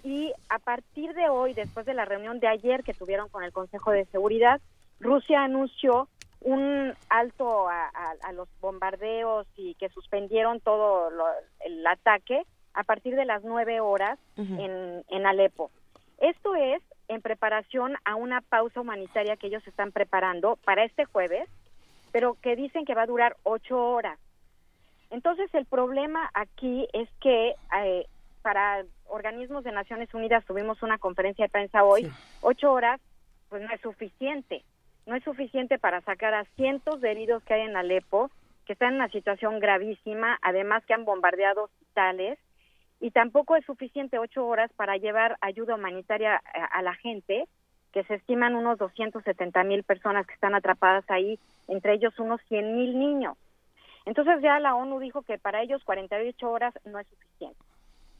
[0.03, 3.53] y a partir de hoy, después de la reunión de ayer que tuvieron con el
[3.53, 4.59] Consejo de Seguridad,
[5.01, 6.09] Rusia anunció
[6.41, 11.11] un alto a, los bombardeos y que suspendieron todo
[11.61, 15.71] el ataque a partir de las nueve horas en, en Alepo.
[16.23, 21.51] Esto es en preparación a una pausa humanitaria que ellos están preparando para este jueves,
[22.13, 24.19] pero que dicen que va a durar ocho horas.
[25.13, 28.07] Entonces, el problema aquí es que eh,
[28.41, 32.11] para organismos de Naciones Unidas tuvimos una conferencia de prensa hoy,
[32.41, 32.99] ocho horas,
[33.51, 34.65] pues no es suficiente.
[35.05, 38.31] No es suficiente para sacar a cientos de heridos que hay en Alepo,
[38.65, 42.39] que están en una situación gravísima, además que han bombardeado hospitales,
[42.99, 47.45] y tampoco es suficiente ocho horas para llevar ayuda humanitaria a, a la gente,
[47.93, 52.75] que se estiman unos 270 mil personas que están atrapadas ahí, entre ellos unos 100
[52.75, 53.37] mil niños.
[54.05, 57.61] Entonces ya la ONU dijo que para ellos 48 horas no es suficiente.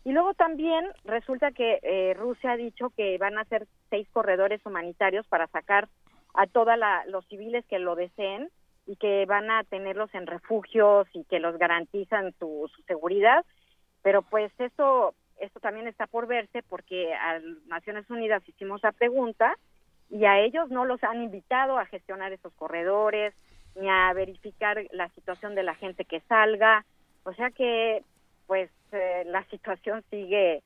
[0.05, 4.65] Y luego también resulta que eh, Rusia ha dicho que van a hacer seis corredores
[4.67, 5.89] humanitarios para sacar
[6.35, 6.75] a todos
[7.07, 8.51] los civiles que lo deseen
[8.87, 13.45] y que van a tenerlos en refugios y que los garantizan su, seguridad.
[14.03, 19.57] Pero pues esto, esto también está por verse porque a Naciones Unidas hicimos la pregunta
[20.11, 23.35] y a ellos no los han invitado a gestionar esos corredores,
[23.75, 26.85] ni a verificar la situación de la gente que salga.
[27.25, 28.03] O sea que,
[28.47, 30.63] pues, eh, la situación sigue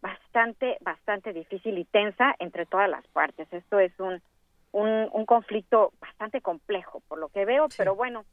[0.00, 3.52] bastante, bastante difícil y tensa entre todas las partes.
[3.52, 4.22] Esto es un,
[4.72, 8.24] un, conflicto bastante complejo, por lo que veo, pero bueno,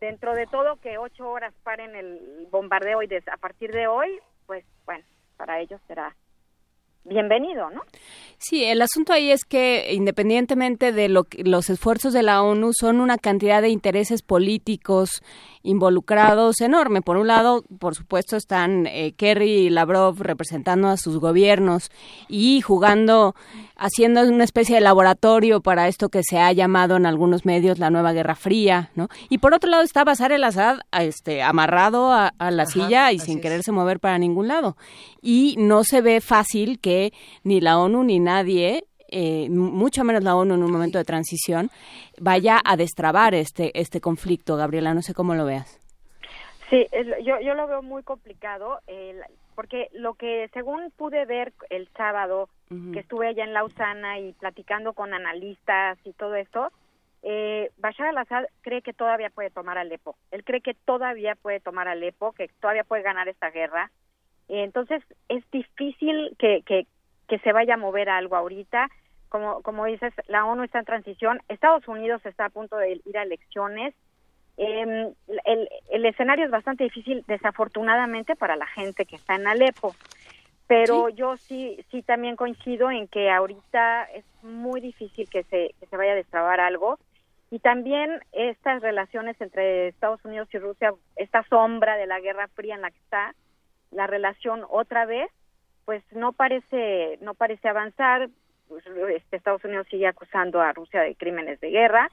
[0.00, 4.64] dentro de todo que ocho horas paren el bombardeo y a partir de hoy, pues,
[4.84, 5.04] bueno,
[5.36, 6.14] para ellos será
[7.04, 7.82] bienvenido, ¿no?
[8.38, 13.00] Sí, el asunto ahí es que independientemente de lo los esfuerzos de la ONU son
[13.00, 15.22] una cantidad de intereses políticos
[15.64, 17.02] involucrados enorme.
[17.02, 21.90] Por un lado, por supuesto, están eh, Kerry y Lavrov representando a sus gobiernos
[22.28, 23.34] y jugando,
[23.76, 27.90] haciendo una especie de laboratorio para esto que se ha llamado en algunos medios la
[27.90, 29.08] nueva Guerra Fría, ¿no?
[29.30, 33.72] Y por otro lado está Bashar el-Assad este, amarrado a, la silla y sin quererse
[33.72, 34.76] mover para ningún lado.
[35.22, 37.12] Y no se ve fácil que
[37.42, 38.86] ni la ONU ni nadie
[39.16, 41.70] eh, mucho menos la ONU en un momento de transición,
[42.18, 44.56] vaya a destrabar este, este conflicto.
[44.56, 45.80] Gabriela, no sé cómo lo veas.
[46.68, 46.84] Sí,
[47.22, 48.80] yo, yo lo veo muy complicado,
[49.54, 52.48] porque lo que según pude ver el sábado,
[52.92, 56.72] que estuve allá en Lausana y platicando con analistas y todo esto,
[57.22, 60.16] eh, Bashar al-Assad cree que todavía puede tomar Alepo.
[60.32, 63.92] Él cree que todavía puede tomar Alepo, que todavía puede ganar esta guerra.
[64.48, 66.86] entonces es difícil que, que,
[67.28, 68.88] que se vaya a mover algo ahorita
[69.34, 73.18] como, como dices, la ONU está en transición, Estados Unidos está a punto de ir
[73.18, 73.92] a elecciones.
[74.56, 75.12] Em,
[75.44, 79.92] el, el, escenario es bastante difícil, desafortunadamente, para la gente que está en Alepo.
[80.68, 85.86] Pero yo sí, sí también coincido en que ahorita es muy difícil que se, que
[85.86, 87.00] se vaya a destrabar algo.
[87.50, 92.76] Y también estas relaciones entre Estados Unidos y Rusia, esta sombra de la Guerra Fría
[92.76, 93.34] en la que está,
[93.90, 95.28] la relación otra vez,
[95.86, 98.28] pues no parece, no parece avanzar.
[98.68, 102.10] Pues, este, Estados Unidos sigue acusando a Rusia de crímenes de guerra.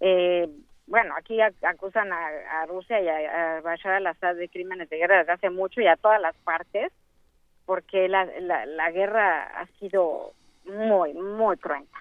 [0.00, 0.48] Eh,
[0.86, 5.50] bueno, aquí acusan a, Rusia y a, Bashar al-Assad de crímenes de guerra desde hace
[5.50, 6.90] mucho y a todas las partes,
[7.66, 10.32] porque la, la, guerra ha sido
[10.64, 11.98] muy, muy cruenta.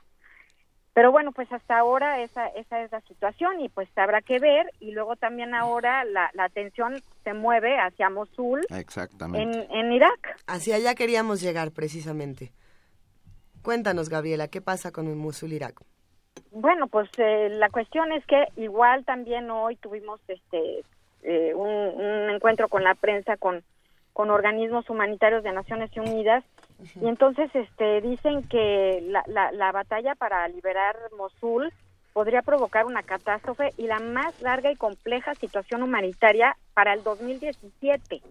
[0.93, 4.71] Pero bueno, pues hasta ahora esa, esa es la situación y pues habrá que ver.
[4.79, 9.67] Y luego también ahora la, la atención se mueve hacia Mosul, Exactamente.
[9.69, 10.39] En, en Irak.
[10.47, 12.51] Hacia allá queríamos llegar precisamente.
[13.67, 15.81] Cuéntanos, Gabriela, ¿qué pasa con el Mosul, Irak?
[16.51, 20.85] Bueno, pues eh, la cuestión es que igual también hoy tuvimos este
[21.23, 23.65] eh, un, encuentro con la prensa con
[24.13, 26.45] con organismos humanitarios de Naciones Unidas
[27.01, 31.73] y entonces este dicen que la, la, la batalla para liberar Mosul
[32.13, 38.21] podría provocar una catástrofe y la más larga y compleja situación humanitaria para el 2017.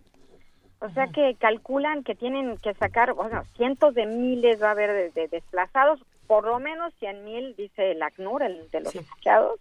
[0.81, 5.13] O sea que calculan que tienen que sacar, bueno, cientos de miles va a haber
[5.13, 9.59] de, desplazados, por lo menos 100 mil, dice el ACNUR, el de los refugiados.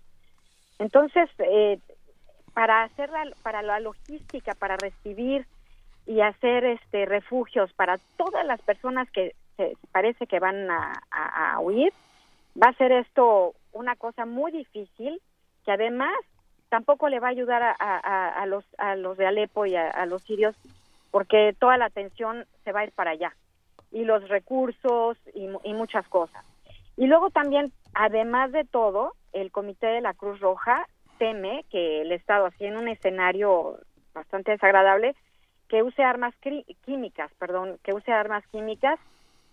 [0.78, 1.80] Entonces, eh,
[2.54, 5.46] para hacer la, para la logística, para recibir
[6.06, 11.94] y hacer este refugios para todas las personas que se parece que van a, huir,
[12.62, 15.22] va a ser esto una cosa muy difícil
[15.66, 16.14] que además
[16.70, 20.56] tampoco le va a ayudar a, los a los de Alepo y a, los sirios
[21.16, 23.34] porque toda la atención se va a ir para allá
[23.90, 26.46] y los recursos y, y muchas cosas.
[26.98, 30.86] Y luego también, además de todo, el Comité de la Cruz Roja
[31.18, 33.78] teme que el Estado, así en un escenario
[34.14, 35.16] bastante desagradable,
[35.70, 36.36] que use armas
[36.84, 39.00] químicas, perdón, que use armas químicas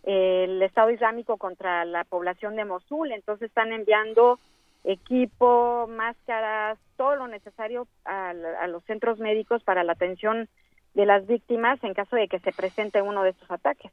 [0.03, 3.13] el Estado Islámico contra la población de Mosul.
[3.13, 4.41] Entonces están enviando
[4.83, 8.35] equipo, máscaras, todo lo necesario a,
[8.67, 10.49] los centros médicos para la atención
[10.95, 13.93] de las víctimas en caso de que se presente uno de estos ataques.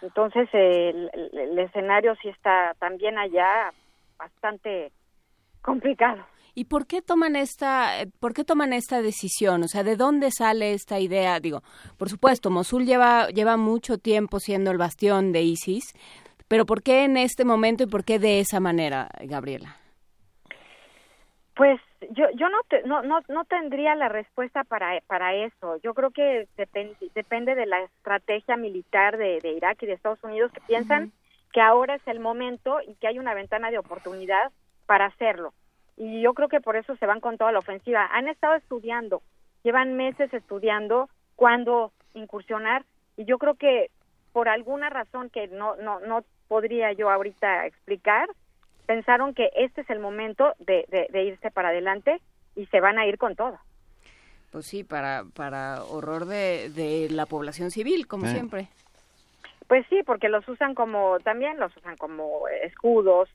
[0.00, 3.72] Entonces el, el escenario sí está también allá
[4.18, 4.92] bastante
[5.62, 6.24] complicado.
[6.54, 9.62] ¿Y por qué toman esta, por qué toman esta decisión?
[9.62, 11.40] O sea, ¿de dónde sale esta idea?
[11.40, 11.62] Digo,
[11.96, 15.94] por supuesto, Mosul lleva, lleva mucho tiempo siendo el bastión de ISIS,
[16.48, 19.76] pero ¿por qué en este momento y por qué de esa manera, Gabriela?
[21.56, 21.80] Pues
[22.10, 25.76] yo, yo no, no, no, no, tendría la respuesta para, para eso.
[25.82, 30.52] Yo creo que depende, depende de la estrategia militar de, Irak y de Estados Unidos
[30.52, 31.12] que piensan
[31.52, 34.50] que ahora es el momento y que hay una ventana de oportunidad
[34.86, 35.52] para hacerlo
[35.96, 38.08] y yo creo que por eso se van con toda la ofensiva.
[38.12, 39.22] Han estado estudiando,
[39.62, 42.84] llevan meses estudiando cuándo incursionar
[43.16, 43.90] y yo creo que
[44.32, 48.28] por alguna razón que no no no podría yo ahorita explicar,
[48.86, 52.20] pensaron que este es el momento de, de, irse para adelante
[52.56, 53.58] y se van a ir con todo.
[54.50, 58.68] Pues sí, para, para horror de, de la población civil, como siempre.
[59.66, 63.30] Pues sí, porque los usan como, también los usan como escudos,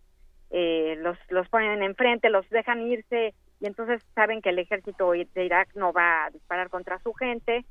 [0.52, 5.45] eh, los, los ponen enfrente, los dejan irse y entonces saben que el ejército de
[5.45, 7.65] Irak no va a disparar contra su gente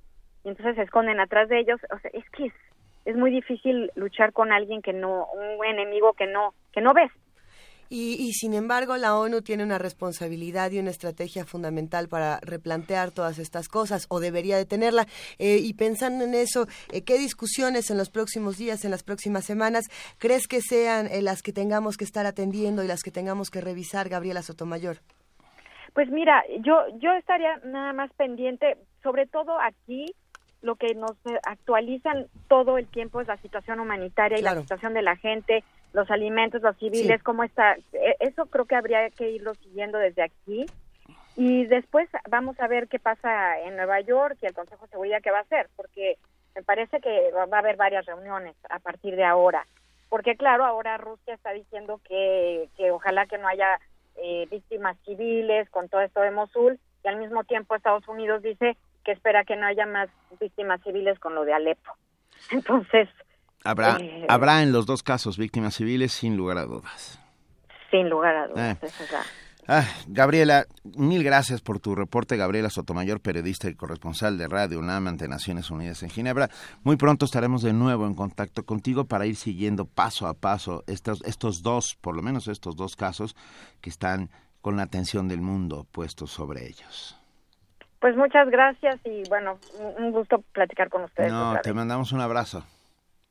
[0.45, 1.81] y entonces se esconden atrás de ellos.
[1.95, 2.53] O sea, es que es,
[3.05, 7.11] es muy difícil luchar con alguien que no, un enemigo que no, que no ves.
[7.89, 13.39] Y, sin embargo, la ONU tiene una responsabilidad y una estrategia fundamental para replantear todas
[13.39, 15.07] estas cosas, o debería de tenerla.
[15.39, 19.45] Eh, y pensando en eso, eh, ¿qué discusiones en los próximos días, en las próximas
[19.45, 19.85] semanas,
[20.19, 23.61] crees que sean eh, las que tengamos que estar atendiendo y las que tengamos que
[23.61, 24.99] revisar, Gabriela Sotomayor?
[25.95, 30.15] Pues mira, yo, yo estaría nada más pendiente, sobre todo aquí,
[30.63, 35.03] lo que nos actualizan todo el tiempo es la situación humanitaria y la situación de
[35.03, 35.65] la gente,
[35.97, 37.75] los alimentos, los civiles, cómo está.
[37.95, 40.67] E, eso creo que habría que irlo siguiendo desde aquí.
[41.37, 45.23] Y después vamos a ver qué pasa en Nueva York y el Consejo de Seguridad
[45.23, 46.19] qué va a hacer, porque
[46.55, 49.67] me parece que va a haber varias reuniones a partir de ahora.
[50.11, 53.81] Porque claro, ahora Rusia está diciendo que, que ojalá que no haya
[54.17, 58.77] eh, víctimas civiles con todo esto de Mosul y al mismo tiempo Estados Unidos dice
[59.03, 61.93] que espera que no haya más víctimas civiles con lo de Alepo.
[62.51, 63.09] Entonces,
[63.67, 67.21] Habrá, eh, habrá en los dos casos víctimas civiles, sin lugar a dudas.
[67.91, 68.89] Sin lugar a dudas, eh.
[69.69, 70.67] ah, Gabriela,
[70.97, 72.37] mil gracias por tu reporte.
[72.37, 76.49] Gabriela Sotomayor, periodista y corresponsal de Radio UNAM ante Naciones Unidas en Ginebra.
[76.83, 81.23] Muy pronto estaremos de nuevo en contacto contigo para ir siguiendo paso a paso estos,
[81.25, 83.37] estos dos, por lo menos estos dos casos
[83.81, 84.31] que están
[84.61, 87.17] con la atención del mundo puestos sobre ellos.
[88.01, 89.59] Pues muchas gracias y bueno,
[89.99, 91.33] un gusto platicar con ustedes.
[91.33, 92.65] No, te mandamos un abrazo.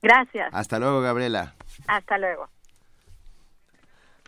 [0.05, 0.49] Gracias.
[0.53, 1.55] Hasta luego, Gabriela.
[1.87, 2.47] Hasta luego.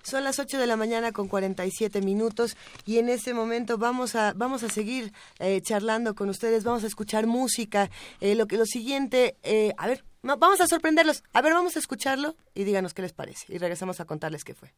[0.02, 4.34] Son las 8 de la mañana con 47 minutos y en este momento vamos a,
[4.34, 7.92] vamos a seguir eh, charlando con ustedes, vamos a escuchar música.
[8.22, 11.24] Eh, lo, que, lo siguiente, eh, a ver, vamos a sorprenderlos.
[11.34, 13.54] A ver, vamos a escucharlo y díganos qué les parece.
[13.54, 14.74] Y regresamos a contarles qué fue.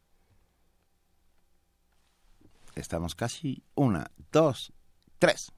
[2.74, 4.72] Estamos casi una, dos,
[5.18, 5.52] tres.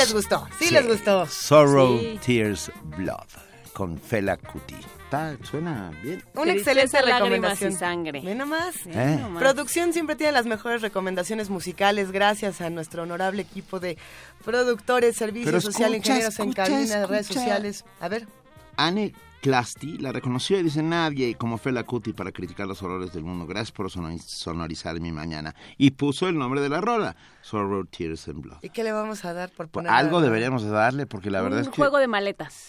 [0.00, 1.26] Les gustó, sí, les gustó.
[1.26, 3.26] Sorrow, Tears, Blood,
[3.72, 4.74] con Fela Kuti.
[5.04, 6.22] está, suena bien.
[6.34, 7.72] Una excelente recomendación.
[7.72, 8.20] Y sangre.
[8.20, 8.74] Ve nomás.
[8.86, 9.18] Eh.
[9.38, 13.98] Producción siempre tiene las mejores recomendaciones musicales gracias a nuestro honorable equipo de
[14.44, 17.40] productores, servicio Pero social, escucha, ingenieros en escucha, cabina, redes escucha.
[17.40, 17.84] sociales.
[18.00, 18.26] A ver.
[18.76, 23.24] Anne Clasti la reconoció y dice nadie como Fela Kuti para criticar los horrores del
[23.24, 23.46] mundo.
[23.46, 25.54] Gracias por sonor- sonorizar mi mañana.
[25.78, 28.58] Y puso el nombre de la rola, Sorrow, Tears and Blood.
[28.62, 29.90] ¿Y qué le vamos a dar por poner?
[29.92, 31.76] Algo deberíamos de darle porque la verdad Un es que...
[31.76, 32.66] juego de maletas.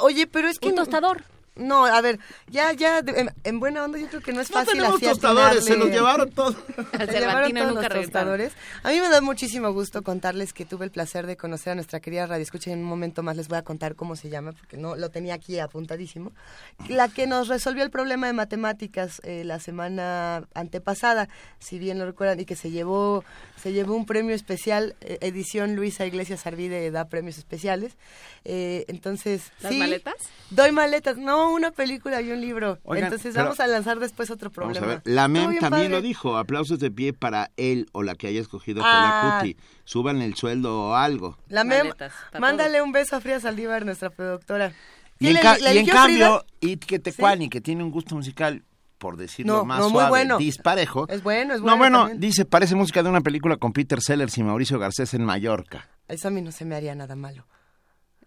[0.00, 0.68] Oye, pero es que...
[0.68, 1.22] Un tostador.
[1.56, 2.18] No, a ver,
[2.48, 4.96] ya, ya, de- en, en buena onda yo creo que no es No fácil tenemos
[4.96, 6.56] así tostadores, se los llevaron todos.
[6.98, 8.02] Se llevaron todos nunca los regresaron.
[8.02, 8.52] tostadores.
[8.82, 12.00] A mí me da muchísimo gusto contarles que tuve el placer de conocer a nuestra
[12.00, 14.50] querida Radio Escucha y en un momento más les voy a contar cómo se llama,
[14.52, 16.32] porque no lo tenía aquí apuntadísimo.
[16.88, 21.28] La que nos resolvió el problema de matemáticas eh, la semana antepasada,
[21.60, 23.22] si bien lo recuerdan, y que se llevó,
[23.64, 27.96] se llevó un premio especial, eh, edición Luisa Iglesias Arvide da premios especiales.
[28.44, 30.14] Eh, entonces, ¿Las sí, maletas?
[30.50, 32.78] Doy maletas, no, una película y un libro.
[32.84, 34.86] Oigan, entonces vamos a lanzar después otro Vamos problema.
[34.86, 35.02] a ver.
[35.12, 35.88] La MEM también padre.
[35.88, 36.36] lo dijo.
[36.36, 39.38] Aplausos de pie para él o la que haya escogido Ah.
[39.40, 39.56] Fela Kuti.
[39.84, 41.38] Suban el sueldo o algo.
[41.48, 44.72] La mem, Maletas, mándale un beso a Frida Saldívar, nuestra productora.
[45.18, 46.72] Y ¿Sí en, ca- y en cambio, Frida?
[46.74, 48.62] It Tecuani, que tiene un gusto musical,
[49.04, 50.38] por decirlo No, más no, suave, bueno.
[50.38, 51.06] disparejo.
[51.10, 51.76] Es bueno, es no, bueno.
[51.78, 52.20] bueno, también.
[52.20, 55.90] dice, parece música de una película con Peter Sellers y Mauricio Garcés en Mallorca.
[56.08, 57.46] Eso a mí no se me haría nada malo.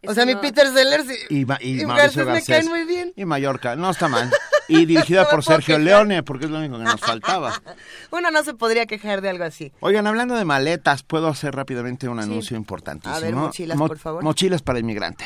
[0.07, 2.67] O sea, mi no- Peter Sellers y, Y, Ma- y y Mauricio Garcés me caen
[2.69, 3.11] muy bien.
[3.15, 4.29] Y Mallorca, no está mal.
[4.69, 5.81] Y dirigida No por Sergio quejar.
[5.81, 7.53] Leone, porque es lo único que nos faltaba.
[8.11, 9.71] Uno no se podría quejar de algo así.
[9.79, 13.15] Oigan, hablando de maletas, puedo hacer rápidamente un anuncio importantísimo.
[13.15, 14.23] A ver, mochilas, Mo- por favor.
[14.23, 15.23] Mochilas para inmigrante.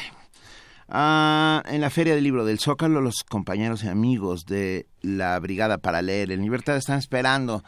[0.93, 5.77] Ah, en la Feria del Libro del Zócalo, los compañeros y amigos de la Brigada
[5.77, 7.63] para Leer en Libertad están esperando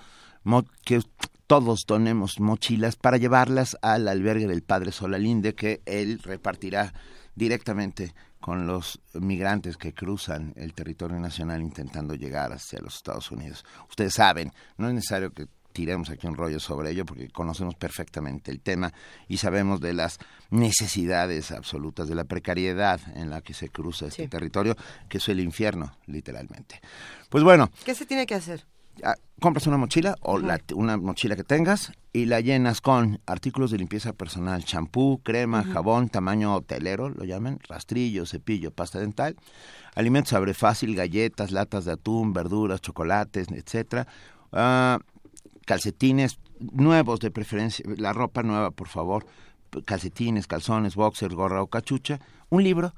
[0.84, 1.02] que
[1.48, 6.94] todos donemos mochilas para llevarlas al albergue del Padre Solalinde, que él repartirá
[7.34, 13.64] directamente con los migrantes que cruzan el territorio nacional intentando llegar hacia los Estados Unidos.
[13.88, 18.52] Ustedes saben, no es necesario que tiremos aquí un rollo sobre ello porque conocemos perfectamente
[18.52, 18.94] el tema
[19.28, 20.20] y sabemos de las
[20.50, 24.76] necesidades absolutas, de la precariedad en la que se cruza este territorio,
[25.10, 26.80] que es el infierno, literalmente.
[27.30, 28.66] Pues bueno, ¿Qué se tiene que hacer?
[29.04, 33.72] ah, compras una mochila o la- una mochila que tengas y la llenas con artículos
[33.72, 39.36] de limpieza personal, champú, crema, jabón, tamaño hotelero, lo llaman, rastrillo, cepillo, pasta dental,
[39.96, 44.08] alimentos abre fácil, galletas, latas de atún, verduras, chocolates, etcétera,
[44.52, 45.00] ah,
[45.66, 49.26] calcetines nuevos de preferencia, la ropa nueva, por favor,
[49.86, 52.20] calcetines, calzones, boxer, gorra o cachucha,
[52.50, 52.94] un libro,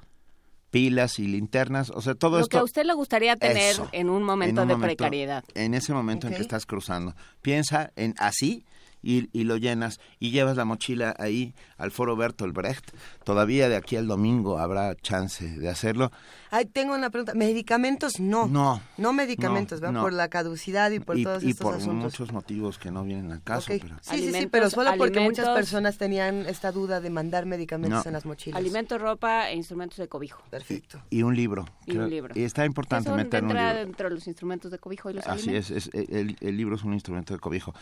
[0.71, 3.87] pilas y linternas, o sea, todo Lo esto que a usted le gustaría tener Eso.
[3.93, 5.43] en un momento en un de momento- precariedad.
[5.53, 7.15] En ese momento en que estás cruzando.
[7.41, 8.65] Piensa en así
[9.01, 12.91] y, y lo llenas y llevas la mochila ahí al foro Bertolt Brecht.
[13.23, 16.11] Todavía de aquí al domingo habrá chance de hacerlo.
[16.57, 17.33] Ay, tengo una pregunta.
[17.33, 18.19] ¿Medicamentos?
[18.19, 18.47] No.
[18.47, 18.81] No.
[18.97, 19.93] No medicamentos, No, ¿verdad?
[19.93, 20.01] no.
[20.03, 22.03] Por la caducidad y por y, todos y estos por asuntos.
[22.13, 23.73] muchos motivos que no vienen al caso.
[23.73, 23.79] Ok.
[23.81, 28.05] pero- Sí, sí, sí, pero solo porque muchas personas tenían esta duda de mandar medicamentos
[28.05, 28.09] No.
[28.09, 28.57] en las mochilas.
[28.57, 30.41] Alimento, ropa e instrumentos de cobijo.
[30.49, 31.01] Perfecto.
[31.09, 31.65] Y un libro.
[31.85, 32.33] Y un Creo- libro.
[32.39, 33.85] Y está importante Eso meter un entra libro.
[33.85, 35.71] dentro de los instrumentos de cobijo y los Así alimentos.
[35.71, 37.73] es, es- el, el libro es un instrumento de cobijo.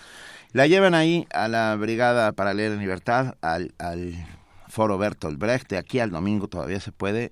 [0.52, 4.14] La llevan ahí a la Brigada para Leer en Libertad, al, al
[4.68, 7.32] foro Bertolt Brecht, de aquí al domingo todavía se puede.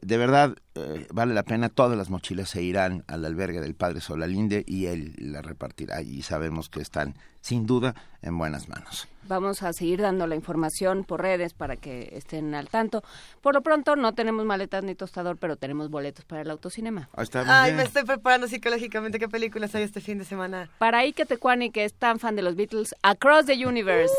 [0.00, 4.00] De verdad, eh, vale la pena, todas las mochilas se irán al albergue del Padre
[4.00, 9.06] Solalinde y él la repartirá y sabemos que están, sin duda, en buenas manos.
[9.28, 13.04] Vamos a seguir dando la información por redes para que estén al tanto.
[13.42, 17.10] Por lo pronto no tenemos maletas ni tostador, pero tenemos boletos para el autocinema.
[17.14, 17.76] Ahí está, muy Ay, bien.
[17.76, 19.18] me estoy preparando psicológicamente.
[19.18, 20.70] ¿Qué películas hay este fin de semana?
[20.78, 24.14] Para Ike Tecuani, que es tan fan de los Beatles, Across the Universe,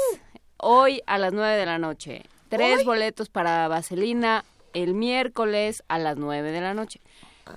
[0.57, 2.23] hoy a las 9 de la noche.
[2.49, 6.99] Tres boletos para Vaselina el miércoles a las 9 de la noche.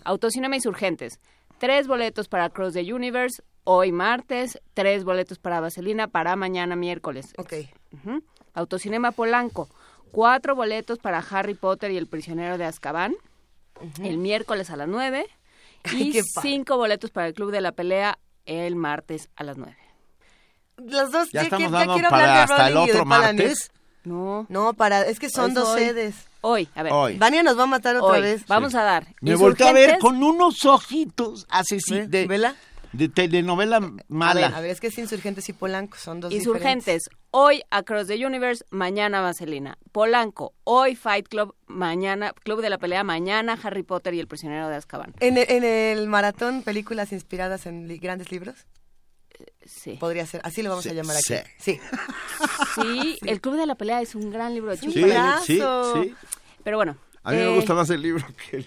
[0.05, 1.19] Autocinema Insurgentes,
[1.59, 7.33] tres boletos para Across the Universe hoy martes, tres boletos para Vaselina para mañana miércoles.
[7.39, 7.53] Ok.
[7.93, 8.23] Ujú.
[8.55, 9.69] Autocinema Polanco,
[10.13, 13.15] cuatro boletos para Harry Potter y el prisionero de Azkaban
[14.03, 15.27] el miércoles a las 9
[15.85, 19.77] Ay, y cinco boletos para el Club de la Pelea el martes a las 9.
[20.79, 22.93] Los dos, Ya estamos qui- dando quiero para hablar de hasta el Rowling y de
[22.93, 23.71] otro martes.
[24.05, 24.47] No.
[24.49, 25.81] No, para, es que son dos hoy.
[25.81, 26.15] sedes.
[26.49, 26.93] Hoy, a ver.
[26.93, 27.17] Hoy.
[27.19, 28.23] Vania nos va a matar otra Hoy.
[28.23, 28.47] vez.
[28.47, 29.09] Vamos a dar.
[29.21, 32.55] Me volteé a ver con unos ojitos asesinos de, ¿Vela?
[32.93, 34.47] de telenovela A ver, mala.
[34.47, 38.65] a ver, es que es Insurgentes y Polanco, son dos Insurgentes, hoy Across the Universe,
[38.71, 39.77] mañana Vaselina.
[39.93, 44.69] Polanco, hoy Fight Club, mañana Club de la Pelea, mañana Harry Potter y el prisionero
[44.69, 45.13] de Azkaban.
[45.21, 48.55] En el, en el maratón, películas inspiradas en li- grandes libros,
[49.65, 49.93] Sí.
[49.99, 50.41] podría ser.
[50.45, 51.35] Así lo vamos Sí, a llamar aquí.
[51.59, 51.75] sí.
[51.79, 51.81] Sí.
[52.75, 56.03] Sí, el Club de la Pelea es un gran libro de sí, librazo.
[56.03, 56.15] sí.
[56.63, 56.97] Pero bueno,
[57.27, 58.59] A mí me gusta más el libro que,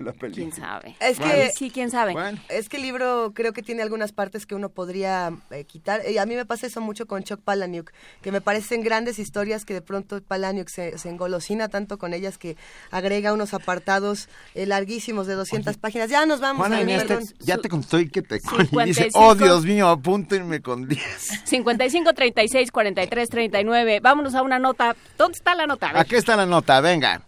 [0.00, 0.32] la película.
[0.34, 0.96] ¿Quién sabe?
[0.98, 2.12] Es que, sí, quién sabe.
[2.48, 6.02] Es que el libro creo que tiene algunas partes que uno podría eh, quitar.
[6.10, 9.64] Y a mí me pasa eso mucho con Chuck Palahniuk, que me parecen grandes historias
[9.64, 12.56] que de pronto Palahniuk se, se engolosina tanto con ellas que
[12.90, 16.10] agrega unos apartados eh, larguísimos de 200 páginas.
[16.10, 16.68] Ya nos vamos.
[16.68, 18.40] a este, ya te contó y que te
[18.72, 21.42] y dice, oh Dios mío, apúntenme con 10.
[21.44, 24.00] 55, 36, 43, 39.
[24.00, 24.96] Vámonos a una nota.
[25.16, 25.92] ¿Dónde está la nota?
[25.94, 27.22] Aquí está la nota, venga.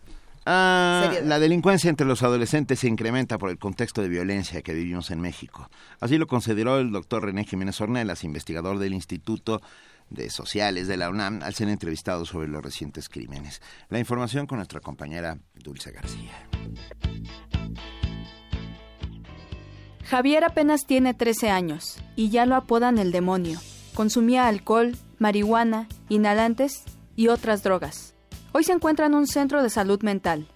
[0.45, 5.11] Ah, la delincuencia entre los adolescentes se incrementa por el contexto de violencia que vivimos
[5.11, 5.71] en México.
[6.01, 9.61] Así lo consideró el doctor René Jiménez Ornelas, investigador del Instituto
[10.11, 13.63] de Sociales de la UNAM, al ser entrevistado sobre los recientes crímenes.
[13.89, 16.49] La información con nuestra compañera Dulce García.
[20.05, 23.59] Javier apenas tiene 13 años y ya lo apodan el demonio.
[23.95, 26.83] Consumía alcohol, marihuana, inhalantes
[27.17, 28.12] y otras drogas.
[28.55, 30.47] Hoy se encuentra en un centro de salud mental.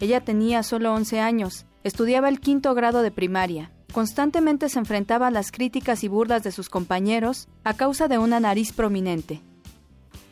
[0.00, 3.70] Ella tenía solo 11 años, estudiaba el quinto grado de primaria.
[3.92, 8.40] Constantemente se enfrentaba a las críticas y burlas de sus compañeros a causa de una
[8.40, 9.42] nariz prominente.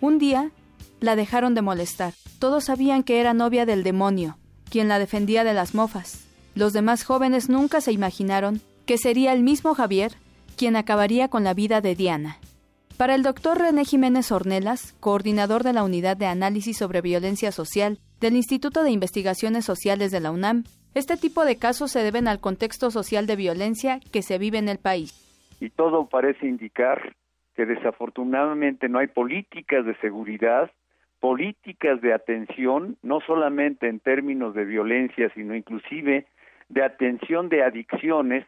[0.01, 0.51] Un día,
[1.01, 2.15] la dejaron de molestar.
[2.39, 4.39] Todos sabían que era novia del demonio,
[4.71, 6.25] quien la defendía de las mofas.
[6.55, 10.17] Los demás jóvenes nunca se imaginaron que sería el mismo Javier
[10.57, 12.39] quien acabaría con la vida de Diana.
[12.99, 17.99] Para el doctor René Jiménez Ornelas, coordinador de la Unidad de Análisis sobre Violencia Social
[18.23, 20.65] del Instituto de Investigaciones Sociales de la UNAM,
[20.95, 24.71] este tipo de casos se deben al contexto social de violencia que se vive en
[24.71, 25.13] el país.
[25.61, 27.15] Y todo parece indicar
[27.55, 30.71] que desafortunadamente no hay políticas de seguridad,
[31.21, 36.27] políticas de atención, no solamente en términos de violencia, sino inclusive
[36.71, 38.47] de atención de adicciones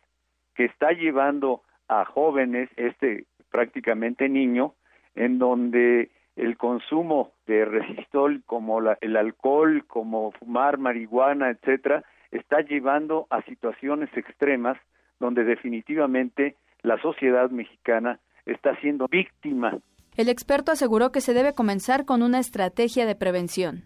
[0.55, 4.75] que está llevando a jóvenes este prácticamente niño,
[5.15, 13.27] en donde el consumo de resistol como el alcohol, como fumar marihuana, etcétera, está llevando
[13.31, 14.79] a situaciones extremas
[15.19, 19.79] donde definitivamente la sociedad mexicana está siendo víctima.
[20.17, 23.85] El experto aseguró que se debe comenzar con una estrategia de prevención.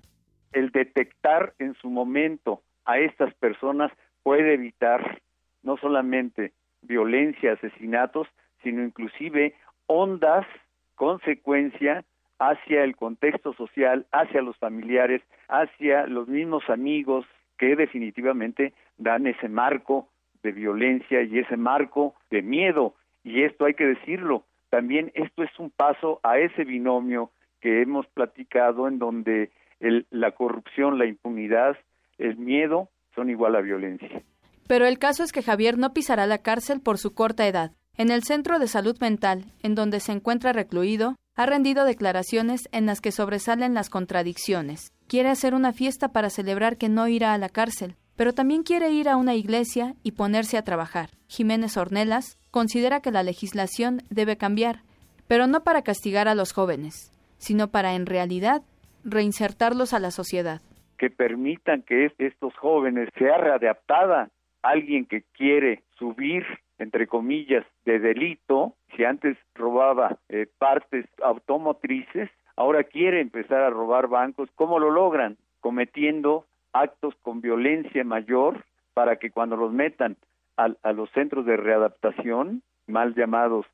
[0.52, 3.90] El detectar en su momento a estas personas
[4.22, 5.22] puede evitar
[5.62, 6.52] no solamente
[6.82, 8.28] violencia, asesinatos,
[8.62, 9.54] sino inclusive
[9.86, 10.46] ondas,
[10.94, 12.04] consecuencia
[12.38, 17.24] hacia el contexto social, hacia los familiares, hacia los mismos amigos
[17.58, 20.08] que definitivamente dan ese marco
[20.42, 22.94] de violencia y ese marco de miedo.
[23.22, 27.30] Y esto hay que decirlo, también esto es un paso a ese binomio
[27.60, 31.76] que hemos platicado en donde el, la corrupción, la impunidad,
[32.18, 34.22] el miedo son igual a violencia.
[34.66, 37.72] Pero el caso es que Javier no pisará la cárcel por su corta edad.
[37.98, 42.86] En el Centro de Salud Mental, en donde se encuentra recluido, ha rendido declaraciones en
[42.86, 44.92] las que sobresalen las contradicciones.
[45.08, 48.90] Quiere hacer una fiesta para celebrar que no irá a la cárcel, pero también quiere
[48.90, 51.10] ir a una iglesia y ponerse a trabajar.
[51.28, 54.80] Jiménez Ornelas considera que la legislación debe cambiar,
[55.28, 58.62] pero no para castigar a los jóvenes, sino para en realidad
[59.04, 60.62] reinsertarlos a la sociedad.
[60.96, 64.30] Que permitan que estos jóvenes sea readaptada
[64.62, 66.44] alguien que quiere subir
[66.82, 74.08] entre comillas, de delito, si antes robaba eh, partes automotrices, ahora quiere empezar a robar
[74.08, 74.48] bancos.
[74.56, 75.36] ¿Cómo lo logran?
[75.60, 78.64] Cometiendo actos con violencia mayor
[78.94, 80.16] para que cuando los metan
[80.56, 83.64] a, los centros de readaptación, mal llamados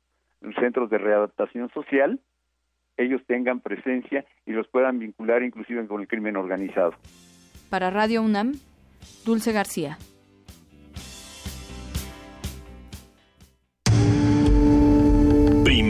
[0.59, 2.19] centros de readaptación social,
[2.95, 6.93] ellos tengan presencia y los puedan vincular inclusive con el crimen organizado.
[7.71, 8.53] Para Radio UNAM,
[9.25, 9.97] Dulce García.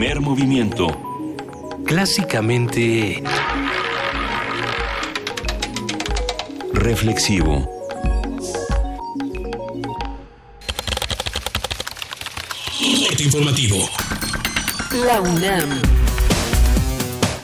[0.00, 0.86] Primer movimiento.
[1.84, 3.22] Clásicamente...
[6.72, 7.68] Reflexivo.
[13.18, 13.90] informativo.
[15.06, 15.99] La UNAM.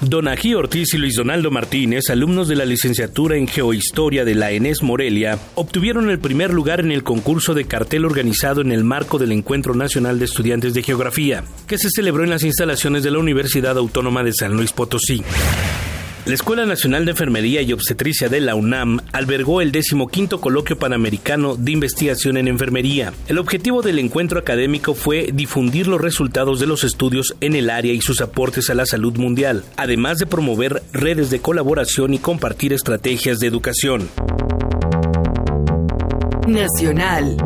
[0.00, 4.82] Donají Ortiz y Luis Donaldo Martínez, alumnos de la licenciatura en Geohistoria de la ENES
[4.82, 9.32] Morelia, obtuvieron el primer lugar en el concurso de cartel organizado en el marco del
[9.32, 13.78] Encuentro Nacional de Estudiantes de Geografía, que se celebró en las instalaciones de la Universidad
[13.78, 15.22] Autónoma de San Luis Potosí.
[16.26, 21.54] La Escuela Nacional de Enfermería y Obstetricia de la UNAM albergó el 15 Coloquio Panamericano
[21.54, 23.12] de Investigación en Enfermería.
[23.28, 27.92] El objetivo del encuentro académico fue difundir los resultados de los estudios en el área
[27.92, 32.72] y sus aportes a la salud mundial, además de promover redes de colaboración y compartir
[32.72, 34.08] estrategias de educación.
[36.48, 37.36] Nacional.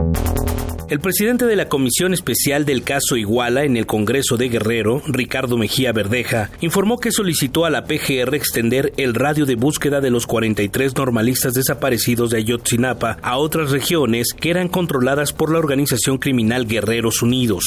[0.91, 5.57] El presidente de la Comisión Especial del caso Iguala en el Congreso de Guerrero, Ricardo
[5.57, 10.27] Mejía Verdeja, informó que solicitó a la PGR extender el radio de búsqueda de los
[10.27, 16.67] 43 normalistas desaparecidos de Ayotzinapa a otras regiones que eran controladas por la organización criminal
[16.67, 17.67] Guerreros Unidos.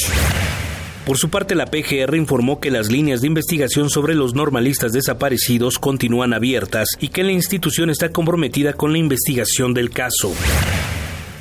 [1.06, 5.80] Por su parte, la PGR informó que las líneas de investigación sobre los normalistas desaparecidos
[5.80, 10.34] continúan abiertas y que la institución está comprometida con la investigación del caso.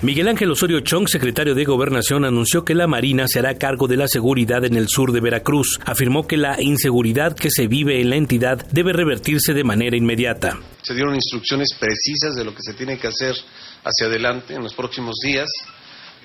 [0.03, 3.97] Miguel Ángel Osorio Chong, secretario de Gobernación, anunció que la Marina se hará cargo de
[3.97, 5.79] la seguridad en el sur de Veracruz.
[5.85, 10.59] Afirmó que la inseguridad que se vive en la entidad debe revertirse de manera inmediata.
[10.83, 13.37] Se dieron instrucciones precisas de lo que se tiene que hacer
[13.85, 15.49] hacia adelante en los próximos días.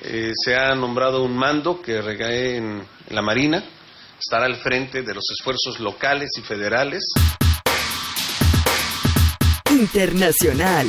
[0.01, 2.81] Eh, se ha nombrado un mando que recae en
[3.11, 3.63] la Marina,
[4.19, 7.03] estará al frente de los esfuerzos locales y federales.
[9.69, 10.87] Internacional.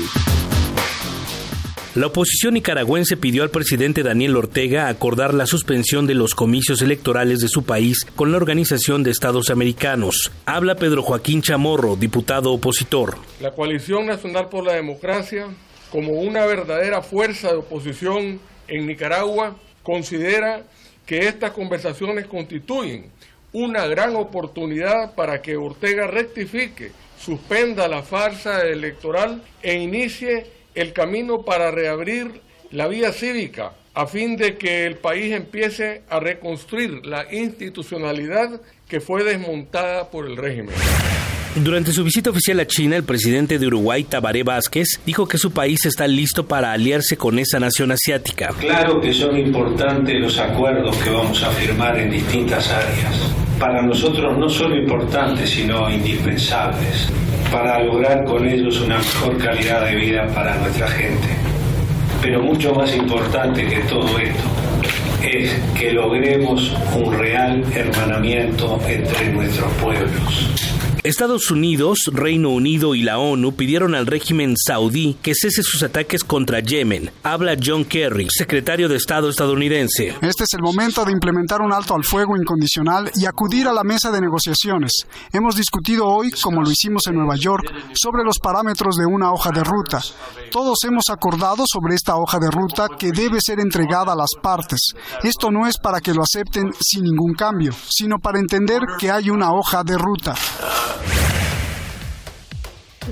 [1.98, 7.40] La oposición nicaragüense pidió al presidente Daniel Ortega acordar la suspensión de los comicios electorales
[7.40, 10.30] de su país con la Organización de Estados Americanos.
[10.46, 13.16] Habla Pedro Joaquín Chamorro, diputado opositor.
[13.40, 15.48] La Coalición Nacional por la Democracia,
[15.90, 18.38] como una verdadera fuerza de oposición
[18.68, 20.62] en Nicaragua, considera
[21.04, 23.06] que estas conversaciones constituyen
[23.52, 31.42] una gran oportunidad para que Ortega rectifique, suspenda la farsa electoral e inicie el camino
[31.42, 32.40] para reabrir
[32.70, 39.00] la vía cívica a fin de que el país empiece a reconstruir la institucionalidad que
[39.00, 40.74] fue desmontada por el régimen.
[41.56, 45.50] Durante su visita oficial a China, el presidente de Uruguay, Tabaré Vázquez, dijo que su
[45.50, 48.54] país está listo para aliarse con esa nación asiática.
[48.60, 53.16] Claro que son importantes los acuerdos que vamos a firmar en distintas áreas.
[53.58, 57.08] Para nosotros no solo importantes, sino indispensables
[57.50, 61.28] para lograr con ellos una mejor calidad de vida para nuestra gente.
[62.20, 64.44] Pero mucho más importante que todo esto
[65.22, 70.77] es que logremos un real hermanamiento entre nuestros pueblos.
[71.04, 76.24] Estados Unidos, Reino Unido y la ONU pidieron al régimen saudí que cese sus ataques
[76.24, 77.10] contra Yemen.
[77.22, 80.16] Habla John Kerry, secretario de Estado estadounidense.
[80.20, 83.84] Este es el momento de implementar un alto al fuego incondicional y acudir a la
[83.84, 84.92] mesa de negociaciones.
[85.32, 89.50] Hemos discutido hoy, como lo hicimos en Nueva York, sobre los parámetros de una hoja
[89.50, 90.00] de ruta.
[90.50, 94.80] Todos hemos acordado sobre esta hoja de ruta que debe ser entregada a las partes.
[95.22, 99.30] Esto no es para que lo acepten sin ningún cambio, sino para entender que hay
[99.30, 100.34] una hoja de ruta.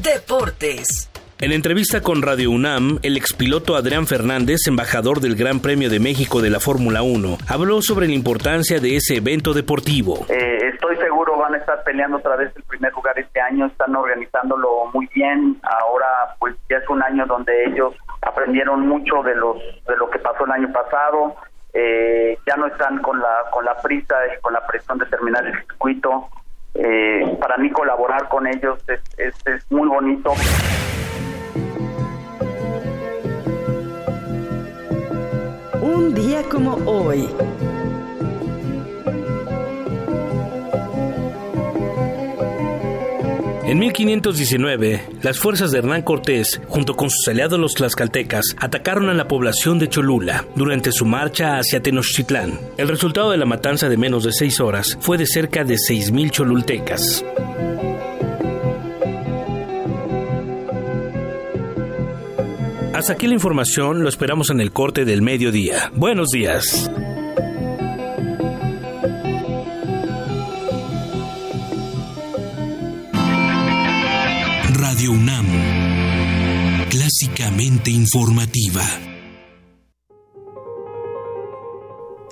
[0.03, 1.11] Deportes.
[1.39, 6.41] En entrevista con Radio UNAM, el expiloto Adrián Fernández, embajador del Gran Premio de México
[6.41, 10.25] de la Fórmula 1, habló sobre la importancia de ese evento deportivo.
[10.31, 13.95] Eh, estoy seguro van a estar peleando otra vez el primer lugar este año, están
[13.95, 15.59] organizándolo muy bien.
[15.63, 16.07] Ahora
[16.39, 20.45] pues ya es un año donde ellos aprendieron mucho de los de lo que pasó
[20.45, 21.37] el año pasado.
[21.75, 25.47] Eh, ya no están con la con la prisa y con la presión de terminar
[25.47, 26.29] el circuito.
[26.79, 30.33] Eh, para mí colaborar con ellos es, es muy bonito.
[35.81, 37.29] Un día como hoy.
[43.77, 49.13] En 1519, las fuerzas de Hernán Cortés, junto con sus aliados los tlaxcaltecas, atacaron a
[49.13, 52.59] la población de Cholula durante su marcha hacia Tenochtitlán.
[52.79, 56.31] El resultado de la matanza de menos de seis horas fue de cerca de 6.000
[56.31, 57.23] cholultecas.
[62.95, 65.93] Hasta aquí la información, lo esperamos en el corte del mediodía.
[65.95, 66.91] Buenos días.
[77.59, 78.83] Informativa.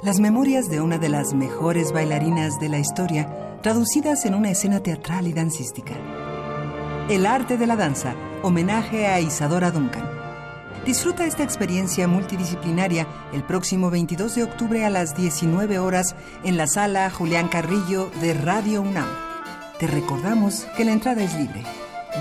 [0.02, 4.80] Las memorias de una de las mejores bailarinas de la historia, traducidas en una escena
[4.80, 5.94] teatral y dancística.
[7.08, 10.06] El arte de la danza, homenaje a Isadora Duncan.
[10.84, 16.14] Disfruta esta experiencia multidisciplinaria el próximo 22 de octubre a las 19 horas
[16.44, 19.08] en la sala Julián Carrillo de Radio UNAM.
[19.78, 21.62] Te recordamos que la entrada es libre.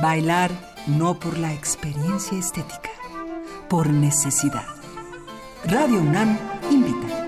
[0.01, 2.89] Bailar no por la experiencia estética,
[3.69, 4.65] por necesidad.
[5.65, 6.37] Radio UNAM
[6.69, 7.27] invita.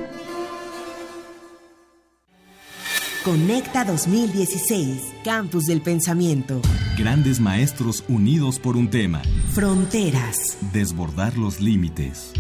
[3.24, 6.62] Conecta 2016, Campus del Pensamiento.
[6.96, 9.22] Grandes maestros unidos por un tema.
[9.52, 10.58] Fronteras.
[10.72, 12.34] Desbordar los límites.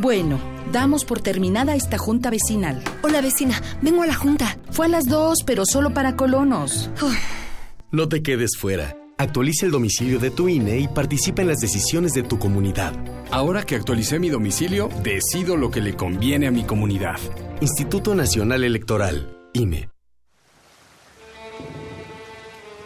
[0.00, 0.40] Bueno,
[0.72, 2.82] damos por terminada esta junta vecinal.
[3.02, 4.56] Hola vecina, vengo a la junta.
[4.70, 6.88] Fue a las dos, pero solo para colonos.
[7.90, 8.96] No te quedes fuera.
[9.18, 12.94] Actualiza el domicilio de tu INE y participa en las decisiones de tu comunidad.
[13.30, 17.18] Ahora que actualicé mi domicilio, decido lo que le conviene a mi comunidad.
[17.60, 19.36] Instituto Nacional Electoral.
[19.52, 19.90] INE.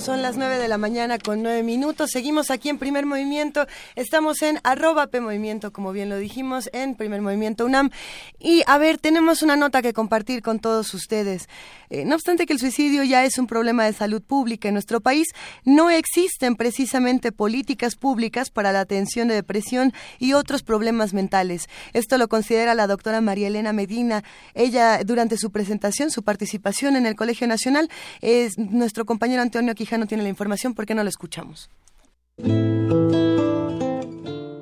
[0.00, 2.10] Son las 9 de la mañana con 9 minutos.
[2.10, 3.66] Seguimos aquí en Primer Movimiento.
[3.96, 7.90] Estamos en arroba P Movimiento, como bien lo dijimos, en Primer Movimiento UNAM.
[8.38, 11.50] Y a ver, tenemos una nota que compartir con todos ustedes.
[11.90, 15.00] Eh, no obstante que el suicidio ya es un problema de salud pública en nuestro
[15.00, 15.26] país,
[15.64, 21.68] no existen precisamente políticas públicas para la atención de depresión y otros problemas mentales.
[21.92, 24.22] Esto lo considera la doctora María Elena Medina.
[24.54, 27.90] Ella, durante su presentación, su participación en el Colegio Nacional,
[28.20, 31.68] es nuestro compañero Antonio Quijano tiene la información, ¿por qué no lo escuchamos?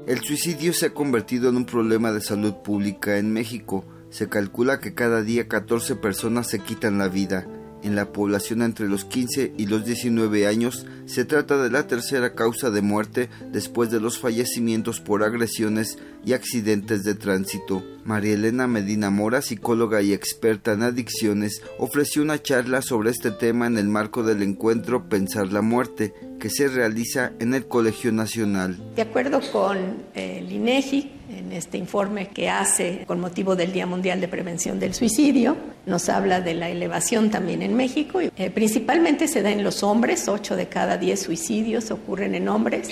[0.06, 4.80] El suicidio se ha convertido en un problema de salud pública en México se calcula
[4.80, 7.46] que cada día 14 personas se quitan la vida.
[7.82, 12.34] En la población entre los 15 y los 19 años se trata de la tercera
[12.34, 15.98] causa de muerte después de los fallecimientos por agresiones
[16.28, 17.82] y accidentes de tránsito.
[18.04, 23.66] María Elena Medina Mora, psicóloga y experta en adicciones, ofreció una charla sobre este tema
[23.66, 28.76] en el marco del encuentro Pensar la Muerte, que se realiza en el Colegio Nacional.
[28.94, 29.78] De acuerdo con
[30.14, 34.92] el INEGI, en este informe que hace con motivo del Día Mundial de Prevención del
[34.92, 35.56] Suicidio,
[35.86, 38.20] nos habla de la elevación también en México.
[38.20, 42.90] Eh, principalmente se da en los hombres, 8 de cada 10 suicidios ocurren en hombres.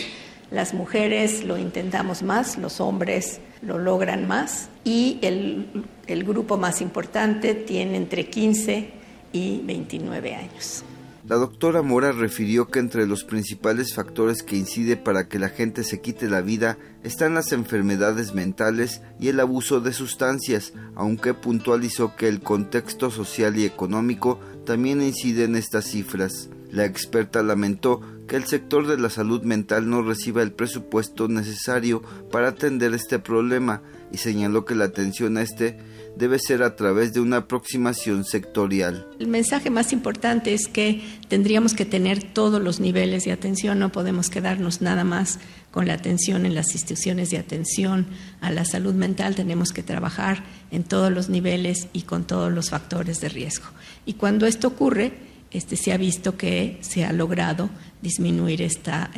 [0.56, 7.52] Las mujeres lo intentamos más, los hombres lo logran más y el, grupo más importante
[7.52, 8.90] tiene entre 15
[9.34, 10.82] y 29 años.
[11.28, 15.84] La doctora Mora refirió que entre los principales factores que incide para que la gente
[15.84, 22.16] se quite la vida están las enfermedades mentales y el abuso de sustancias, aunque puntualizó
[22.16, 26.48] que el contexto social y económico también incide en estas cifras.
[26.70, 32.02] La experta lamentó que el sector de la salud mental no reciba el presupuesto necesario
[32.30, 33.82] para atender este problema
[34.12, 35.78] y señaló que la atención a este
[36.16, 39.06] debe ser a través de una aproximación sectorial.
[39.18, 43.92] El mensaje más importante es que tendríamos que tener todos los niveles de atención, no
[43.92, 45.38] podemos quedarnos nada más
[45.70, 48.06] con la atención en las instituciones de atención
[48.40, 52.70] a la salud mental, tenemos que trabajar en todos los niveles y con todos los
[52.70, 53.66] factores de riesgo.
[54.06, 55.12] Y cuando esto ocurre,
[55.56, 57.70] este, se ha visto que se ha logrado
[58.02, 59.10] disminuir esta,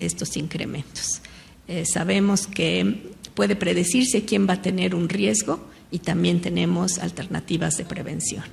[0.00, 1.22] estos incrementos.
[1.68, 5.60] Eh, sabemos que puede predecirse quién va a tener un riesgo
[5.90, 8.44] y también tenemos alternativas de prevención.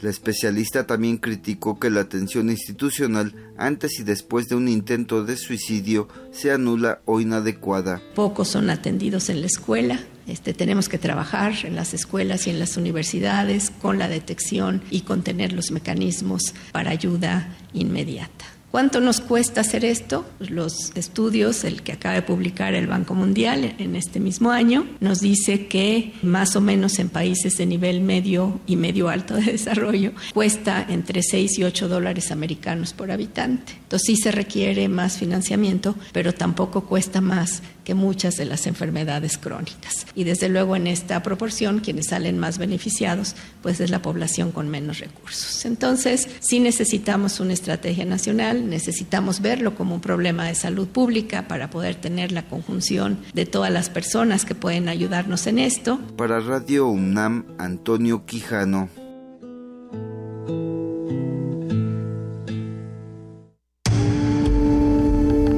[0.00, 5.36] La especialista también criticó que la atención institucional antes y después de un intento de
[5.36, 8.00] suicidio sea nula o inadecuada.
[8.14, 9.98] Pocos son atendidos en la escuela.
[10.28, 15.00] Este, tenemos que trabajar en las escuelas y en las universidades con la detección y
[15.00, 18.44] con tener los mecanismos para ayuda inmediata.
[18.70, 20.26] ¿Cuánto nos cuesta hacer esto?
[20.40, 25.20] Los estudios, el que acaba de publicar el Banco Mundial en este mismo año, nos
[25.20, 30.12] dice que más o menos en países de nivel medio y medio alto de desarrollo
[30.34, 33.72] cuesta entre 6 y 8 dólares americanos por habitante.
[33.72, 39.38] Entonces sí se requiere más financiamiento, pero tampoco cuesta más que muchas de las enfermedades
[39.38, 40.06] crónicas.
[40.14, 44.68] Y desde luego en esta proporción, quienes salen más beneficiados, pues es la población con
[44.68, 45.64] menos recursos.
[45.64, 51.70] Entonces, sí necesitamos una estrategia nacional, necesitamos verlo como un problema de salud pública para
[51.70, 55.98] poder tener la conjunción de todas las personas que pueden ayudarnos en esto.
[56.18, 58.90] Para Radio UNAM, Antonio Quijano.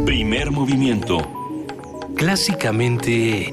[0.06, 1.39] Primer movimiento
[2.20, 3.50] clásicamente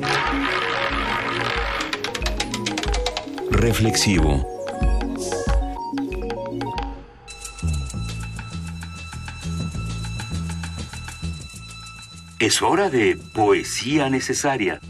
[3.50, 4.46] reflexivo.
[12.40, 14.82] Es hora de poesía necesaria.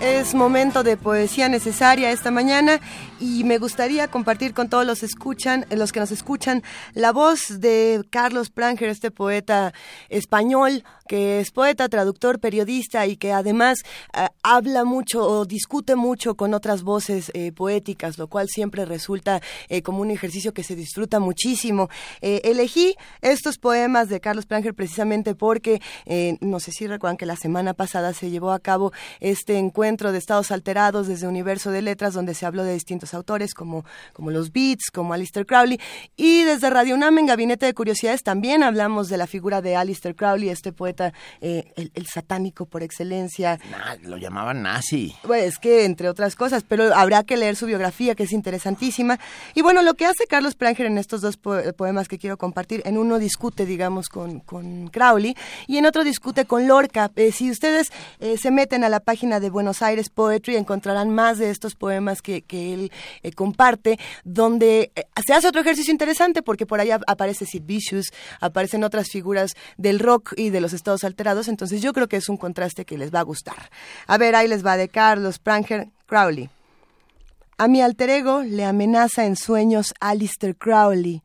[0.00, 2.80] Es momento de poesía necesaria esta mañana
[3.20, 6.62] y me gustaría compartir con todos los escuchan, los que nos escuchan,
[6.94, 9.72] la voz de Carlos Pranger, este poeta
[10.08, 13.78] español que es poeta, traductor, periodista y que además
[14.12, 19.40] eh, habla mucho o discute mucho con otras voces eh, poéticas, lo cual siempre resulta
[19.68, 21.88] eh, como un ejercicio que se disfruta muchísimo.
[22.20, 25.80] elegí estos poemas de Carlos Pranger precisamente porque
[26.40, 30.18] no sé si recuerdan que la semana pasada se llevó a cabo este encuentro de
[30.18, 34.52] estados alterados desde Universo de Letras donde se habló de distintos autores como, como los
[34.52, 35.80] Beats, como Alistair Crowley.
[36.16, 40.14] Y desde Radio UNAM en Gabinete de Curiosidades también hablamos de la figura de Alistair
[40.14, 43.58] Crowley, este poeta, eh, el, satánico por excelencia.
[44.02, 45.14] lo llamaban nazi.
[45.22, 49.18] Pues que, entre otras cosas, pero habrá que leer su biografía, que es interesantísima.
[49.54, 52.98] Y bueno, lo que hace Carlos Pranger en estos dos poemas que quiero compartir, en
[52.98, 55.36] uno discute, digamos, con, con Crowley
[55.66, 57.10] y en otro discute con Lorca.
[57.16, 57.90] Eh, si ustedes
[58.20, 62.22] eh, se meten a la página de Buenos Aires Poetry, encontrarán más de estos poemas
[62.22, 66.90] que, que él eh, comparte, donde eh, se hace otro ejercicio interesante porque por ahí
[66.90, 71.92] aparece Sid Vicious, aparecen otras figuras del rock y de los estados alterados, entonces yo
[71.92, 73.70] creo que es un contraste que les va a gustar.
[74.06, 76.50] A ver, ahí les va de Carlos Pranger Crowley.
[77.60, 81.22] A mi alter ego le amenaza en sueños Alistair Crowley,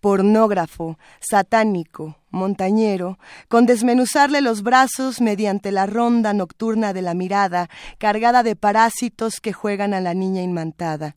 [0.00, 3.18] pornógrafo, satánico, montañero,
[3.48, 7.68] con desmenuzarle los brazos mediante la ronda nocturna de la mirada,
[7.98, 11.16] cargada de parásitos que juegan a la niña inmantada.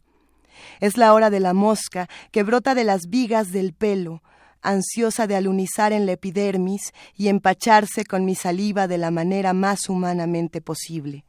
[0.80, 4.24] Es la hora de la mosca que brota de las vigas del pelo,
[4.62, 9.90] ansiosa de alunizar en la epidermis y empacharse con mi saliva de la manera más
[9.90, 11.26] humanamente posible.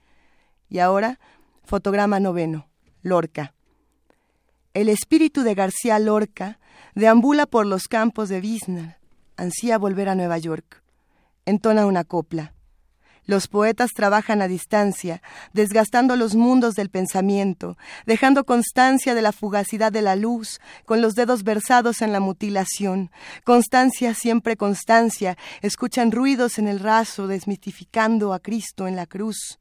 [0.68, 1.18] Y ahora,
[1.64, 2.68] fotograma noveno,
[3.02, 3.54] Lorca.
[4.72, 6.59] El espíritu de García Lorca
[7.00, 8.98] deambula por los campos de Wisnar,
[9.36, 10.82] ansía volver a Nueva York.
[11.46, 12.52] Entona una copla.
[13.24, 15.22] Los poetas trabajan a distancia,
[15.52, 21.14] desgastando los mundos del pensamiento, dejando constancia de la fugacidad de la luz, con los
[21.14, 23.10] dedos versados en la mutilación.
[23.44, 29.58] Constancia, siempre constancia, escuchan ruidos en el raso, desmitificando a Cristo en la cruz.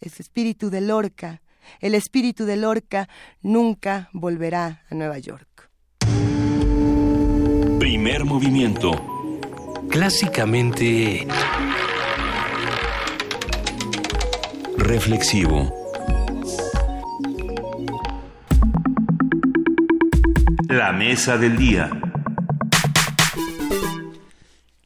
[0.00, 1.40] Es espíritu de Lorca,
[1.80, 3.08] el espíritu de Lorca
[3.42, 5.47] nunca volverá a Nueva York.
[8.00, 8.92] Primer movimiento.
[9.90, 11.26] Clásicamente...
[14.76, 15.68] Reflexivo.
[20.68, 21.90] La mesa del día.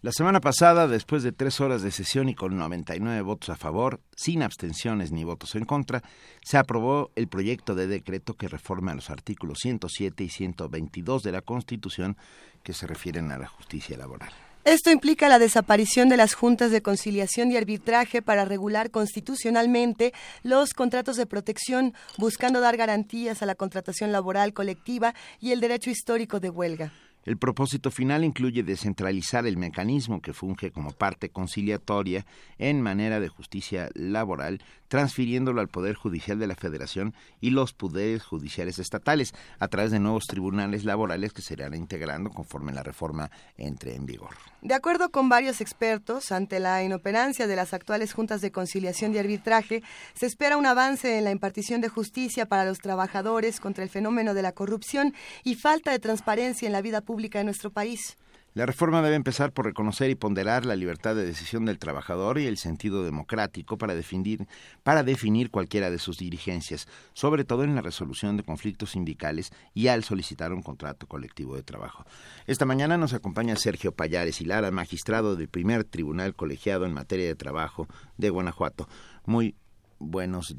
[0.02, 4.00] La semana pasada, después de tres horas de sesión y con 99 votos a favor,
[4.16, 6.02] sin abstenciones ni votos en contra,
[6.44, 11.40] se aprobó el proyecto de decreto que reforma los artículos 107 y 122 de la
[11.40, 12.16] Constitución
[12.64, 14.32] que se refieren a la justicia laboral.
[14.64, 20.12] Esto implica la desaparición de las juntas de conciliación y arbitraje para regular constitucionalmente
[20.42, 25.90] los contratos de protección, buscando dar garantías a la contratación laboral colectiva y el derecho
[25.90, 26.92] histórico de huelga.
[27.24, 32.26] El propósito final incluye descentralizar el mecanismo que funge como parte conciliatoria
[32.58, 38.24] en manera de justicia laboral, transfiriéndolo al Poder Judicial de la Federación y los poderes
[38.24, 43.30] judiciales estatales a través de nuevos tribunales laborales que se irán integrando conforme la reforma
[43.56, 44.34] entre en vigor.
[44.60, 49.18] De acuerdo con varios expertos, ante la inoperancia de las actuales juntas de conciliación y
[49.18, 49.82] arbitraje,
[50.14, 54.34] se espera un avance en la impartición de justicia para los trabajadores contra el fenómeno
[54.34, 58.16] de la corrupción y falta de transparencia en la vida pública de nuestro país.
[58.54, 62.46] La reforma debe empezar por reconocer y ponderar la libertad de decisión del trabajador y
[62.46, 68.42] el sentido democrático para definir, cualquiera de sus dirigencias, sobre todo en la resolución de
[68.42, 72.04] conflictos sindicales y al solicitar un contrato colectivo de trabajo.
[72.46, 77.34] Esta mañana nos acompaña Sergio Payares Hilara, magistrado del primer tribunal colegiado en materia de
[77.34, 78.86] trabajo de Guanajuato.
[79.24, 79.54] Muy
[79.98, 80.54] buenos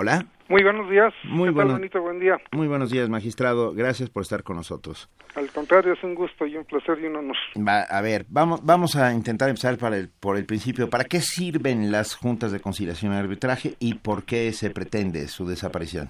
[0.00, 0.24] Hola.
[0.48, 1.12] Muy buenos días.
[1.24, 2.38] Muy ¿Qué Tal, Buen día.
[2.52, 3.74] Muy buenos días, magistrado.
[3.74, 5.10] Gracias por estar con nosotros.
[5.34, 7.36] Al contrario, es un gusto y un placer y un honor.
[7.58, 10.88] Va, a ver, vamos, vamos a intentar empezar para el, por el principio.
[10.88, 15.46] ¿Para qué sirven las juntas de conciliación y arbitraje y por qué se pretende su
[15.46, 16.08] desaparición?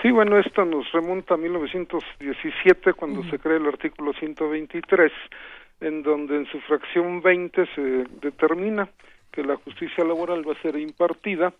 [0.00, 5.12] Sí, bueno, esto nos remonta a 1917, cuando se crea el artículo 123,
[5.82, 7.82] en donde en su fracción 20 se
[8.22, 8.88] determina
[9.30, 11.52] que la justicia laboral va a ser impartida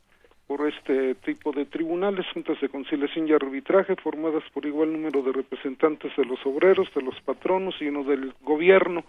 [0.47, 5.32] por este tipo de tribunales, juntas de conciliación y arbitraje, formadas por igual número de
[5.32, 9.05] representantes de los obreros, de los patronos y uno del gobierno.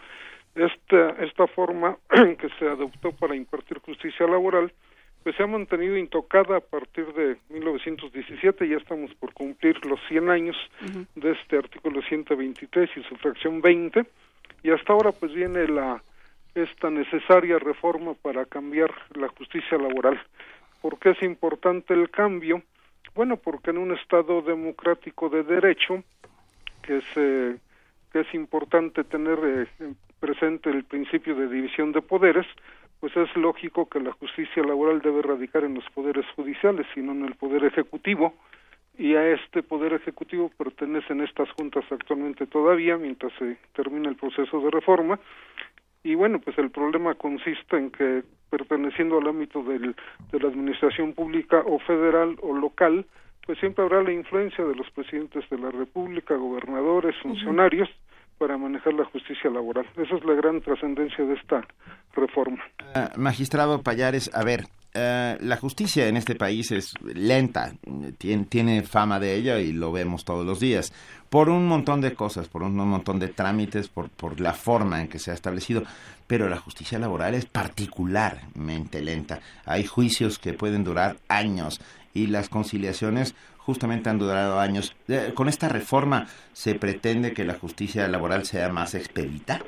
[0.55, 4.71] Esta, esta forma que se adoptó para impartir justicia laboral,
[5.23, 10.29] pues se ha mantenido intocada a partir de 1917, ya estamos por cumplir los 100
[10.29, 10.57] años
[11.15, 14.05] de este artículo 123 y su fracción 20,
[14.63, 16.01] y hasta ahora pues viene la
[16.55, 20.21] esta necesaria reforma para cambiar la justicia laboral.
[20.83, 22.61] ¿Por qué es importante el cambio?
[23.15, 26.03] Bueno, porque en un Estado democrático de derecho,
[26.81, 27.55] que es, eh,
[28.11, 29.39] que es importante tener
[29.79, 32.45] eh, presente el principio de división de poderes,
[32.99, 37.23] pues es lógico que la justicia laboral debe radicar en los poderes judiciales, sino en
[37.23, 38.33] el poder ejecutivo,
[38.97, 44.59] y a este poder ejecutivo pertenecen estas juntas actualmente todavía, mientras se termina el proceso
[44.59, 45.17] de reforma,
[46.03, 49.95] y bueno, pues el problema consiste en que perteneciendo al ámbito del,
[50.31, 53.05] de la administración pública o federal o local,
[53.45, 57.89] pues siempre habrá la influencia de los presidentes de la República, gobernadores, funcionarios,
[58.37, 59.85] para manejar la justicia laboral.
[59.95, 61.65] Esa es la gran trascendencia de esta
[62.13, 62.61] reforma.
[62.93, 67.71] Ah, magistrado Payares, a ver, eh, la justicia en este país es lenta,
[68.17, 70.93] tiene, fama de ella y lo vemos todos los días,
[71.29, 75.07] por un montón de cosas, por un montón de trámites, por, por la forma en
[75.07, 75.83] que se ha establecido,
[76.27, 79.39] pero la justicia laboral es particularmente lenta.
[79.65, 81.81] Hay juicios que pueden durar años
[82.13, 84.95] y las conciliaciones justamente han durado años.
[85.07, 89.59] Eh, ¿Con esta reforma se pretende que la justicia laboral sea más expedita?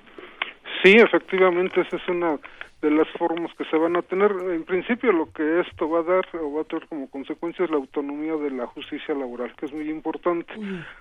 [0.84, 2.38] Sí, efectivamente, esa es una
[2.86, 4.32] de las formas que se van a tener.
[4.32, 7.72] En principio lo que esto va a dar o va a tener como consecuencia es
[7.72, 10.54] la autonomía de la justicia laboral, que es muy importante.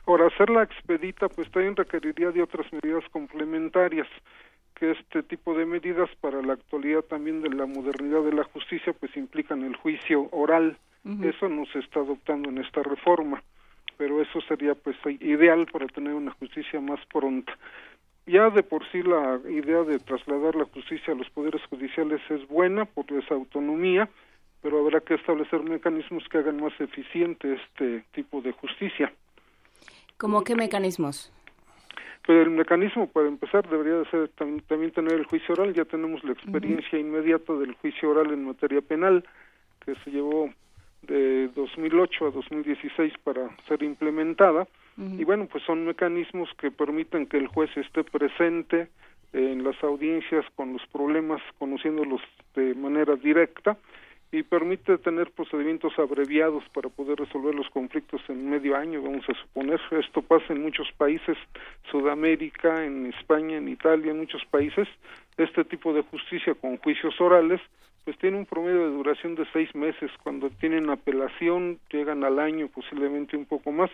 [0.07, 4.09] Ahora, hacerla expedita pues también requeriría de otras medidas complementarias
[4.75, 8.95] que este tipo de medidas para la actualidad también de la modernidad de la justicia
[8.95, 10.79] pues implican el juicio oral.
[11.23, 13.43] Eso no se está adoptando en esta reforma,
[13.99, 17.53] pero eso sería pues ideal para tener una justicia más pronta
[18.27, 22.47] ya de por sí la idea de trasladar la justicia a los poderes judiciales es
[22.49, 24.09] buena por esa autonomía,
[24.63, 29.13] pero habrá que establecer mecanismos que hagan más eficiente este tipo de justicia.
[30.17, 31.31] ¿Cómo qué mecanismos?
[32.27, 35.75] Pues el mecanismo, para empezar, debería de ser también, tener el juicio oral.
[35.75, 39.23] Ya tenemos la experiencia inmediata del juicio oral en materia penal,
[39.85, 40.49] que se llevó
[41.03, 47.37] de 2008 a 2016 para ser implementada y bueno, pues son mecanismos que permiten que
[47.37, 48.89] el juez esté presente
[49.33, 52.21] en las audiencias con los problemas, conociéndolos
[52.55, 53.77] de manera directa
[54.31, 59.35] y permite tener procedimientos abreviados para poder resolver los conflictos en medio año, vamos a
[59.35, 59.81] suponer.
[59.93, 61.37] Esto pasa en muchos países,
[61.91, 64.89] Sudamérica, en España, en Italia, en muchos países.
[65.37, 67.61] Este tipo de justicia con juicios orales,
[68.05, 70.11] pues tiene un promedio de duración de seis meses.
[70.25, 73.91] Cuando tienen apelación, llegan al año, posiblemente un poco más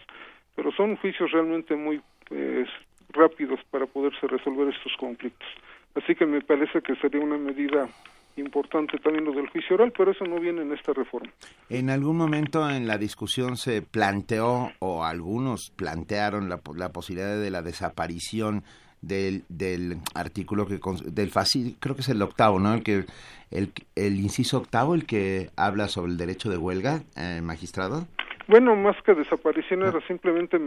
[0.61, 2.69] pero son juicios realmente muy pues,
[3.15, 5.49] rápidos para poderse resolver estos conflictos.
[5.95, 7.89] Así que me parece que sería una medida
[8.37, 11.31] importante también lo del juicio oral, pero eso no viene en esta reforma.
[11.71, 17.51] En algún momento en la discusión se planteó, o algunos plantearon la, la posibilidad de
[17.51, 18.63] la desaparición
[19.01, 22.75] del, del artículo que del fácil creo que es el octavo, ¿no?
[22.75, 23.07] El que
[23.51, 28.07] el, el inciso octavo, el que habla sobre el derecho de huelga, eh, magistrado.
[28.51, 30.59] Bueno, más que desaparición era simplemente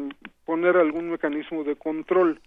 [0.46, 2.40] poner algún mecanismo de control.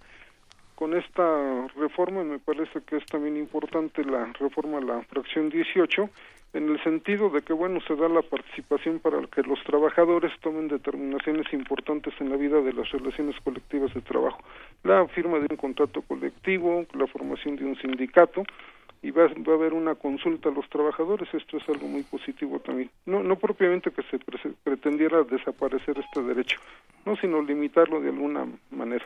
[0.76, 6.08] Con esta reforma me parece que es también importante la reforma a la fracción 18
[6.54, 10.68] en el sentido de que bueno se da la participación para que los trabajadores tomen
[10.68, 14.38] determinaciones importantes en la vida de las relaciones colectivas de trabajo
[14.84, 18.42] la firma de un contrato colectivo la formación de un sindicato
[19.02, 22.58] y va, va, a haber una consulta a los trabajadores, esto es algo muy positivo
[22.60, 22.90] también.
[23.04, 24.18] No, no propiamente que se
[24.64, 26.58] pretendiera desaparecer este derecho,
[27.04, 29.04] no, sino limitarlo de alguna manera.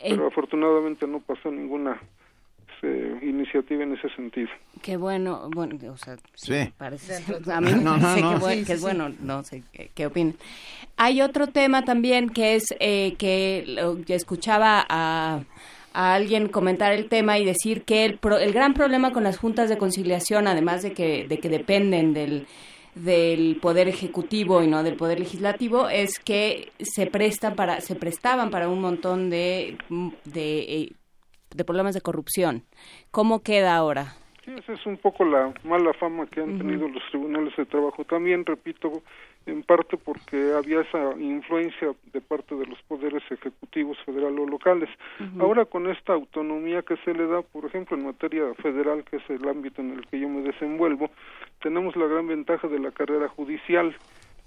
[0.00, 2.00] Pero afortunadamente no pasó ninguna
[2.84, 4.48] este, iniciativa en ese sentido.
[4.82, 7.98] Qué bueno, bueno, o sea, sí, parece, a mí no,
[8.66, 10.34] que, es bueno, no sé qué, qué opinan.
[10.96, 15.40] Hay otro tema también que es eh, que escuchaba a
[15.94, 19.70] a alguien comentar el tema y decir que el, el gran problema con las juntas
[19.70, 22.46] de conciliación, además de que, de que dependen del,
[22.94, 28.50] del poder ejecutivo y no del poder legislativo es que se prestan para se prestaban
[28.50, 29.78] para un montón de
[30.24, 30.92] de
[31.54, 32.64] de problemas de corrupción.
[33.10, 34.14] ¿Cómo queda ahora?
[34.44, 38.04] Sí, esa es un poco la mala fama que han tenido los tribunales de trabajo.
[38.04, 39.02] También, repito,
[39.46, 44.88] en parte porque había esa influencia de parte de los poderes ejecutivos federal o locales.
[45.38, 49.30] Ahora con esta autonomía que se le da, por ejemplo, en materia federal, que es
[49.30, 51.10] el ámbito en el que yo me desenvuelvo,
[51.62, 53.94] tenemos la gran ventaja de la carrera judicial.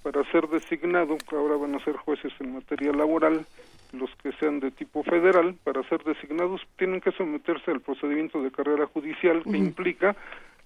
[0.04, 3.46] Para ser designado, ahora van a ser jueces en materia laboral,
[3.92, 8.52] los que sean de tipo federal, para ser designados tienen que someterse al procedimiento de
[8.52, 10.16] carrera judicial que implica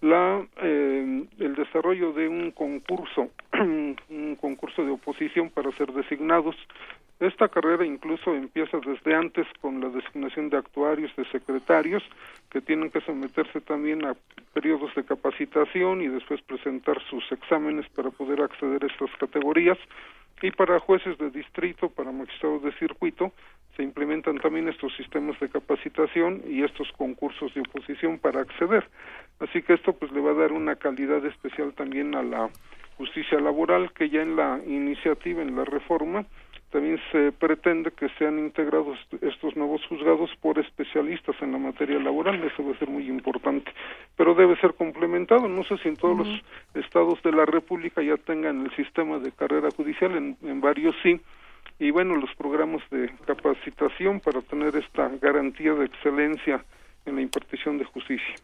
[0.01, 6.55] la eh, el desarrollo de un concurso, un concurso de oposición para ser designados.
[7.19, 12.01] Esta carrera incluso empieza desde antes con la designación de actuarios, de secretarios,
[12.49, 14.15] que tienen que someterse también a
[14.53, 19.77] periodos de capacitación y después presentar sus exámenes para poder acceder a estas categorías
[20.41, 23.31] y para jueces de distrito, para magistrados de circuito,
[23.75, 28.87] se implementan también estos sistemas de capacitación y estos concursos de oposición para acceder.
[29.39, 32.49] Así que esto pues le va a dar una calidad especial también a la
[32.97, 36.25] justicia laboral que ya en la iniciativa, en la reforma,
[36.71, 42.41] también se pretende que sean integrados estos nuevos juzgados por especialistas en la materia laboral,
[42.43, 43.71] eso va a ser muy importante,
[44.15, 46.27] pero debe ser complementado, no sé si en todos los
[46.73, 51.19] estados de la República ya tengan el sistema de carrera judicial, en, en varios sí,
[51.79, 56.63] y bueno, los programas de capacitación para tener esta garantía de excelencia
[57.05, 58.35] en la impartición de justicia.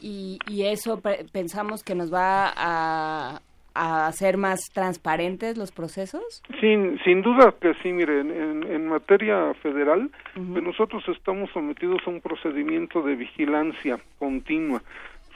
[0.00, 1.00] Y, y eso
[1.32, 3.40] pensamos que nos va a,
[3.78, 6.42] a hacer más transparentes los procesos?
[6.60, 12.10] Sin, sin duda que sí, mire, en, en materia federal, pues nosotros estamos sometidos a
[12.10, 14.82] un procedimiento de vigilancia continua,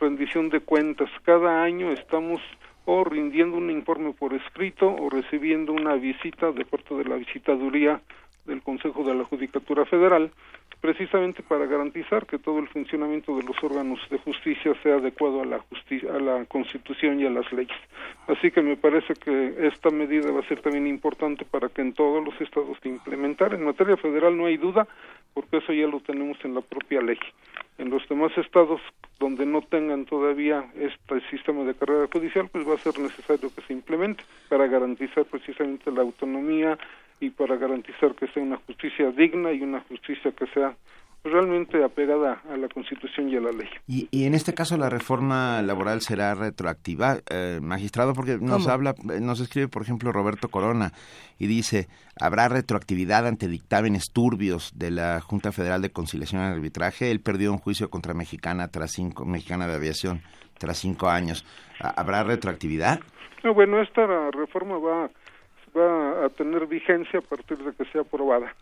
[0.01, 1.09] rendición de cuentas.
[1.25, 2.41] Cada año estamos
[2.85, 8.01] o rindiendo un informe por escrito o recibiendo una visita de parte de la visitaduría
[8.45, 10.33] del Consejo de la Judicatura Federal
[10.83, 15.47] precisamente para garantizar que todo el funcionamiento de los órganos de justicia sea adecuado a
[15.47, 17.79] la justicia, a la Constitución y a las leyes.
[18.27, 21.93] Así que me parece que esta medida va a ser también importante para que en
[21.93, 23.55] todos los estados se implementar.
[23.55, 24.89] En materia federal no hay duda,
[25.35, 27.19] porque eso ya lo tenemos en la propia ley.
[27.79, 28.81] En los demás estados
[29.21, 33.63] donde no tengan todavía este sistema de carrera judicial, pues va a ser necesario que
[33.63, 36.77] se implemente para garantizar precisamente la autonomía,
[37.23, 40.75] y para garantizar que sea una justicia digna y una justicia que sea
[41.25, 43.69] realmente apegada a la Constitución y a la ley.
[43.87, 48.95] Y, y en este caso la reforma laboral será retroactiva, eh, magistrado, porque nos habla,
[49.21, 50.93] nos escribe, por ejemplo, Roberto Corona
[51.39, 51.87] y dice
[52.21, 57.13] habrá retroactividad ante dictámenes turbios de la Junta Federal de Conciliación y Arbitraje.
[57.13, 60.23] Él perdió un juicio contra Mexicana tras cinco, Mexicana de Aviación
[60.59, 61.47] tras cinco años.
[61.79, 62.99] ¿Habrá retroactividad?
[63.45, 65.11] No, bueno, esta reforma va
[65.77, 68.55] va a tener vigencia a partir de que sea aprobada.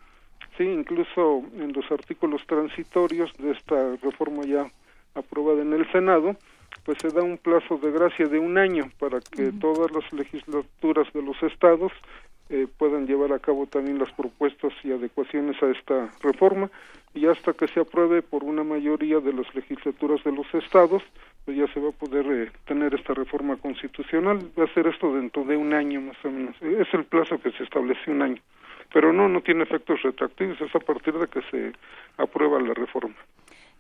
[0.57, 4.71] Sí, incluso en los artículos transitorios de esta reforma ya
[5.15, 6.37] aprobada en el Senado,
[6.85, 11.13] pues se da un plazo de gracia de un año para que todas las legislaturas
[11.13, 11.93] de los estados
[12.49, 16.71] eh, puedan llevar a cabo también las propuestas y adecuaciones a esta reforma
[17.15, 21.03] y hasta que se apruebe por una mayoría de las legislaturas de los estados,
[21.47, 24.39] ya se va a poder eh, tener esta reforma constitucional.
[24.59, 26.55] Va a ser esto dentro de un año más o menos.
[26.63, 28.41] Es el plazo que se establece un año.
[28.93, 31.73] Pero no, no tiene efectos retroactivos, es a partir de que se
[32.17, 33.15] aprueba la reforma.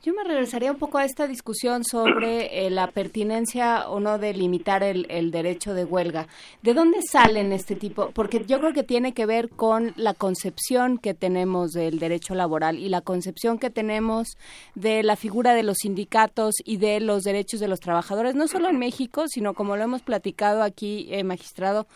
[0.02, 4.32] Yo me regresaría un poco a esta discusión sobre eh, la pertinencia o no de
[4.32, 6.26] limitar el, el, derecho de huelga.
[6.62, 8.10] ¿De dónde salen este tipo?
[8.14, 12.78] Porque yo creo que tiene que ver con la concepción que tenemos del derecho laboral
[12.78, 14.38] y la concepción que tenemos
[14.74, 18.70] de la figura de los sindicatos y de los derechos de los trabajadores, no solo
[18.70, 21.86] en México, sino como lo hemos platicado aquí, eh, magistrado,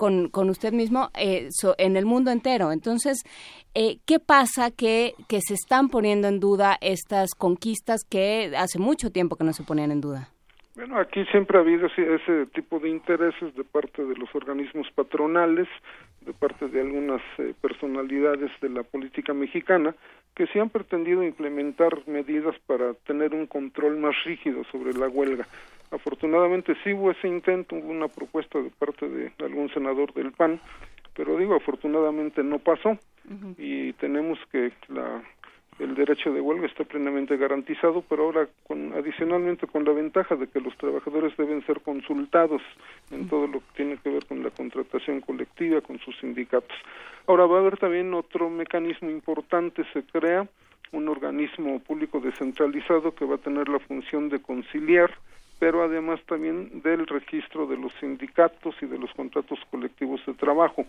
[0.00, 2.72] con, con usted mismo eh, en el mundo entero.
[2.72, 3.18] Entonces,
[3.74, 9.10] eh, ¿qué pasa que, que se están poniendo en duda estas conquistas que hace mucho
[9.10, 10.30] tiempo que no se ponían en duda?
[10.80, 15.68] Bueno, aquí siempre ha habido ese, tipo de intereses de parte de los organismos patronales,
[16.22, 19.94] de parte de algunas eh, personalidades de la política mexicana
[20.34, 25.46] que sí han pretendido implementar medidas para tener un control más rígido sobre la huelga.
[25.90, 30.60] Afortunadamente sí hubo ese intento, hubo una propuesta de parte de algún senador del PAN,
[31.14, 32.98] pero digo, afortunadamente no pasó.
[33.58, 35.22] Y tenemos que la
[35.80, 40.46] el derecho de huelga está plenamente garantizado, pero ahora con, adicionalmente con la ventaja de
[40.46, 42.60] que los trabajadores deben ser consultados
[43.10, 46.76] en todo lo que tiene que ver con la contratación colectiva, con sus sindicatos.
[47.26, 50.46] Ahora va a haber también otro mecanismo importante, se crea
[50.92, 55.10] un organismo público descentralizado que va a tener la función de conciliar,
[55.60, 60.86] pero además también del registro de los sindicatos y de los contratos colectivos de trabajo.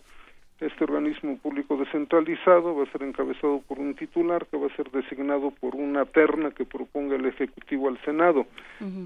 [0.62, 4.90] Este organismo público descentralizado va a ser encabezado por un titular que va a ser
[4.92, 8.46] designado por una terna que proponga el Ejecutivo al Senado.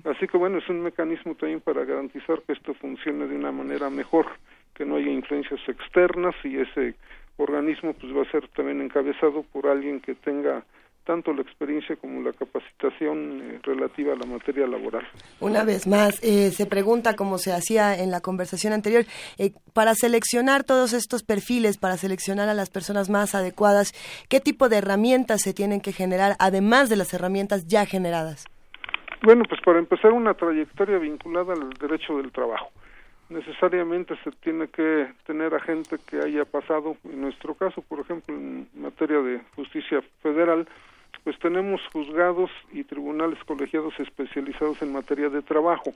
[0.03, 3.89] Así que bueno, es un mecanismo también para garantizar que esto funcione de una manera
[3.89, 4.27] mejor,
[4.75, 6.93] que no haya influencias externas y ese
[7.37, 10.63] organismo pues va a ser también encabezado por alguien que tenga
[11.05, 15.07] tanto la experiencia como la capacitación eh, relativa a la materia laboral.
[15.39, 19.05] Una vez más, eh, se pregunta, como se hacía en la conversación anterior,
[19.37, 23.93] eh, para seleccionar todos estos perfiles, para seleccionar a las personas más adecuadas,
[24.29, 28.45] ¿qué tipo de herramientas se tienen que generar, además de las herramientas ya generadas?
[29.23, 32.69] Bueno, pues para empezar, una trayectoria vinculada al derecho del trabajo
[33.29, 38.35] necesariamente se tiene que tener a gente que haya pasado, en nuestro caso, por ejemplo,
[38.35, 40.67] en materia de justicia federal,
[41.25, 45.91] pues tenemos juzgados y tribunales colegiados especializados en materia de trabajo.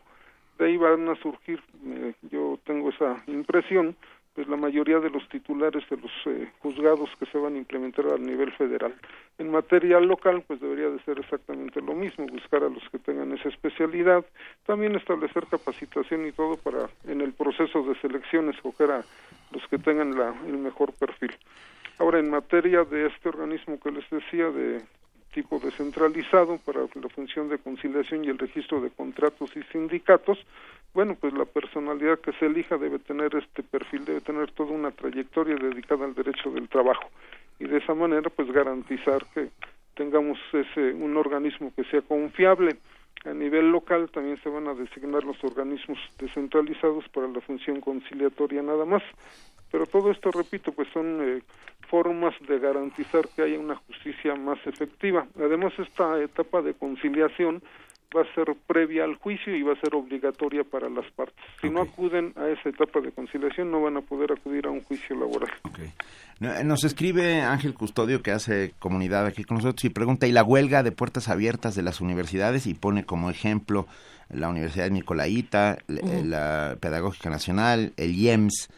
[0.58, 3.96] De ahí van a surgir, eh, yo tengo esa impresión,
[4.34, 8.08] pues la mayoría de los titulares de los eh, juzgados que se van a implementar
[8.08, 8.96] a nivel federal.
[9.38, 13.32] En materia local, pues debería de ser exactamente lo mismo, buscar a los que tengan
[13.32, 14.26] esa especialidad,
[14.66, 19.06] también establecer capacitación y todo para en el proceso de selección escoger a
[19.52, 21.32] los que tengan la, el mejor perfil.
[22.00, 24.82] Ahora, en materia de este organismo que les decía, de
[25.34, 30.38] tipo descentralizado para la función de conciliación y el registro de contratos y sindicatos,
[30.94, 34.92] bueno, pues la personalidad que se elija debe tener este perfil, debe tener toda una
[34.92, 37.10] trayectoria dedicada al derecho del trabajo
[37.60, 39.50] y de esa manera pues garantizar que
[39.96, 42.78] tengamos ese un organismo que sea confiable.
[43.26, 48.62] A nivel local también se van a designar los organismos descentralizados para la función conciliatoria
[48.64, 49.04] nada más.
[49.72, 51.42] Pero todo esto, repito, pues son eh,
[51.90, 55.28] formas de garantizar que haya una justicia más efectiva.
[55.38, 57.62] Además, esta etapa de conciliación
[58.16, 61.38] va a ser previa al juicio y va a ser obligatoria para las partes.
[61.62, 64.82] Si no acuden a esa etapa de conciliación, no van a poder acudir a un
[64.82, 65.52] juicio laboral.
[66.42, 70.44] Eh, nos escribe Ángel Custodio, que hace comunidad aquí con nosotros, y pregunta, ¿y la
[70.44, 72.66] huelga de puertas abiertas de las universidades?
[72.66, 73.88] Y pone como ejemplo
[74.30, 78.70] la Universidad de Nicolaita, la Pedagógica Nacional, el IEMS,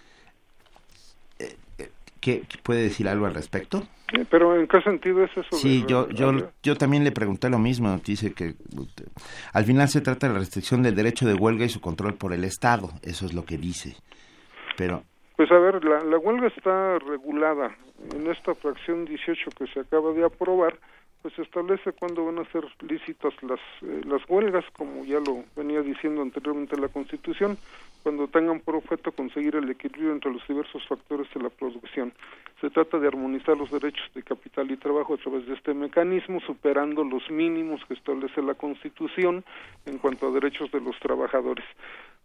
[2.21, 3.83] ¿Qué, puede decir algo al respecto?
[4.29, 5.55] pero ¿en qué sentido es eso?
[5.55, 7.97] Sí, yo, yo, yo también le pregunté lo mismo.
[8.05, 8.55] Dice que
[9.53, 12.33] al final se trata de la restricción del derecho de huelga y su control por
[12.33, 12.89] el Estado.
[13.03, 13.95] Eso es lo que dice.
[14.77, 15.03] Pero.
[15.37, 17.75] Pues a ver, la, la huelga está regulada
[18.13, 20.77] en esta fracción 18 que se acaba de aprobar
[21.21, 25.81] pues establece cuándo van a ser lícitas las, eh, las huelgas, como ya lo venía
[25.81, 27.57] diciendo anteriormente la Constitución,
[28.03, 32.13] cuando tengan por objeto conseguir el equilibrio entre los diversos factores de la producción.
[32.59, 36.39] Se trata de armonizar los derechos de capital y trabajo a través de este mecanismo,
[36.41, 39.43] superando los mínimos que establece la Constitución
[39.85, 41.65] en cuanto a derechos de los trabajadores.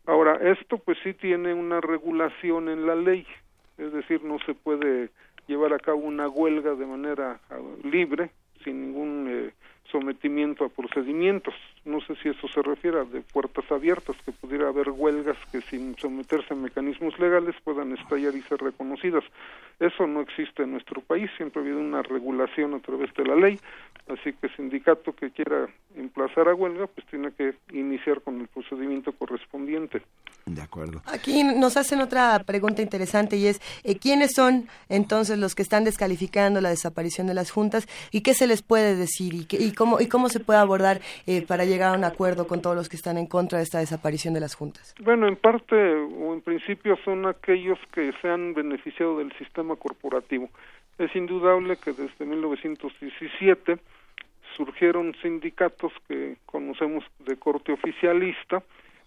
[0.07, 3.26] Ahora, esto pues sí tiene una regulación en la ley,
[3.76, 5.10] es decir, no se puede
[5.47, 8.31] llevar a cabo una huelga de manera ah, libre,
[8.67, 9.53] sin ningún eh,
[9.91, 11.55] sometimiento a procedimientos.
[11.87, 15.61] No sé si eso se refiere a de puertas abiertas, que pudiera haber huelgas que
[15.63, 19.23] sin someterse a mecanismos legales puedan estallar y ser reconocidas.
[19.79, 23.37] Eso no existe en nuestro país, siempre ha habido una regulación a través de la
[23.37, 23.61] ley,
[24.09, 28.49] así que el sindicato que quiera emplazar a huelga, pues tiene que iniciar con el
[28.49, 30.03] procedimiento correspondiente.
[30.47, 31.03] De acuerdo.
[31.07, 35.85] Aquí nos hacen otra pregunta interesante y es, eh, ¿quiénes son entonces los que están
[35.85, 40.01] descalificando la desaparición de las juntas y qué se les puede decir y, y cómo,
[40.01, 42.97] y cómo se puede abordar eh, para llegar a un acuerdo con todos los que
[42.97, 44.95] están en contra de esta desaparición de las juntas?
[45.01, 50.49] Bueno, en parte o en principio son aquellos que se han beneficiado del sistema corporativo.
[50.99, 53.79] Es indudable que desde 1917
[54.57, 58.63] surgieron sindicatos que conocemos de corte oficialista,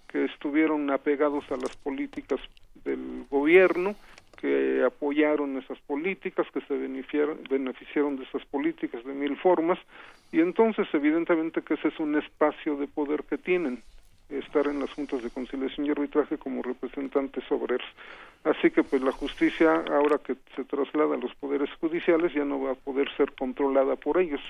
[0.07, 2.39] que estuvieron apegados a las políticas
[2.83, 3.95] del gobierno,
[4.39, 9.77] que apoyaron esas políticas, que se beneficiaron, de esas políticas de mil formas,
[10.31, 13.83] y entonces evidentemente que ese es un espacio de poder que tienen.
[14.29, 17.87] estar en las juntas de conciliación y arbitraje como representantes obreros.
[18.43, 22.61] Así que pues la justicia ahora que se traslada a los poderes judiciales ya no
[22.61, 24.41] va a poder ser controlada por ellos.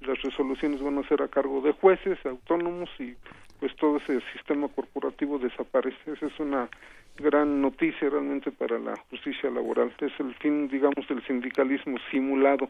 [0.00, 3.14] Las resoluciones van a ser a cargo de jueces autónomos y
[3.60, 6.12] pues todo ese sistema corporativo desaparece.
[6.12, 6.68] Esa es una
[7.18, 9.92] gran noticia realmente para la justicia laboral.
[10.00, 12.68] Es el fin, digamos, del sindicalismo simulado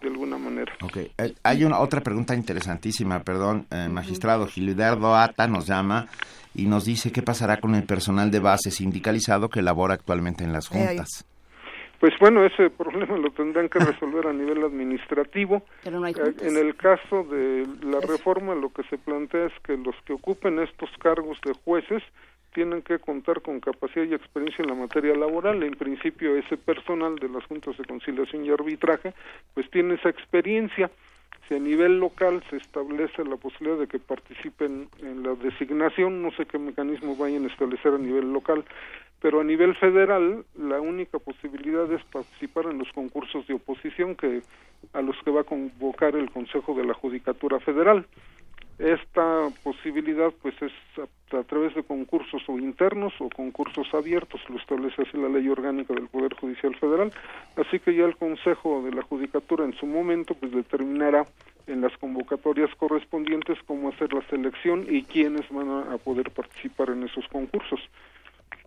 [0.00, 0.72] de alguna manera.
[0.82, 1.10] Okay.
[1.18, 6.06] Eh, hay una otra pregunta interesantísima, perdón, eh, magistrado Gilberto Ata nos llama
[6.54, 10.52] y nos dice qué pasará con el personal de base sindicalizado que labora actualmente en
[10.52, 11.26] las juntas.
[12.02, 15.62] Pues bueno, ese problema lo tendrán que resolver a nivel administrativo.
[15.84, 20.12] Eh, en el caso de la reforma, lo que se plantea es que los que
[20.12, 22.02] ocupen estos cargos de jueces
[22.52, 25.62] tienen que contar con capacidad y experiencia en la materia laboral.
[25.62, 29.14] En principio, ese personal de las juntas de conciliación y arbitraje,
[29.54, 30.90] pues tiene esa experiencia.
[31.48, 36.30] Si a nivel local se establece la posibilidad de que participen en la designación, no
[36.32, 38.64] sé qué mecanismo vayan a establecer a nivel local,
[39.20, 44.42] pero a nivel federal la única posibilidad es participar en los concursos de oposición que
[44.92, 48.06] a los que va a convocar el Consejo de la Judicatura Federal.
[48.82, 55.02] Esta posibilidad pues es a, través de concursos o internos o concursos abiertos, lo establece
[55.02, 57.12] así la ley orgánica del Poder Judicial Federal,
[57.54, 61.28] así que ya el Consejo de la Judicatura en su momento pues determinará
[61.68, 67.04] en las convocatorias correspondientes cómo hacer la selección y quiénes van a, poder participar en
[67.04, 67.78] esos concursos.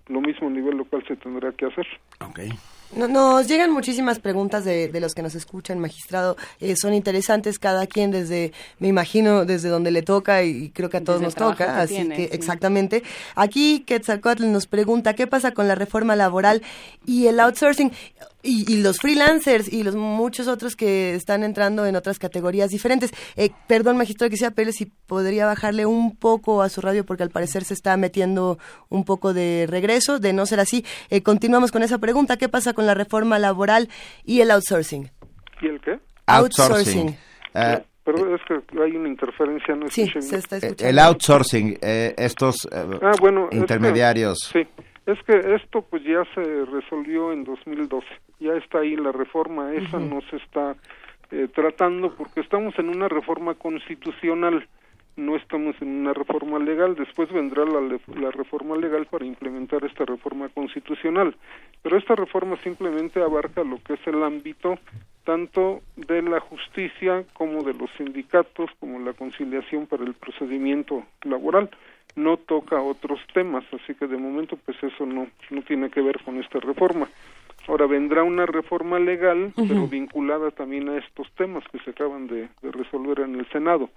[0.08, 1.86] Lo mismo a nivel local se tendrá que hacer.
[2.22, 2.50] Okay.
[2.96, 6.38] Nos llegan muchísimas preguntas de, de, los que nos escuchan, magistrado.
[6.60, 10.98] Eh, son interesantes cada quien desde, me imagino, desde donde le toca y creo que
[10.98, 11.82] a todos nos toca.
[11.82, 13.04] así que, exactamente.
[13.36, 16.62] Aquí Quetzalcoatl nos pregunta, ¿qué pasa con la reforma laboral
[17.06, 17.92] y el outsourcing?
[18.48, 23.10] Y, los freelancers y los muchos otros que están entrando en otras categorías diferentes.
[23.36, 27.32] Eh, perdón, magistrado, quisiera pedirle si podría bajarle un poco a su radio porque al
[27.32, 30.20] parecer se está metiendo un poco de regreso.
[30.20, 32.38] De no ser así, eh, continuamos con esa pregunta.
[32.38, 33.90] ¿Qué pasa con la reforma laboral
[34.24, 35.10] y el outsourcing?
[35.62, 36.00] ¿Y el qué?
[36.28, 37.18] Outsourcing.
[37.56, 40.88] Uh, pero es que hay una interferencia, no sí, se está escuchando.
[40.88, 44.38] El outsourcing, eh, estos ah, bueno, intermediarios.
[44.54, 44.60] sí,
[45.08, 48.06] es que esto pues ya se resolvió en 2012
[48.40, 50.76] ya está ahí la reforma, esa no se está
[51.32, 54.68] eh, tratando porque estamos en una reforma constitucional,
[55.16, 57.82] no estamos en una reforma legal, después vendrá la,
[58.20, 61.36] la reforma legal para implementar esta reforma constitucional,
[61.82, 64.78] pero esta reforma simplemente abarca lo que es el ámbito
[65.24, 71.70] tanto de la justicia como de los sindicatos, como la conciliación para el procedimiento laboral
[72.16, 76.22] no toca otros temas, así que de momento pues eso no, no tiene que ver
[76.24, 77.08] con esta reforma.
[77.68, 82.48] Ahora vendrá una reforma legal, pero vinculada también a estos temas que se acaban de,
[82.62, 83.90] resolver en el Senado.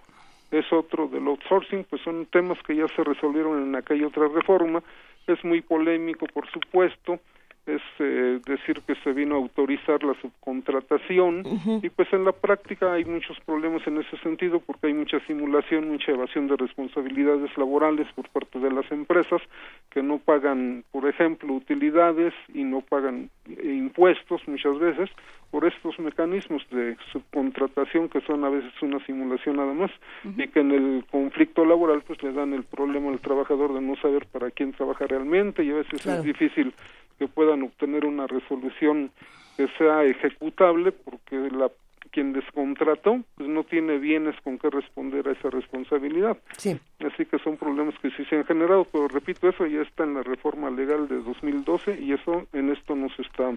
[0.51, 4.83] Es otro del outsourcing, pues son temas que ya se resolvieron en aquella otra reforma.
[5.27, 7.21] Es muy polémico, por supuesto,
[7.69, 11.43] es eh, decir que se vino a autorizar la subcontratación
[11.83, 15.89] y pues en la práctica hay muchos problemas en ese sentido porque hay mucha simulación,
[15.89, 19.43] mucha evasión de responsabilidades laborales por parte de las empresas
[19.91, 23.31] que no pagan, por ejemplo, utilidades y no pagan
[23.63, 25.11] impuestos muchas veces
[25.51, 29.91] por estos mecanismos de subcontratación que son a veces una simulación nada más
[30.25, 33.97] y que en el conflicto laboral pues le dan el problema al trabajador de no
[33.97, 36.75] saber para quién trabaja realmente y a veces es difícil
[37.19, 39.11] que puedan obtener una resolución
[39.57, 41.71] que sea ejecutable porque la
[42.09, 46.37] quien les contrató pues no tiene bienes con qué responder a esa responsabilidad.
[46.57, 46.79] Sí.
[47.01, 50.15] Así que son problemas que sí se han generado, pero repito, eso ya está en
[50.15, 53.53] la reforma legal de 2012 y eso en esto no se está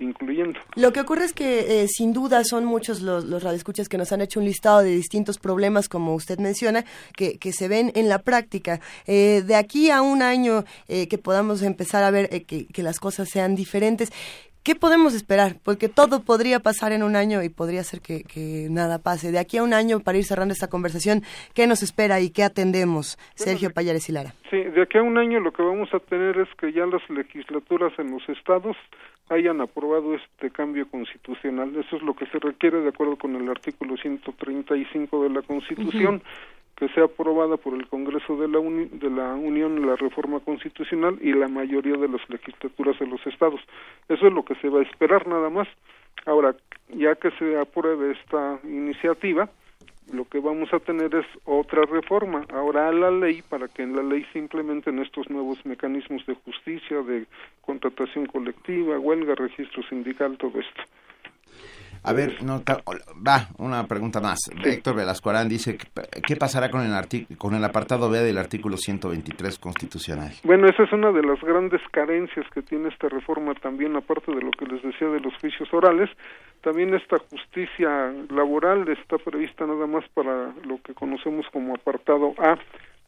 [0.00, 0.58] incluyendo.
[0.76, 4.12] Lo que ocurre es que eh, sin duda son muchos los, los radioescuchas que nos
[4.12, 6.84] han hecho un listado de distintos problemas, como usted menciona,
[7.16, 8.80] que, que se ven en la práctica.
[9.06, 12.98] Eh, de aquí a un año eh, que podamos empezar a ver que, que las
[12.98, 14.10] cosas sean diferentes,
[14.62, 15.56] ¿Qué podemos esperar?
[15.64, 19.32] Porque todo podría pasar en un año y podría ser que, que, nada pase.
[19.32, 21.22] De aquí a un año, para ir cerrando esta conversación,
[21.54, 23.16] ¿qué nos espera y qué atendemos?
[23.34, 24.34] Sergio Payares y Lara.
[24.50, 27.00] Sí, de aquí a un año lo que vamos a tener es que ya las
[27.08, 28.76] legislaturas en los estados
[29.30, 31.74] hayan aprobado este cambio constitucional.
[31.76, 36.20] Eso es lo que se requiere de acuerdo con el artículo 135 de la Constitución,
[36.80, 41.34] que sea aprobada por el Congreso de la, de la Unión la reforma constitucional y
[41.34, 43.60] la mayoría de las legislaturas de los estados.
[44.08, 45.68] Eso es lo que se va a esperar nada más.
[46.24, 46.56] Ahora,
[46.88, 49.50] ya que se apruebe esta iniciativa,
[50.10, 53.94] lo que vamos a tener es otra reforma ahora a la ley para que en
[53.94, 57.26] la ley se implementen estos nuevos mecanismos de justicia, de
[57.60, 60.82] contratación colectiva, huelga, registro sindical, todo esto.
[62.02, 62.62] A ver, no,
[63.26, 64.38] va, una pregunta más.
[64.64, 65.76] Héctor Velasco Arán dice,
[66.26, 70.32] ¿qué pasará con el, con el apartado B del artículo 123 constitucional?
[70.44, 74.40] Bueno, esa es una de las grandes carencias que tiene esta reforma también, aparte de
[74.40, 76.08] lo que les decía de los juicios orales.
[76.62, 82.58] También esta justicia laboral está prevista nada más para lo que conocemos como apartado A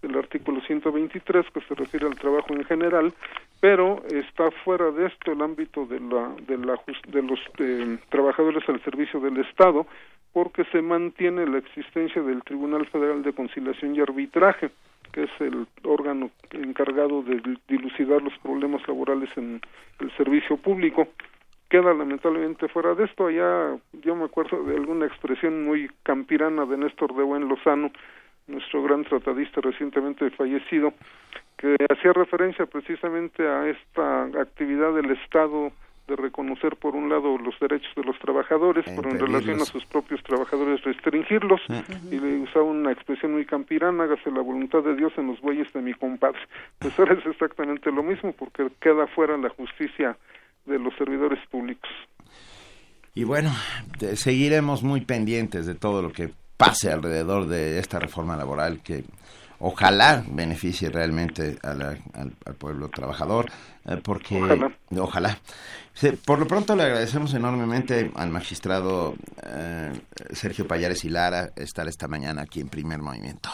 [0.03, 3.13] del artículo 123 que se refiere al trabajo en general,
[3.61, 8.69] pero está fuera de esto el ámbito de la de, la, de los eh, trabajadores
[8.69, 9.87] al servicio del Estado
[10.33, 14.71] porque se mantiene la existencia del Tribunal Federal de Conciliación y Arbitraje,
[15.13, 19.61] que es el órgano encargado de dilucidar los problemas laborales en
[20.01, 21.09] el servicio público.
[21.69, 23.27] Queda lamentablemente fuera de esto.
[23.27, 27.91] Allá yo me acuerdo de alguna expresión muy campirana de Néstor de Buen Lozano,
[28.53, 30.95] nuestro gran tratadista recientemente fallecido,
[31.57, 35.73] que hacía referencia precisamente a esta actividad del Estado
[36.09, 39.85] de reconocer por un lado los derechos de los trabajadores, pero en relación a sus
[39.87, 41.61] propios trabajadores restringirlos,
[42.11, 45.73] y le usaba una expresión muy campirana, hágase la voluntad de Dios en los bueyes
[45.73, 46.41] de mi compadre.
[46.81, 50.17] Pues ahora es exactamente lo mismo, porque queda fuera la justicia
[50.67, 51.91] de los servidores públicos.
[53.15, 53.51] Y bueno,
[54.15, 56.31] seguiremos muy pendientes de todo lo que
[56.63, 59.05] pase alrededor de esta reforma laboral que
[59.59, 62.01] ojalá beneficie realmente al,
[62.57, 63.51] pueblo trabajador,
[63.85, 64.41] eh, porque
[64.97, 65.39] ojalá.
[66.25, 69.93] por lo pronto le agradecemos enormemente al magistrado eh,
[70.31, 73.51] Sergio Payares y Lara estar esta mañana aquí en Primer Movimiento.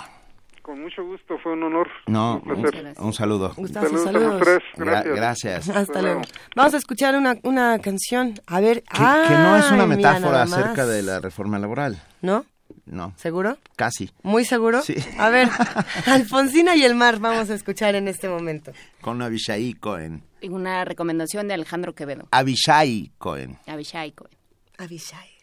[0.60, 1.88] Con mucho gusto, fue un honor.
[2.08, 3.54] No, un, saludo.
[3.54, 4.42] saludos,
[4.76, 5.70] gracias.
[5.70, 6.20] Hasta luego.
[6.54, 8.34] Vamos a escuchar una, una canción.
[8.46, 8.82] A ver.
[8.82, 11.96] Que, que no es una metáfora acerca de la reforma laboral.
[12.20, 12.44] ¿No?
[12.90, 13.12] No.
[13.16, 13.58] ¿Seguro?
[13.76, 14.10] Casi.
[14.22, 14.82] ¿Muy seguro?
[14.82, 14.94] Sí.
[15.18, 15.48] A ver,
[16.06, 18.72] Alfonsina y el mar vamos a escuchar en este momento.
[19.00, 20.22] Con Abishai Cohen.
[20.40, 22.28] Y una recomendación de Alejandro Quevedo.
[22.30, 23.58] Abishai Cohen.
[23.66, 24.36] Abishai Cohen.
[24.78, 25.38] Abishai.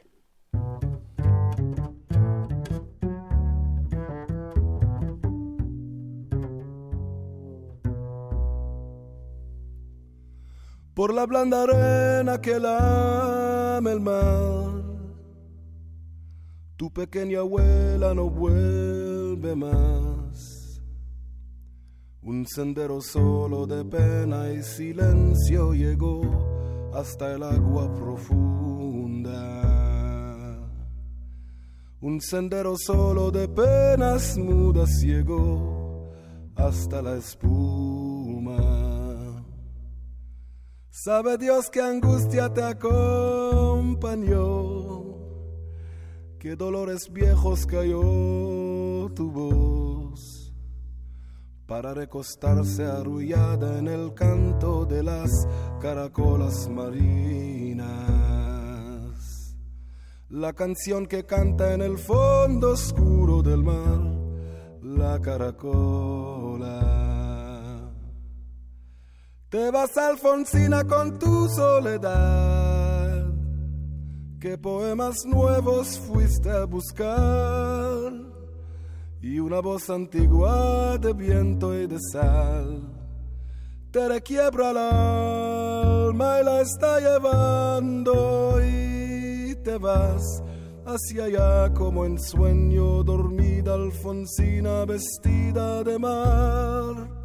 [10.93, 14.64] Por la blanda arena que lame el mar
[16.77, 20.81] tu pequeña abuela no vuelve más.
[22.21, 29.35] Un sendero solo de pena y silencio llegó hasta el agua profunda.
[32.01, 36.11] Un sendero solo de penas mudas llegó
[36.55, 38.57] hasta la espuma.
[40.89, 43.55] Sabe Dios que angustia te acompañó
[46.45, 50.53] qué dolores viejos cayó tu voz
[51.65, 55.31] para recostarse arrullada en el canto de las
[55.81, 57.87] caracolas marinas.
[60.29, 64.03] La canción que canta en el fondo oscuro del mar,
[64.83, 66.69] la caracola.
[69.49, 72.54] Te vas Alfonsina con tu soledad
[74.45, 78.13] qué poemas nuevos fuiste a buscar.
[79.19, 82.83] Y una voz antigua de viento y de sal.
[83.89, 90.43] Te requiebra el alma y la está llevando y te vas
[90.85, 97.24] hacia allá como en sueño dormida Alfonsina vestida de mar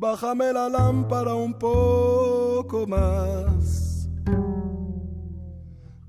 [0.00, 4.08] Bájame la lámpara un poco más.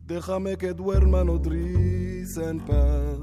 [0.07, 3.19] Déjame que duerma nodriza en paz.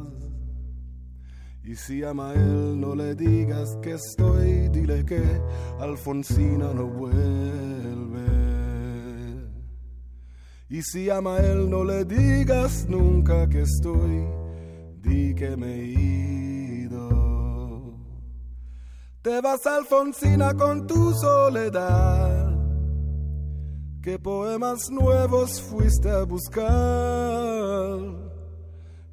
[1.64, 5.22] Y si ama él, no le digas que estoy, dile que
[5.80, 8.28] Alfonsina no vuelve.
[10.68, 14.26] Y si ama él, no le digas nunca que estoy,
[15.00, 16.37] di que me ido.
[19.22, 22.56] Te vas Alfonsina con tu soledad.
[24.00, 26.68] ¿Qué poemas nuevos fuiste a buscar?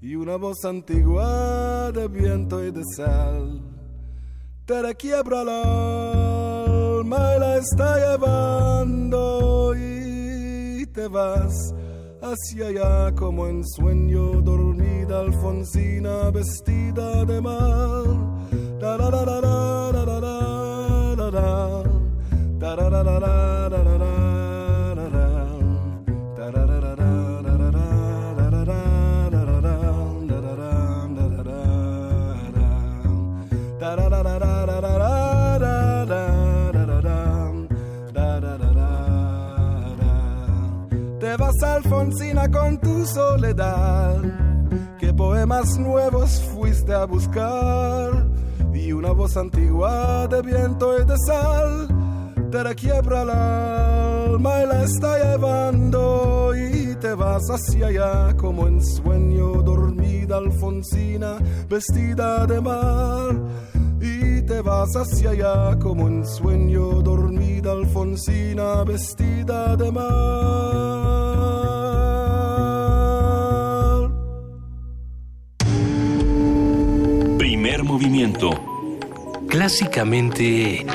[0.01, 3.75] Y una voz antigua de viento y de sal
[4.65, 11.53] te requiebra el alma y la está llevando y te vas
[12.21, 18.25] hacia allá como en sueño dormida Alfonsina vestida de mal.
[41.19, 44.21] Te vas Alfonsina con tu soledad.
[44.99, 48.34] ¿Qué poemas nuevos fuiste a buscar?
[48.85, 51.87] Y una voz antigua de viento y de sal
[52.51, 58.85] te requiebra el alma y la está llevando y te vas hacia allá como en
[58.85, 63.35] sueño dormida Alfonsina vestida de mar
[63.99, 71.25] y te vas hacia allá como en sueño dormida Alfonsina vestida de mar.
[77.39, 78.74] Primer movimiento.
[79.47, 80.85] Clásicamente...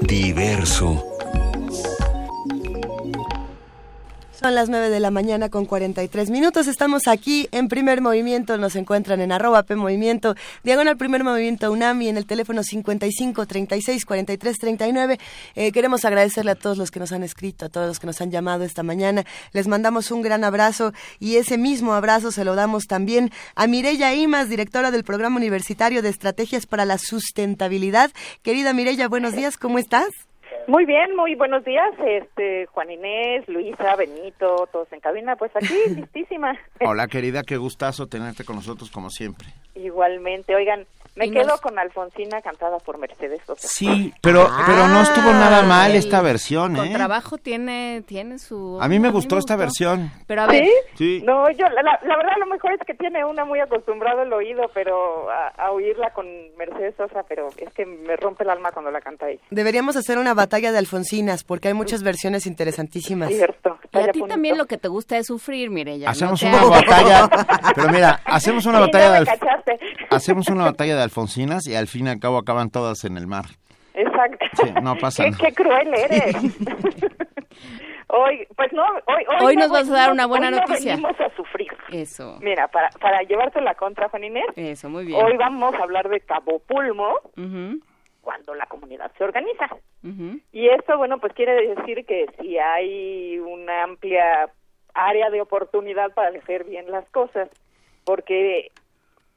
[0.00, 1.11] Diverso.
[4.42, 6.66] Son las 9 de la mañana con 43 minutos.
[6.66, 8.58] Estamos aquí en primer movimiento.
[8.58, 14.04] Nos encuentran en arroba P Movimiento, diagonal primer movimiento UNAMI en el teléfono 55 36
[14.04, 15.20] 43 39.
[15.54, 18.20] Eh, queremos agradecerle a todos los que nos han escrito, a todos los que nos
[18.20, 19.24] han llamado esta mañana.
[19.52, 24.12] Les mandamos un gran abrazo y ese mismo abrazo se lo damos también a Mireya
[24.12, 28.10] Imas, directora del Programa Universitario de Estrategias para la Sustentabilidad.
[28.42, 30.08] Querida Mireya, buenos días, ¿cómo estás?
[30.68, 35.74] Muy bien, muy buenos días, este Juan Inés, Luisa, Benito, todos en cabina, pues aquí
[35.96, 36.56] listísima.
[36.80, 39.48] Hola querida, qué gustazo tenerte con nosotros como siempre.
[39.74, 43.68] Igualmente, oigan, me Y quedo nos- con Alfonsina cantada por Mercedes Sosa.
[43.68, 46.92] Sí, pero, pero no estuvo nada mal el esta versión, Con ¿eh?
[46.94, 48.78] trabajo tiene, tiene su...
[48.80, 50.10] A mí me gustó esta versión.
[50.26, 50.64] Pero a ver,
[50.96, 51.22] Sí.
[51.24, 54.62] No, yo, la, la- verdad, lo mejor es que tiene una muy acostumbrado el oído,
[54.74, 56.26] pero a, a oírla con
[56.56, 59.42] Mercedes Sosa, pero es que me rompe el alma cuando la canta ella.
[59.50, 63.28] Deberíamos hacer una batalla de Alfonsinas porque hay muchas versiones interesantísimas.
[63.30, 63.78] Cierto.
[63.92, 66.10] y a ti también lo que te gusta es sufrir, Mireya.
[66.10, 67.28] Hacemos no una batalla,
[67.74, 69.52] pero mira, hacemos una Sí, batalla no de me
[70.10, 73.26] hacemos una batalla de Alfonsinas y al fin y al cabo acaban todas en el
[73.26, 73.44] mar.
[73.94, 74.46] Exacto.
[74.54, 75.44] Sí, no pasa qué, nada.
[75.48, 76.34] qué cruel eres.
[78.08, 80.60] hoy, pues no, hoy, hoy, Hoy no nos vas a dar una buena hoy no
[80.60, 80.92] noticia.
[80.96, 81.68] venimos a sufrir.
[81.90, 85.22] Eso, Mira, para, para llevarte la contra, Juan Inés, eso, muy bien.
[85.22, 87.80] hoy vamos a hablar de Cabo Pulmo Ujú,
[88.22, 89.66] cuando la comunidad se organiza.
[90.02, 90.38] ujú.
[90.52, 94.48] Y esto, bueno, pues quiere decir que si hay una amplia
[94.94, 97.48] área de oportunidad para hacer bien las cosas,
[98.04, 98.70] porque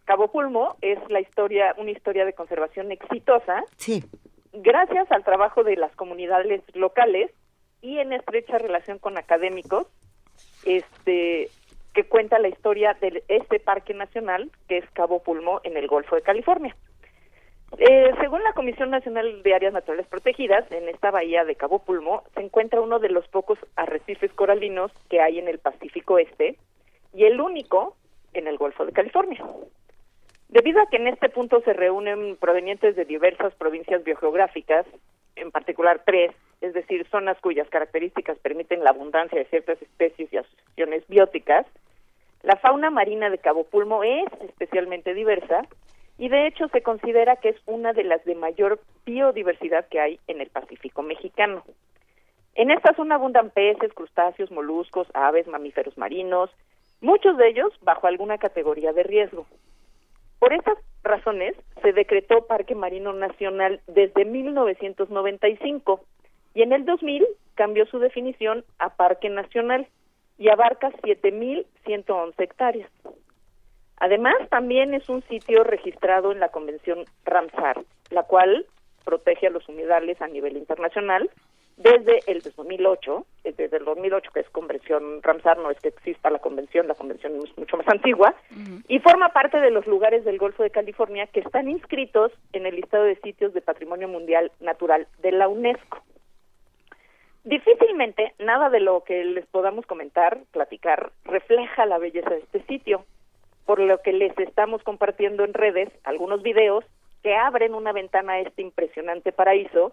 [0.06, 4.04] Cabo Pulmo es la historia, una historia de conservación exitosa, Sí.
[4.54, 7.32] gracias al trabajo de las comunidades locales
[7.82, 9.88] y en estrecha relación con académicos,
[10.66, 11.50] este
[11.94, 16.16] que cuenta la historia de este parque nacional que es Cabo Pulmo en el Golfo
[16.16, 16.76] de California.
[17.78, 22.24] Eh, según la Comisión Nacional de Áreas Naturales Protegidas, en esta bahía de Cabo Pulmo
[22.34, 26.58] se encuentra uno de los pocos arrecifes coralinos que hay en el Pacífico Este
[27.14, 27.96] y el único
[28.34, 29.44] en el Golfo de California.
[30.50, 34.86] Debido a que en este punto se reúnen provenientes de diversas provincias biogeográficas,
[35.36, 40.38] en particular tres, es decir, zonas cuyas características permiten la abundancia de ciertas especies y
[40.38, 41.66] asociaciones bióticas,
[42.44, 45.64] la fauna marina de Cabo Pulmo es especialmente diversa
[46.20, 50.20] y de hecho se considera que es una de las de mayor biodiversidad que hay
[50.28, 51.64] en el Pacífico mexicano.
[52.54, 56.52] En esta zona abundan peces, crustáceos, moluscos, aves, mamíferos marinos,
[57.02, 59.48] muchos de ellos bajo alguna categoría de riesgo.
[60.46, 66.06] Por estas razones se decretó Parque Marino Nacional desde 1995
[66.54, 67.26] y en el 2000
[67.56, 69.88] cambió su definición a Parque Nacional
[70.38, 72.92] y abarca 7.111 hectáreas.
[73.98, 78.68] Además, también es un sitio registrado en la Convención Ramsar, la cual
[79.04, 81.28] protege a los humedales a nivel internacional
[81.78, 86.30] desde el 2008, eh, desde el 2008 que es Convención Ramsar, no es que exista
[86.30, 88.34] la convención, la convención es mucho más antigua,
[88.88, 92.76] y forma parte de los lugares del Golfo de California que están inscritos en el
[92.76, 96.02] listado de sitios de Patrimonio Mundial Natural de la UNESCO.
[97.44, 103.06] Difícilmente nada de lo que les podamos comentar, platicar, refleja la belleza de este sitio.
[103.66, 106.86] por lo que les estamos compartiendo en redes algunos videos
[107.24, 109.92] que abren una ventana a este impresionante paraíso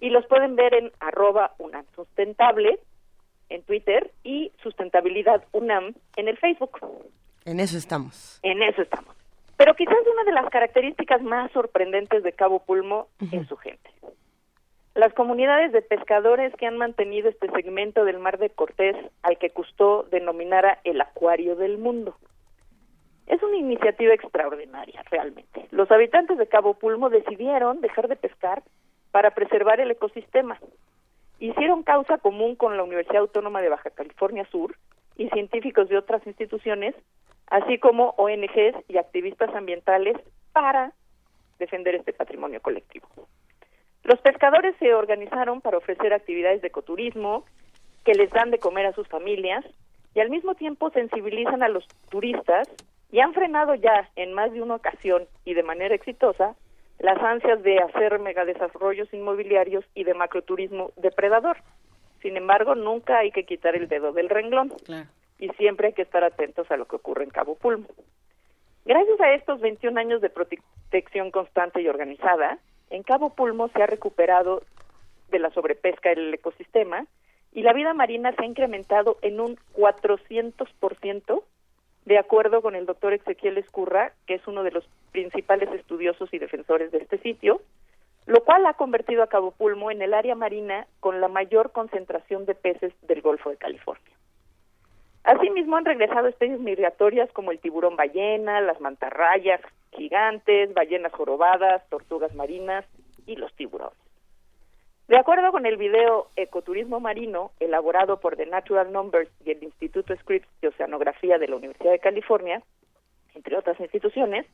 [0.00, 2.78] y los pueden ver en arroba UNAM Sustentable
[3.48, 6.80] en Twitter y Sustentabilidad UNAM en el Facebook.
[7.44, 8.40] En eso estamos.
[8.42, 9.14] En eso estamos.
[9.56, 13.90] Pero quizás una de las características más sorprendentes de Cabo Pulmo es su gente.
[14.94, 19.50] Las comunidades de pescadores que han mantenido este segmento del Mar de Cortés al que
[19.50, 22.16] Cousteau denominara el acuario del mundo.
[23.26, 25.66] Es una iniciativa extraordinaria, realmente.
[25.70, 28.62] Los habitantes de Cabo Pulmo decidieron dejar de pescar
[29.10, 30.58] para preservar el ecosistema.
[31.38, 34.76] Hicieron causa común con la Universidad Autónoma de Baja California Sur
[35.16, 36.94] y científicos de otras instituciones,
[37.46, 40.16] así como ONGs y activistas ambientales
[40.52, 40.92] para
[41.58, 43.08] defender este patrimonio colectivo.
[44.04, 47.44] Los pescadores se organizaron para ofrecer actividades de ecoturismo
[48.04, 49.64] que les dan de comer a sus familias
[50.14, 52.68] y al mismo tiempo sensibilizan a los turistas
[53.10, 56.54] y han frenado ya en más de una ocasión y de manera exitosa
[56.98, 61.58] las ansias de hacer megadesarrollos inmobiliarios y de macroturismo depredador.
[62.22, 64.72] Sin embargo, nunca hay que quitar el dedo del renglón
[65.38, 67.86] y siempre hay que estar atentos a lo que ocurre en Cabo Pulmo.
[68.84, 72.58] Gracias a estos 21 años de protección constante y organizada,
[72.90, 74.62] en Cabo Pulmo se ha recuperado
[75.30, 77.06] de la sobrepesca el ecosistema
[77.52, 81.42] y la vida marina se ha incrementado en un 400%
[82.08, 86.38] de acuerdo con el doctor Ezequiel Escurra, que es uno de los principales estudiosos y
[86.38, 87.60] defensores de este sitio,
[88.24, 92.46] lo cual ha convertido a Cabo Pulmo en el área marina con la mayor concentración
[92.46, 94.10] de peces del Golfo de California.
[95.24, 99.60] Asimismo, han regresado especies migratorias como el tiburón ballena, las mantarrayas
[99.92, 102.86] gigantes, ballenas jorobadas, tortugas marinas
[103.26, 104.07] y los tiburones.
[105.08, 110.14] De acuerdo con el video Ecoturismo Marino, elaborado por The Natural Numbers y el Instituto
[110.14, 112.62] Scripps de Oceanografía de la Universidad de California,
[113.34, 114.44] entre otras instituciones,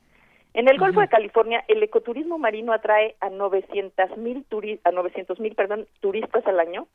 [0.53, 4.47] en el Golfo de California el ecoturismo marino atrae a 900 mil
[4.85, 6.87] a 900 perdón, turistas al año,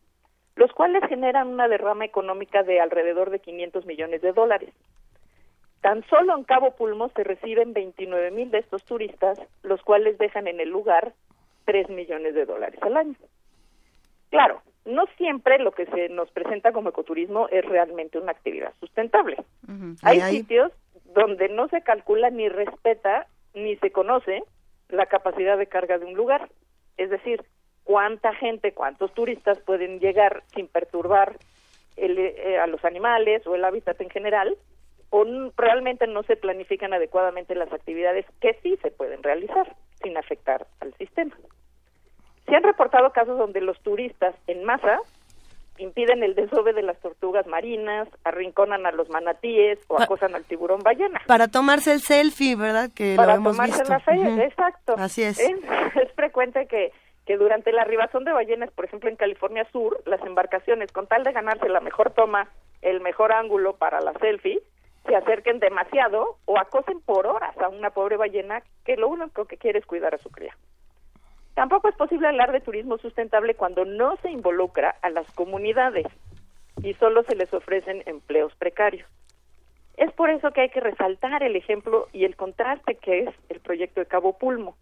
[0.56, 4.74] los cuales generan una derrama económica de alrededor de 500 millones de dólares.
[5.82, 10.48] Tan solo en Cabo Pulmo se reciben 29 mil de estos turistas, los cuales dejan
[10.48, 11.12] en el lugar
[11.66, 13.16] 3 millones de dólares al año.
[14.30, 19.38] Claro, no siempre lo que se nos presenta como ecoturismo es realmente una actividad sustentable.
[20.04, 20.72] Hay sitios
[21.14, 24.44] donde no se calcula ni respeta ni se conoce
[24.90, 26.50] la capacidad de carga de un lugar.
[26.98, 27.44] Es decir,
[27.84, 31.38] cuánta gente, cuántos turistas pueden llegar sin perturbar
[31.98, 34.58] eh, a los animales o el hábitat en general,
[35.10, 35.26] o
[35.58, 40.94] realmente no se planifican adecuadamente las actividades que sí se pueden realizar sin afectar al
[40.96, 41.36] sistema.
[42.50, 45.00] Se han reportado casos donde los turistas en masa
[45.78, 50.82] impiden el desove de las tortugas marinas, arrinconan a los manatíes o acosan al tiburón
[50.82, 51.22] ballena.
[51.26, 52.90] Para tomarse el selfie, ¿verdad?
[52.94, 53.90] Que Para lo hemos tomarse visto.
[53.90, 54.96] la fe, exacto.
[54.98, 55.40] Así es.
[55.40, 55.50] es.
[55.96, 56.92] es frecuente que,
[57.26, 61.24] que durante la arribación de ballenas, por ejemplo en California Sur, las embarcaciones, con tal
[61.24, 62.50] de ganarse la mejor toma,
[62.82, 64.62] el mejor ángulo para la selfie,
[65.08, 69.58] se acerquen demasiado o acosen por horas a una pobre ballena que lo único que
[69.58, 70.56] quiere es cuidar a su cría.
[71.60, 76.08] Tampoco es posible hablar de turismo sustentable cuando no se involucra a las comunidades
[76.82, 79.06] y solo se les ofrecen empleos precarios.
[79.98, 83.60] Es por eso que hay que resaltar el ejemplo y el contraste que es el
[83.60, 84.78] proyecto de Cabo Pulmo,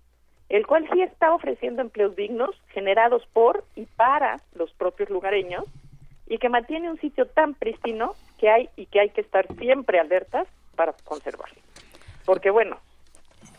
[0.50, 5.66] el cual sí está ofreciendo empleos dignos generados por y para los propios lugareños
[6.28, 10.00] y que mantiene un sitio tan pristino que hay y que hay que estar siempre
[10.00, 11.60] alertas para conservarlo.
[12.24, 12.78] Porque bueno,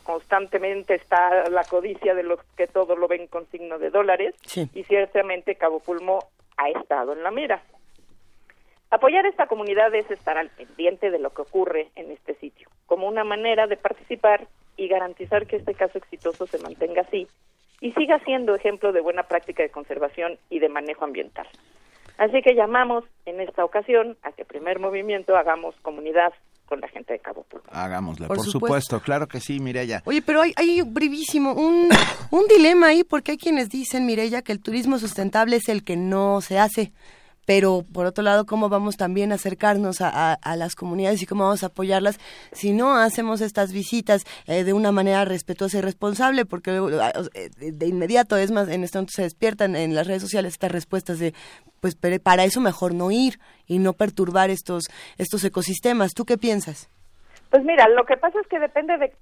[0.09, 4.83] constantemente está la codicia de los que todo lo ven con signo de dólares y
[4.85, 6.21] ciertamente Cabo Pulmo
[6.57, 7.63] ha estado en la mira.
[8.89, 12.71] Apoyar a esta comunidad es estar al pendiente de lo que ocurre en este sitio,
[12.87, 14.47] como una manera de participar
[14.79, 17.29] y garantizar que este caso exitoso se mantenga así
[17.83, 21.47] y siga siendo ejemplo de buena práctica de conservación y de manejo ambiental.
[22.17, 26.33] Así que llamamos en esta ocasión a que primer movimiento hagamos comunidad
[26.69, 27.45] con la gente de Cabo.
[27.71, 28.67] Hagámosla, Por por, supuesto.
[28.67, 29.01] supuesto.
[29.01, 30.03] claro que sí, Mireya.
[30.05, 31.89] Oye, pero hay, hay brevísimo, un,
[32.31, 35.97] un dilema ahí, porque hay quienes dicen, Mireya, que el turismo sustentable es el que
[35.97, 36.93] no se hace.
[37.49, 41.63] Pero, por otro lado, ¿cómo vamos también a acercarnos a, las comunidades y cómo vamos
[41.63, 42.19] a apoyarlas
[42.53, 46.45] si no hacemos estas visitas eh, de una manera respetuosa y responsable?
[46.45, 50.21] Porque ah, eh, de, inmediato, es más, en este momento se despiertan en las redes
[50.21, 51.33] sociales estas respuestas de,
[51.81, 56.13] pues para eso mejor no ir y no perturbar estos, estos ecosistemas.
[56.13, 56.91] ¿Tú qué piensas?
[57.49, 59.15] Pues mira, lo que pasa es que depende de,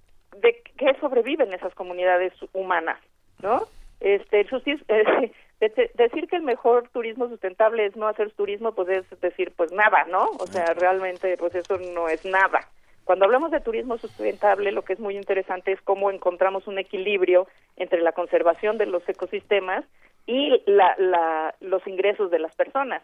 [0.76, 2.98] qué sobreviven esas comunidades humanas,
[3.40, 3.68] ¿no?
[4.00, 4.48] Este, el
[4.88, 9.20] eh, de- de- decir que el mejor turismo sustentable es no hacer turismo, pues es
[9.20, 10.26] decir, pues nada, ¿no?
[10.38, 12.68] O sea, realmente, pues eso no es nada.
[13.04, 17.46] Cuando hablamos de turismo sustentable, lo que es muy interesante es cómo encontramos un equilibrio
[17.76, 19.84] entre la conservación de los ecosistemas
[20.26, 23.02] y la, la, los ingresos de las personas,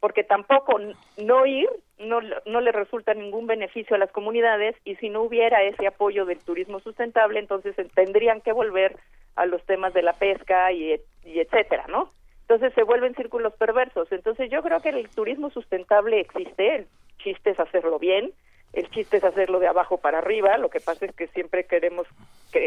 [0.00, 0.80] porque tampoco
[1.18, 1.68] no ir
[2.00, 6.24] no, no le resulta ningún beneficio a las comunidades y si no hubiera ese apoyo
[6.24, 8.96] del turismo sustentable, entonces tendrían que volver
[9.36, 12.10] a los temas de la pesca y, y etcétera, ¿no?
[12.42, 14.10] Entonces se vuelven círculos perversos.
[14.12, 16.86] Entonces yo creo que el turismo sustentable existe, el
[17.18, 18.32] chiste es hacerlo bien,
[18.74, 22.06] el chiste es hacerlo de abajo para arriba, lo que pasa es que siempre queremos,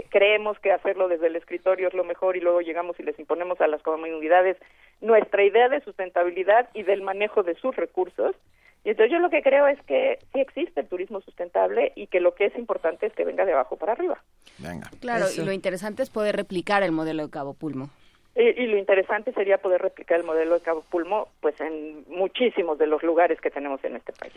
[0.10, 3.60] creemos que hacerlo desde el escritorio es lo mejor y luego llegamos y les imponemos
[3.61, 4.58] a las comunidades
[5.02, 8.36] nuestra idea de sustentabilidad y del manejo de sus recursos.
[8.84, 12.22] Y entonces yo lo que creo es que sí existe el turismo sustentable y que
[12.22, 14.24] lo que es importante es que venga de abajo para arriba.
[14.60, 14.90] Venga.
[15.02, 17.90] Claro, y lo interesante es poder replicar el modelo de Cabo Pulmo.
[18.38, 22.85] Y, lo interesante sería poder replicar el modelo de Cabo Pulmo pues en muchísimos de
[22.85, 24.33] los lugares que tenemos en este país.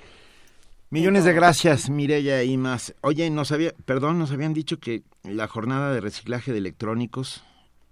[0.89, 2.95] Millones de gracias, Mireya y más.
[3.03, 7.45] Oye, nos había, perdón, nos habían dicho que la jornada de reciclaje de electrónicos.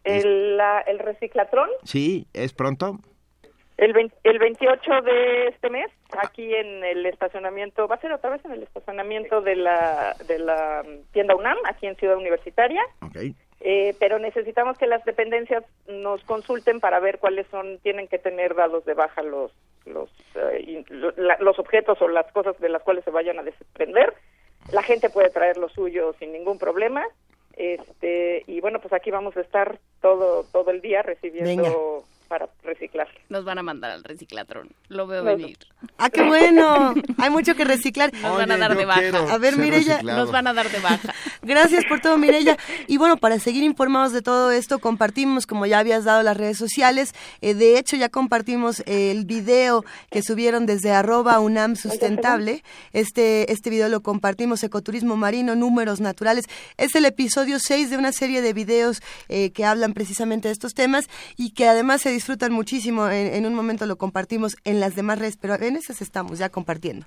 [0.03, 1.69] ¿El, el reciclatrón?
[1.85, 3.01] Sí, ¿es pronto?
[3.77, 8.45] El, el 28 de este mes, aquí en el estacionamiento, va a ser otra vez
[8.47, 12.83] en el estacionamiento de la, de la tienda UNAM, aquí en Ciudad Universitaria.
[13.03, 13.37] Okay.
[13.61, 18.55] Eh, pero necesitamos que las dependencias nos consulten para ver cuáles son, tienen que tener
[18.55, 19.53] dados de baja los
[19.85, 20.85] los, eh,
[21.41, 24.13] los objetos o las cosas de las cuales se vayan a desprender.
[24.71, 27.05] La gente puede traer lo suyo sin ningún problema.
[27.57, 33.09] Este, y bueno, pues aquí vamos a estar todo todo el día recibiendo para reciclar.
[33.29, 34.69] Nos van a mandar al reciclatrón.
[34.89, 35.59] Lo veo venir.
[35.97, 36.95] ¡Ah, qué bueno!
[37.19, 38.13] Hay mucho que reciclar.
[38.13, 39.33] Nos van a dar de baja.
[39.33, 40.03] A ver, Mirella.
[40.03, 41.15] Nos van a dar de baja.
[41.43, 42.57] Gracias por todo, Mirella.
[42.87, 46.59] Y bueno, para seguir informados de todo esto, compartimos, como ya habías dado las redes
[46.59, 52.63] sociales, eh, de hecho ya compartimos el video que subieron desde arroba UNAM Sustentable.
[52.93, 56.45] Este, este video lo compartimos, Ecoturismo Marino, Números Naturales.
[56.77, 60.75] Es el episodio 6 de una serie de videos eh, que hablan precisamente de estos
[60.75, 63.09] temas y que además se disfrutan muchísimo.
[63.09, 67.07] En, un momento lo compartimos en las demás redes, pero en esas estamos ya compartiendo.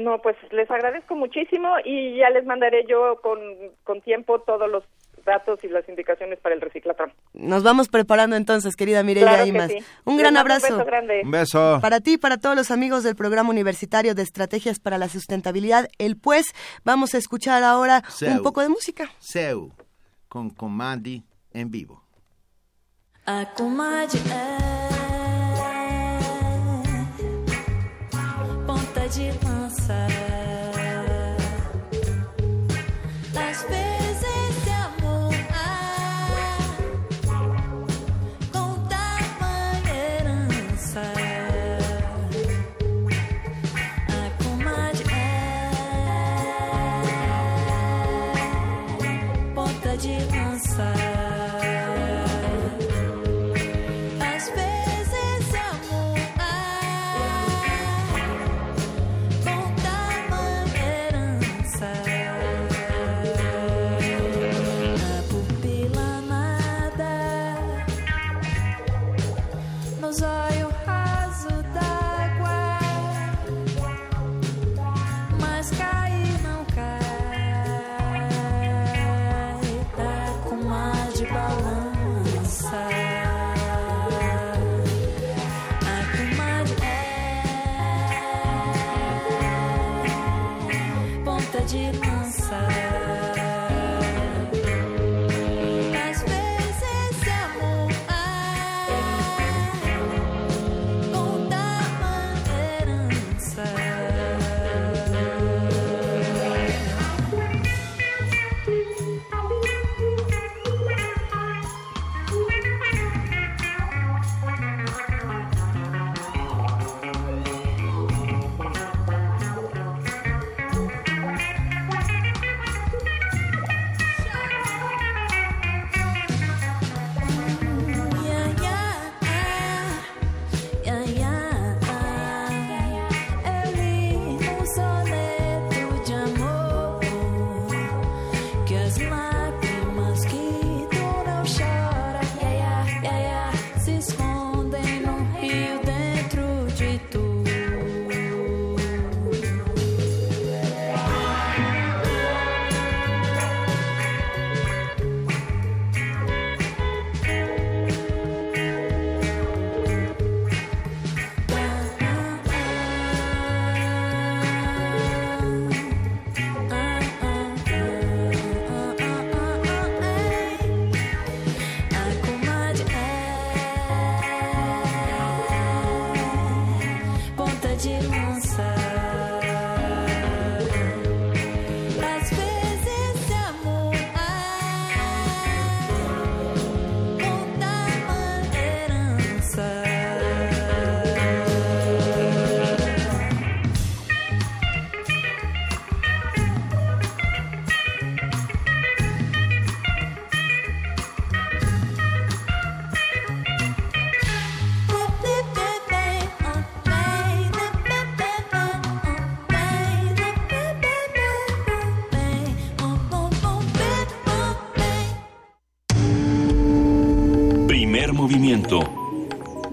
[0.00, 3.38] No, pues les agradezco muchísimo y ya les mandaré yo con,
[3.84, 4.82] con tiempo todos los
[5.26, 7.12] datos y las indicaciones para el reciclatón.
[7.34, 9.72] Nos vamos preparando entonces, querida Mireya Imas.
[10.06, 10.72] Un gran abrazo.
[10.72, 11.20] Un beso grande.
[11.22, 11.78] Un beso.
[11.82, 15.88] Para ti y para todos los amigos del Programa Universitario de Estrategias para la Sustentabilidad,
[15.98, 16.46] el Pues,
[16.82, 19.10] vamos a escuchar ahora un poco de música.
[19.18, 19.72] Seu,
[20.28, 22.05] con Comandi en vivo.
[23.28, 24.58] A comadre é
[28.64, 30.45] ponta de lança.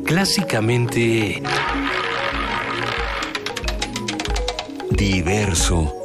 [0.05, 1.41] Clásicamente...
[4.91, 6.02] Diverso.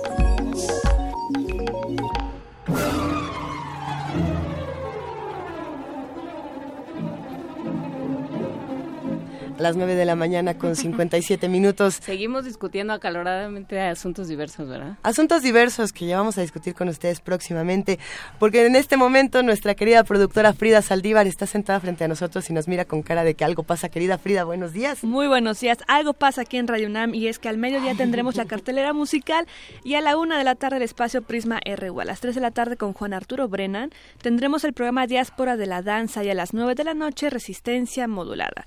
[9.69, 11.99] Las 9 de la mañana con 57 minutos.
[12.03, 14.97] Seguimos discutiendo acaloradamente asuntos diversos, ¿verdad?
[15.03, 17.99] Asuntos diversos que ya vamos a discutir con ustedes próximamente,
[18.39, 22.55] porque en este momento nuestra querida productora Frida Saldívar está sentada frente a nosotros y
[22.55, 23.91] nos mira con cara de que algo pasa.
[23.91, 25.05] Querida Frida, buenos días.
[25.05, 25.77] Muy buenos días.
[25.87, 29.47] Algo pasa aquí en Radio UNAM y es que al mediodía tendremos la cartelera musical
[29.85, 32.01] y a la una de la tarde el espacio Prisma RU.
[32.01, 33.91] A las 3 de la tarde con Juan Arturo Brennan
[34.23, 38.09] tendremos el programa Diáspora de la Danza y a las 9 de la noche Resistencia
[38.09, 38.65] Modulada.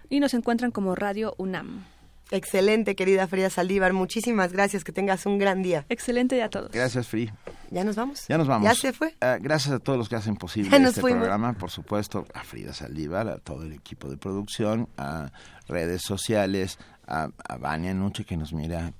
[0.08, 1.84] y nos encuentran como Radio UNAM.
[2.32, 3.92] Excelente, querida Frida Saldívar.
[3.92, 4.84] Muchísimas gracias.
[4.84, 5.84] Que tengas un gran día.
[5.88, 6.70] Excelente día a todos.
[6.72, 7.30] Gracias, Free.
[7.70, 8.26] ¿Ya nos vamos?
[8.28, 8.68] Ya nos vamos.
[8.68, 9.14] ¿Ya se fue?
[9.20, 11.20] Ah, gracias a todos los que hacen posible este fuimos.
[11.20, 15.30] programa, por supuesto, a Frida Saldívar, a todo el equipo de producción, a
[15.68, 18.92] redes sociales, a, a Vania Nuche que nos mira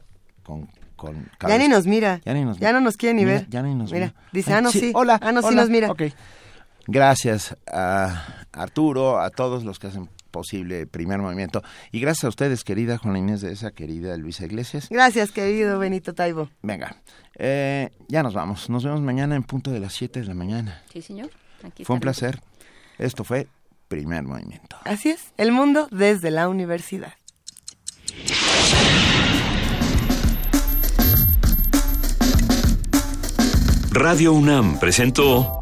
[0.43, 0.69] con...
[0.97, 2.21] con Ya ni nos mira.
[2.25, 3.49] Ya ni nos Ya no nos quiere ni Mira, ver.
[3.49, 4.29] Ya ni nos Mira, mira.
[4.33, 4.93] dice, Ay, ah, no, sí.
[4.95, 5.19] Hola.
[5.23, 5.91] Ah, no, sí nos mira.
[5.91, 6.03] Ok.
[6.87, 11.63] Gracias a Arturo, a todos los que hacen posible primer movimiento.
[11.93, 14.89] Y gracias a ustedes, querida Juana Inés de esa, querida Luisa Iglesias.
[14.91, 16.51] Gracias, querido Benito Taibo.
[16.63, 16.97] Venga,
[17.39, 18.69] eh, ya nos vamos.
[18.69, 20.83] Nos vemos mañana en punto de las 7 de la mañana.
[20.93, 21.31] Sí, señor.
[21.63, 22.41] Aquí Fue un placer.
[22.99, 23.47] Esto fue
[23.87, 24.77] Primer Movimiento.
[24.85, 27.13] Así es, el mundo desde la universidad.
[33.95, 35.62] Radio UNAM presentó